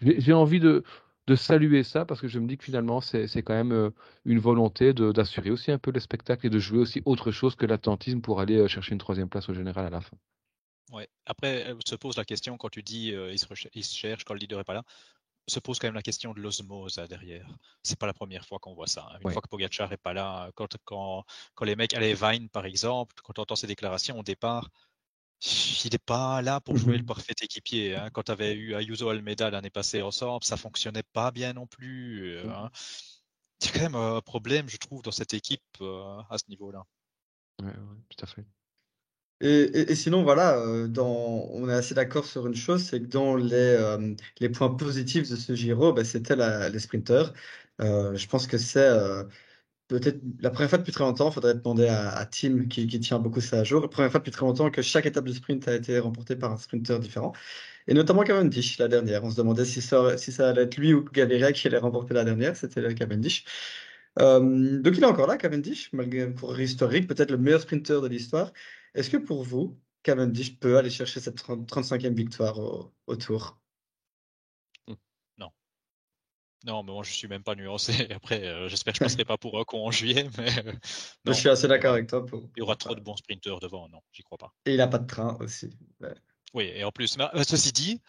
j'ai 0.00 0.32
envie 0.32 0.58
de, 0.58 0.82
de 1.28 1.34
saluer 1.36 1.84
ça 1.84 2.04
parce 2.04 2.20
que 2.20 2.26
je 2.26 2.40
me 2.40 2.48
dis 2.48 2.56
que 2.56 2.64
finalement, 2.64 3.00
c'est 3.00 3.42
quand 3.42 3.54
même 3.54 3.92
une 4.24 4.40
volonté 4.40 4.92
d'assurer 4.92 5.50
aussi 5.50 5.70
un 5.70 5.78
peu 5.78 5.92
le 5.92 6.00
spectacle 6.00 6.46
et 6.46 6.50
de 6.50 6.58
jouer 6.58 6.78
aussi 6.78 7.02
autre 7.04 7.30
chose 7.30 7.54
que 7.54 7.66
l'attentisme 7.66 8.20
pour 8.20 8.40
aller 8.40 8.66
chercher 8.68 8.92
une 8.92 8.98
troisième 8.98 9.28
place 9.28 9.48
au 9.48 9.54
général 9.54 9.86
à 9.86 9.90
la 9.90 10.00
fin. 10.00 10.16
Ouais. 10.90 11.06
Après, 11.26 11.66
se 11.86 11.94
pose 11.94 12.16
la 12.16 12.24
question 12.24 12.56
quand 12.56 12.70
tu 12.70 12.82
dis 12.82 13.08
il, 13.10 13.38
se 13.38 13.46
il, 13.74 13.84
se 13.84 13.94
cherche 13.94 14.24
quand 14.24 14.34
le 14.34 14.40
leader 14.40 14.58
n'est 14.58 14.64
pas 14.64 14.74
là 14.74 14.82
se 15.48 15.60
pose 15.60 15.78
quand 15.78 15.86
même 15.86 15.94
la 15.94 16.02
question 16.02 16.32
de 16.32 16.40
l'osmose 16.40 16.96
derrière. 17.08 17.48
C'est 17.82 17.98
pas 17.98 18.06
la 18.06 18.14
première 18.14 18.44
fois 18.44 18.58
qu'on 18.58 18.74
voit 18.74 18.86
ça. 18.86 19.08
Hein. 19.10 19.18
Une 19.24 19.30
fois 19.30 19.42
que 19.42 19.48
Pogacar 19.48 19.92
est 19.92 19.96
pas 19.96 20.12
là, 20.12 20.50
quand, 20.54 20.76
quand, 20.84 21.24
quand 21.54 21.64
les 21.64 21.76
mecs, 21.76 21.94
allez, 21.94 22.14
Vine 22.14 22.48
par 22.48 22.66
exemple, 22.66 23.14
quand 23.22 23.38
on 23.38 23.42
entend 23.42 23.56
ses 23.56 23.66
déclarations 23.66 24.18
au 24.18 24.22
départ, 24.22 24.70
il 25.84 25.92
n'est 25.92 25.98
pas 25.98 26.42
là 26.42 26.60
pour 26.60 26.76
jouer 26.76 26.94
le 26.94 27.02
mhm. 27.02 27.06
parfait 27.06 27.34
équipier. 27.40 27.94
Hein. 27.94 28.10
Quand 28.10 28.24
tu 28.24 28.32
avais 28.32 28.54
eu 28.54 28.74
Ayuso 28.74 29.08
Almeida 29.08 29.50
l'année 29.50 29.70
passée 29.70 30.02
ensemble, 30.02 30.44
ça 30.44 30.56
fonctionnait 30.56 31.04
pas 31.04 31.30
bien 31.30 31.52
non 31.52 31.66
plus. 31.66 32.36
Euh, 32.36 32.50
hein. 32.50 32.70
Il 33.60 33.66
y 33.66 33.70
a 33.70 33.72
quand 33.72 33.82
même 33.82 33.94
un 33.94 34.20
problème, 34.20 34.68
je 34.68 34.76
trouve, 34.76 35.02
dans 35.02 35.12
cette 35.12 35.34
équipe 35.34 35.62
euh, 35.80 36.20
à 36.30 36.38
ce 36.38 36.44
niveau-là. 36.48 36.84
Oui, 37.62 37.72
tout 38.08 38.24
à 38.24 38.26
fait. 38.26 38.46
Et, 39.40 39.94
sinon, 39.94 40.24
voilà, 40.24 40.58
euh, 40.58 40.88
on 40.98 41.68
est 41.68 41.72
assez 41.72 41.94
d'accord 41.94 42.24
sur 42.24 42.46
une 42.48 42.56
chose, 42.56 42.82
c'est 42.82 43.00
que 43.00 43.06
dans 43.06 43.36
les, 43.36 43.52
euh, 43.54 44.14
points 44.52 44.74
positifs 44.74 45.30
de 45.30 45.36
ce 45.36 45.54
Giro, 45.54 45.92
bah, 45.92 46.02
c'était 46.04 46.34
les 46.70 46.78
sprinters. 46.80 47.32
Euh, 47.80 48.16
je 48.16 48.26
pense 48.26 48.48
que 48.48 48.58
c'est 48.58 48.88
peut-être 49.88 50.20
la 50.40 50.50
première 50.50 50.68
fois 50.70 50.78
depuis 50.78 50.92
très 50.92 51.04
longtemps, 51.04 51.30
il 51.30 51.34
faudrait 51.34 51.54
demander 51.54 51.86
à, 51.88 52.26
Tim 52.26 52.66
qui, 52.68 52.86
tient 53.00 53.18
beaucoup 53.18 53.40
ça 53.40 53.60
à 53.60 53.64
jour, 53.64 53.80
la 53.82 53.88
première 53.88 54.10
fois 54.10 54.20
depuis 54.20 54.32
très 54.32 54.44
longtemps 54.44 54.70
que 54.70 54.82
chaque 54.82 55.06
étape 55.06 55.24
de 55.24 55.32
sprint 55.32 55.66
a 55.68 55.74
été 55.76 55.98
remportée 55.98 56.36
par 56.36 56.52
un 56.52 56.56
sprinter 56.56 56.98
différent. 57.00 57.32
Et 57.86 57.94
notamment 57.94 58.22
Cavendish, 58.24 58.78
la 58.78 58.88
dernière. 58.88 59.24
On 59.24 59.30
se 59.30 59.36
demandait 59.36 59.64
si 59.64 59.80
ça, 59.82 60.10
allait 60.40 60.62
être 60.62 60.76
lui 60.76 60.94
ou 60.94 61.04
Gaviria 61.04 61.52
qui 61.52 61.66
allait 61.68 61.78
remporter 61.78 62.14
la 62.14 62.24
dernière, 62.24 62.56
c'était 62.56 62.94
Cavendish. 62.94 63.44
donc 64.16 64.96
il 64.96 65.02
est 65.02 65.06
encore 65.06 65.26
là, 65.28 65.36
Cavendish, 65.38 65.92
malgré 65.92 66.28
pour 66.30 66.58
historique, 66.60 67.06
peut-être 67.08 67.30
le 67.30 67.38
meilleur 67.38 67.60
sprinter 67.60 68.00
de 68.02 68.08
l'histoire. 68.08 68.52
Est-ce 68.94 69.10
que 69.10 69.16
pour 69.16 69.42
vous, 69.42 69.78
Cavendish 70.02 70.58
peut 70.58 70.78
aller 70.78 70.90
chercher 70.90 71.20
cette 71.20 71.36
35e 71.36 72.14
victoire 72.14 72.58
au, 72.58 73.16
tour? 73.16 73.58
Mmh. 74.86 74.94
Non. 75.38 75.50
Non, 76.64 76.82
mais 76.82 76.92
moi 76.92 77.02
je 77.02 77.12
suis 77.12 77.28
même 77.28 77.42
pas 77.42 77.54
nuancé. 77.54 77.92
Après, 78.10 78.44
euh, 78.44 78.68
j'espère 78.68 78.92
que 78.92 78.98
je 78.98 79.04
ne 79.04 79.08
passerai 79.08 79.24
pas 79.24 79.38
pour 79.38 79.58
un 79.58 79.64
con 79.64 79.86
en 79.86 79.90
juillet, 79.90 80.28
mais 80.38 80.66
euh, 80.66 80.72
je 81.26 81.32
suis 81.32 81.48
assez 81.48 81.68
d'accord 81.68 81.92
avec 81.92 82.08
toi. 82.08 82.24
Il 82.32 82.60
y 82.60 82.62
aura 82.62 82.76
trop 82.76 82.94
de 82.94 83.00
bons 83.00 83.16
sprinteurs 83.16 83.60
devant, 83.60 83.88
non, 83.88 84.00
j'y 84.12 84.22
crois 84.22 84.38
pas. 84.38 84.52
Et 84.66 84.72
il 84.72 84.78
n'a 84.78 84.88
pas 84.88 84.98
de 84.98 85.06
train 85.06 85.36
aussi. 85.40 85.70
Oui, 86.54 86.64
et 86.74 86.84
en 86.84 86.90
plus, 86.90 87.16
euh, 87.18 87.42
ceci 87.44 87.72
dit, 87.72 88.00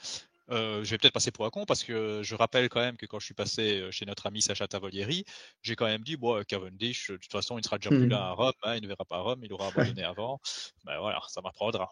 euh, 0.52 0.84
je 0.84 0.92
vais 0.92 0.98
peut-être 0.98 1.14
passer 1.14 1.32
pour 1.32 1.46
un 1.46 1.50
con 1.50 1.66
parce 1.66 1.84
que 1.84 2.22
je 2.24 2.36
rappelle 2.36 2.70
quand 2.70 2.80
même 2.80 2.98
que 2.98 3.06
quand 3.06 3.20
je 3.20 3.26
suis 3.26 3.34
passé 3.34 3.82
euh, 3.82 3.92
chez 3.92 4.06
notre 4.06 4.26
ami 4.26 4.42
Sacha 4.42 4.68
Tavolieri, 4.68 5.26
j'ai 5.62 5.76
quand 5.76 5.86
même 5.86 6.02
dit 6.02 6.18
bon, 6.18 6.42
Cavendish, 6.44 7.12
de 7.12 7.18
toute 7.18 7.32
façon, 7.32 7.58
il 7.58 7.64
sera 7.64 7.78
déjà 7.78 7.90
plus 7.90 8.08
hmm. 8.08 8.10
là 8.10 8.30
à 8.30 8.32
Rome, 8.32 8.54
hein, 8.64 8.76
il 8.76 8.82
ne 8.82 8.88
verra 8.88 9.06
pas 9.06 9.18
à 9.18 9.22
Rome, 9.22 9.40
il 9.44 9.54
aura 9.54 9.68
abandonné 9.68 10.04
avant. 10.04 10.40
Ben 10.86 11.00
voilà, 11.00 11.22
ça 11.28 11.42
m'apprendra. 11.42 11.90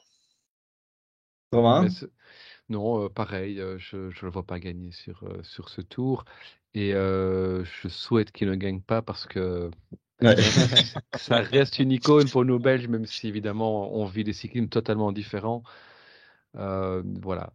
Non, 2.69 3.05
euh, 3.05 3.09
pareil, 3.09 3.61
je 3.77 3.97
ne 3.97 4.21
le 4.21 4.29
vois 4.29 4.45
pas 4.45 4.59
gagner 4.59 4.91
sur, 4.91 5.23
sur 5.43 5.69
ce 5.69 5.81
tour. 5.81 6.25
Et 6.73 6.91
je 6.91 7.87
souhaite 7.87 8.31
qu'il 8.31 8.49
ne 8.49 8.55
gagne 8.55 8.81
pas 8.81 9.01
parce 9.01 9.25
que 9.25 9.71
ça 11.15 11.37
reste 11.37 11.79
une 11.79 11.91
icône 11.91 12.29
pour 12.29 12.43
nous 12.43 12.59
Belges, 12.59 12.87
même 12.87 13.05
si 13.05 13.27
évidemment 13.27 13.93
on 13.95 14.05
vit 14.05 14.23
des 14.23 14.33
cyclismes 14.33 14.67
totalement 14.67 15.11
différents. 15.11 15.63
voilà, 16.53 17.53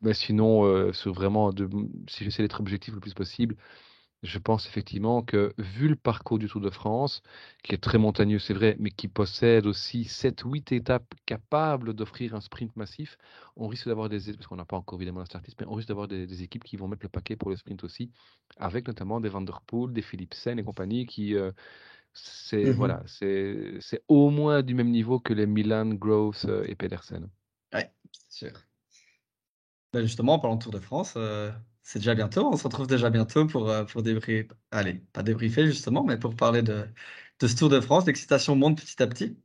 mais 0.00 0.14
sinon, 0.14 0.66
euh, 0.66 0.92
vraiment, 1.06 1.52
de, 1.52 1.68
si 2.08 2.24
j'essaie 2.24 2.42
d'être 2.42 2.60
objectif 2.60 2.94
le 2.94 3.00
plus 3.00 3.14
possible, 3.14 3.56
je 4.24 4.38
pense 4.38 4.66
effectivement 4.66 5.22
que, 5.22 5.54
vu 5.58 5.86
le 5.86 5.96
parcours 5.96 6.38
du 6.38 6.48
Tour 6.48 6.60
de 6.60 6.70
France, 6.70 7.22
qui 7.62 7.74
est 7.74 7.78
très 7.78 7.98
montagneux, 7.98 8.38
c'est 8.38 8.54
vrai, 8.54 8.74
mais 8.80 8.90
qui 8.90 9.06
possède 9.06 9.66
aussi 9.66 10.04
7-8 10.04 10.74
étapes 10.74 11.14
capables 11.26 11.92
d'offrir 11.92 12.34
un 12.34 12.40
sprint 12.40 12.74
massif, 12.74 13.18
on 13.56 13.68
risque 13.68 13.86
d'avoir 13.86 14.08
des, 14.08 14.32
parce 14.32 14.46
qu'on 14.46 14.56
n'a 14.56 14.64
pas 14.64 14.78
encore 14.78 14.98
évidemment 14.98 15.20
la 15.20 15.26
startlist, 15.26 15.60
mais 15.60 15.66
on 15.68 15.74
risque 15.74 15.88
d'avoir 15.88 16.08
des, 16.08 16.42
équipes 16.42 16.64
qui 16.64 16.76
vont 16.76 16.88
mettre 16.88 17.04
le 17.04 17.10
paquet 17.10 17.36
pour 17.36 17.50
le 17.50 17.56
sprint 17.56 17.84
aussi, 17.84 18.10
avec 18.56 18.88
notamment 18.88 19.20
des 19.20 19.28
Van 19.28 19.42
Der 19.42 19.60
Poel, 19.66 19.92
des 19.92 20.02
Philipsen 20.02 20.58
et 20.58 20.64
compagnie, 20.64 21.04
qui, 21.04 21.36
euh, 21.36 21.52
c'est, 22.14 22.64
mmh 22.64 22.70
voilà, 22.70 23.02
c'est, 23.06 24.02
au 24.08 24.30
moins 24.30 24.62
du 24.62 24.74
même 24.74 24.90
niveau 24.90 25.20
que 25.20 25.34
les 25.34 25.46
Milan, 25.46 25.94
Groves 25.94 26.64
et 26.66 26.74
Pedersen. 26.74 27.28
Oui, 27.74 27.80
c'est 28.10 28.48
sûr. 28.48 28.52
Ben, 29.94 30.02
justement, 30.02 30.34
en 30.34 30.40
parlant 30.40 30.56
de 30.56 30.62
Tour 30.64 30.72
de 30.72 30.80
France, 30.80 31.14
euh, 31.16 31.52
c'est 31.82 32.00
déjà 32.00 32.14
bientôt. 32.16 32.48
On 32.52 32.56
se 32.56 32.64
retrouve 32.64 32.88
déjà 32.88 33.10
bientôt 33.10 33.46
pour, 33.46 33.70
euh, 33.70 33.84
pour 33.86 34.02
débriefer. 34.02 34.48
Allez, 34.72 34.94
pas 35.12 35.22
débriefer 35.24 35.66
justement, 35.66 36.04
mais 36.04 36.18
pour 36.18 36.36
parler 36.36 36.62
de, 36.62 36.86
de 37.40 37.48
ce 37.48 37.56
Tour 37.56 37.70
de 37.70 37.80
France. 37.80 38.06
L'excitation 38.06 38.56
monte 38.56 38.80
petit 38.82 39.02
à 39.02 39.08
petit. 39.08 39.38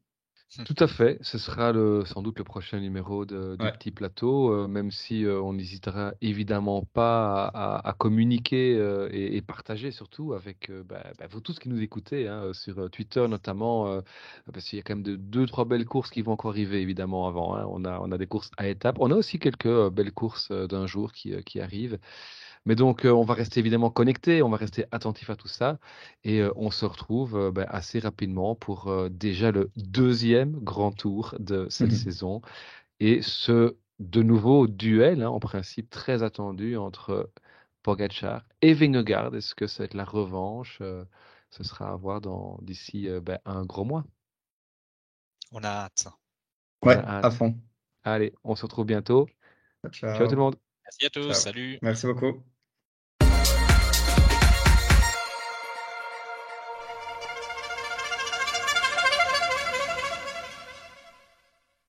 Tout 0.66 0.76
à 0.80 0.88
fait, 0.88 1.20
ce 1.22 1.38
sera 1.38 1.72
le, 1.72 2.04
sans 2.06 2.24
doute 2.24 2.40
le 2.40 2.44
prochain 2.44 2.80
numéro 2.80 3.24
de, 3.24 3.56
du 3.56 3.64
Ouais. 3.66 3.72
Petit 3.72 3.92
Plateau, 3.92 4.52
euh, 4.52 4.68
même 4.68 4.90
si 4.90 5.24
euh, 5.24 5.40
on 5.40 5.54
n'hésitera 5.54 6.14
évidemment 6.22 6.84
pas 6.86 7.46
à, 7.50 7.76
à- 7.78 7.90
à 7.90 7.94
communiquer 7.94 8.76
euh, 8.76 9.10
et, 9.12 9.38
et 9.38 9.42
partager 9.44 9.92
surtout 9.92 10.34
avec 10.34 10.72
bah, 10.86 11.04
bah, 11.20 11.28
vous 11.30 11.40
tous 11.40 11.60
qui 11.60 11.70
nous 11.70 11.80
écoutez, 11.84 12.28
hein, 12.28 12.52
sur 12.54 12.90
Twitter 12.90 13.28
notamment, 13.28 13.88
euh, 13.90 14.02
parce 14.52 14.66
qu'il 14.66 14.78
y 14.78 14.80
a 14.80 14.84
quand 14.84 14.96
même 14.96 15.04
de, 15.04 15.16
deux, 15.16 15.46
trois 15.46 15.66
belles 15.66 15.86
courses 15.86 16.10
qui 16.10 16.24
vont 16.24 16.32
encore 16.32 16.50
arriver 16.52 16.82
évidemment 16.82 17.28
avant. 17.28 17.56
hein. 17.56 17.66
On 17.70 17.86
a, 17.86 18.00
on 18.02 18.12
a 18.12 18.18
des 18.18 18.26
courses 18.28 18.50
à 18.58 18.68
étapes, 18.68 18.98
on 19.00 19.12
a 19.12 19.16
aussi 19.16 19.38
quelques 19.38 19.90
belles 19.92 20.12
courses 20.14 20.52
d'un 20.52 20.88
jour 20.88 21.14
qui, 21.14 21.32
qui 21.44 21.62
arrivent. 21.62 22.00
Mais 22.66 22.76
donc, 22.76 23.06
euh, 23.06 23.12
on 23.12 23.24
va 23.24 23.34
rester 23.34 23.60
évidemment 23.60 23.90
connecté, 23.90 24.42
on 24.44 24.50
va 24.50 24.58
rester 24.58 24.86
attentif 24.92 25.30
à 25.30 25.36
tout 25.36 25.48
ça. 25.48 25.80
Et 26.24 26.40
euh, 26.42 26.52
on 26.56 26.72
se 26.72 26.86
retrouve 26.86 27.36
euh, 27.38 27.52
ben, 27.52 27.66
assez 27.70 28.00
rapidement 28.00 28.56
pour 28.56 28.88
euh, 28.90 29.10
déjà 29.10 29.52
le 29.52 29.72
deuxième 29.76 30.52
grand 30.60 30.92
tour 30.92 31.36
de 31.40 31.68
cette 31.70 31.92
Mhm. 31.92 31.96
saison. 31.98 32.42
Et 33.00 33.22
ce, 33.22 33.78
de 34.00 34.24
nouveau, 34.24 34.68
duel, 34.68 35.24
hein, 35.24 35.30
en 35.30 35.40
principe 35.40 35.90
très 35.90 36.24
attendu 36.24 36.78
entre 36.78 37.32
Pogacar 37.84 38.44
et 38.62 38.74
Vingegaard. 38.74 39.36
Est-ce 39.36 39.56
que 39.56 39.68
ça 39.68 39.84
va 39.84 39.86
être 39.86 39.94
la 39.96 40.06
revanche 40.06 40.80
Euh, 40.82 41.06
Ce 41.52 41.64
sera 41.64 41.92
à 41.92 41.96
voir 41.96 42.22
d'ici 42.62 43.08
euh, 43.10 43.22
ben, 43.22 43.40
un 43.46 43.66
gros 43.66 43.86
mois? 43.86 44.06
On 45.52 45.64
a 45.64 45.68
hâte. 45.68 46.08
Ouais, 46.84 46.96
a 46.96 47.18
hâte. 47.18 47.26
à 47.26 47.32
fond. 47.32 47.56
Allez, 48.04 48.34
on 48.44 48.56
se 48.56 48.64
retrouve 48.64 48.86
bientôt. 48.86 49.28
Ciao. 49.92 50.16
Ciao 50.16 50.28
tout 50.28 50.36
le 50.36 50.42
monde. 50.42 50.56
Merci 50.86 51.06
à 51.06 51.10
tous. 51.10 51.32
Ciao. 51.32 51.34
Salut. 51.34 51.80
Merci 51.82 52.06
beaucoup. 52.06 52.44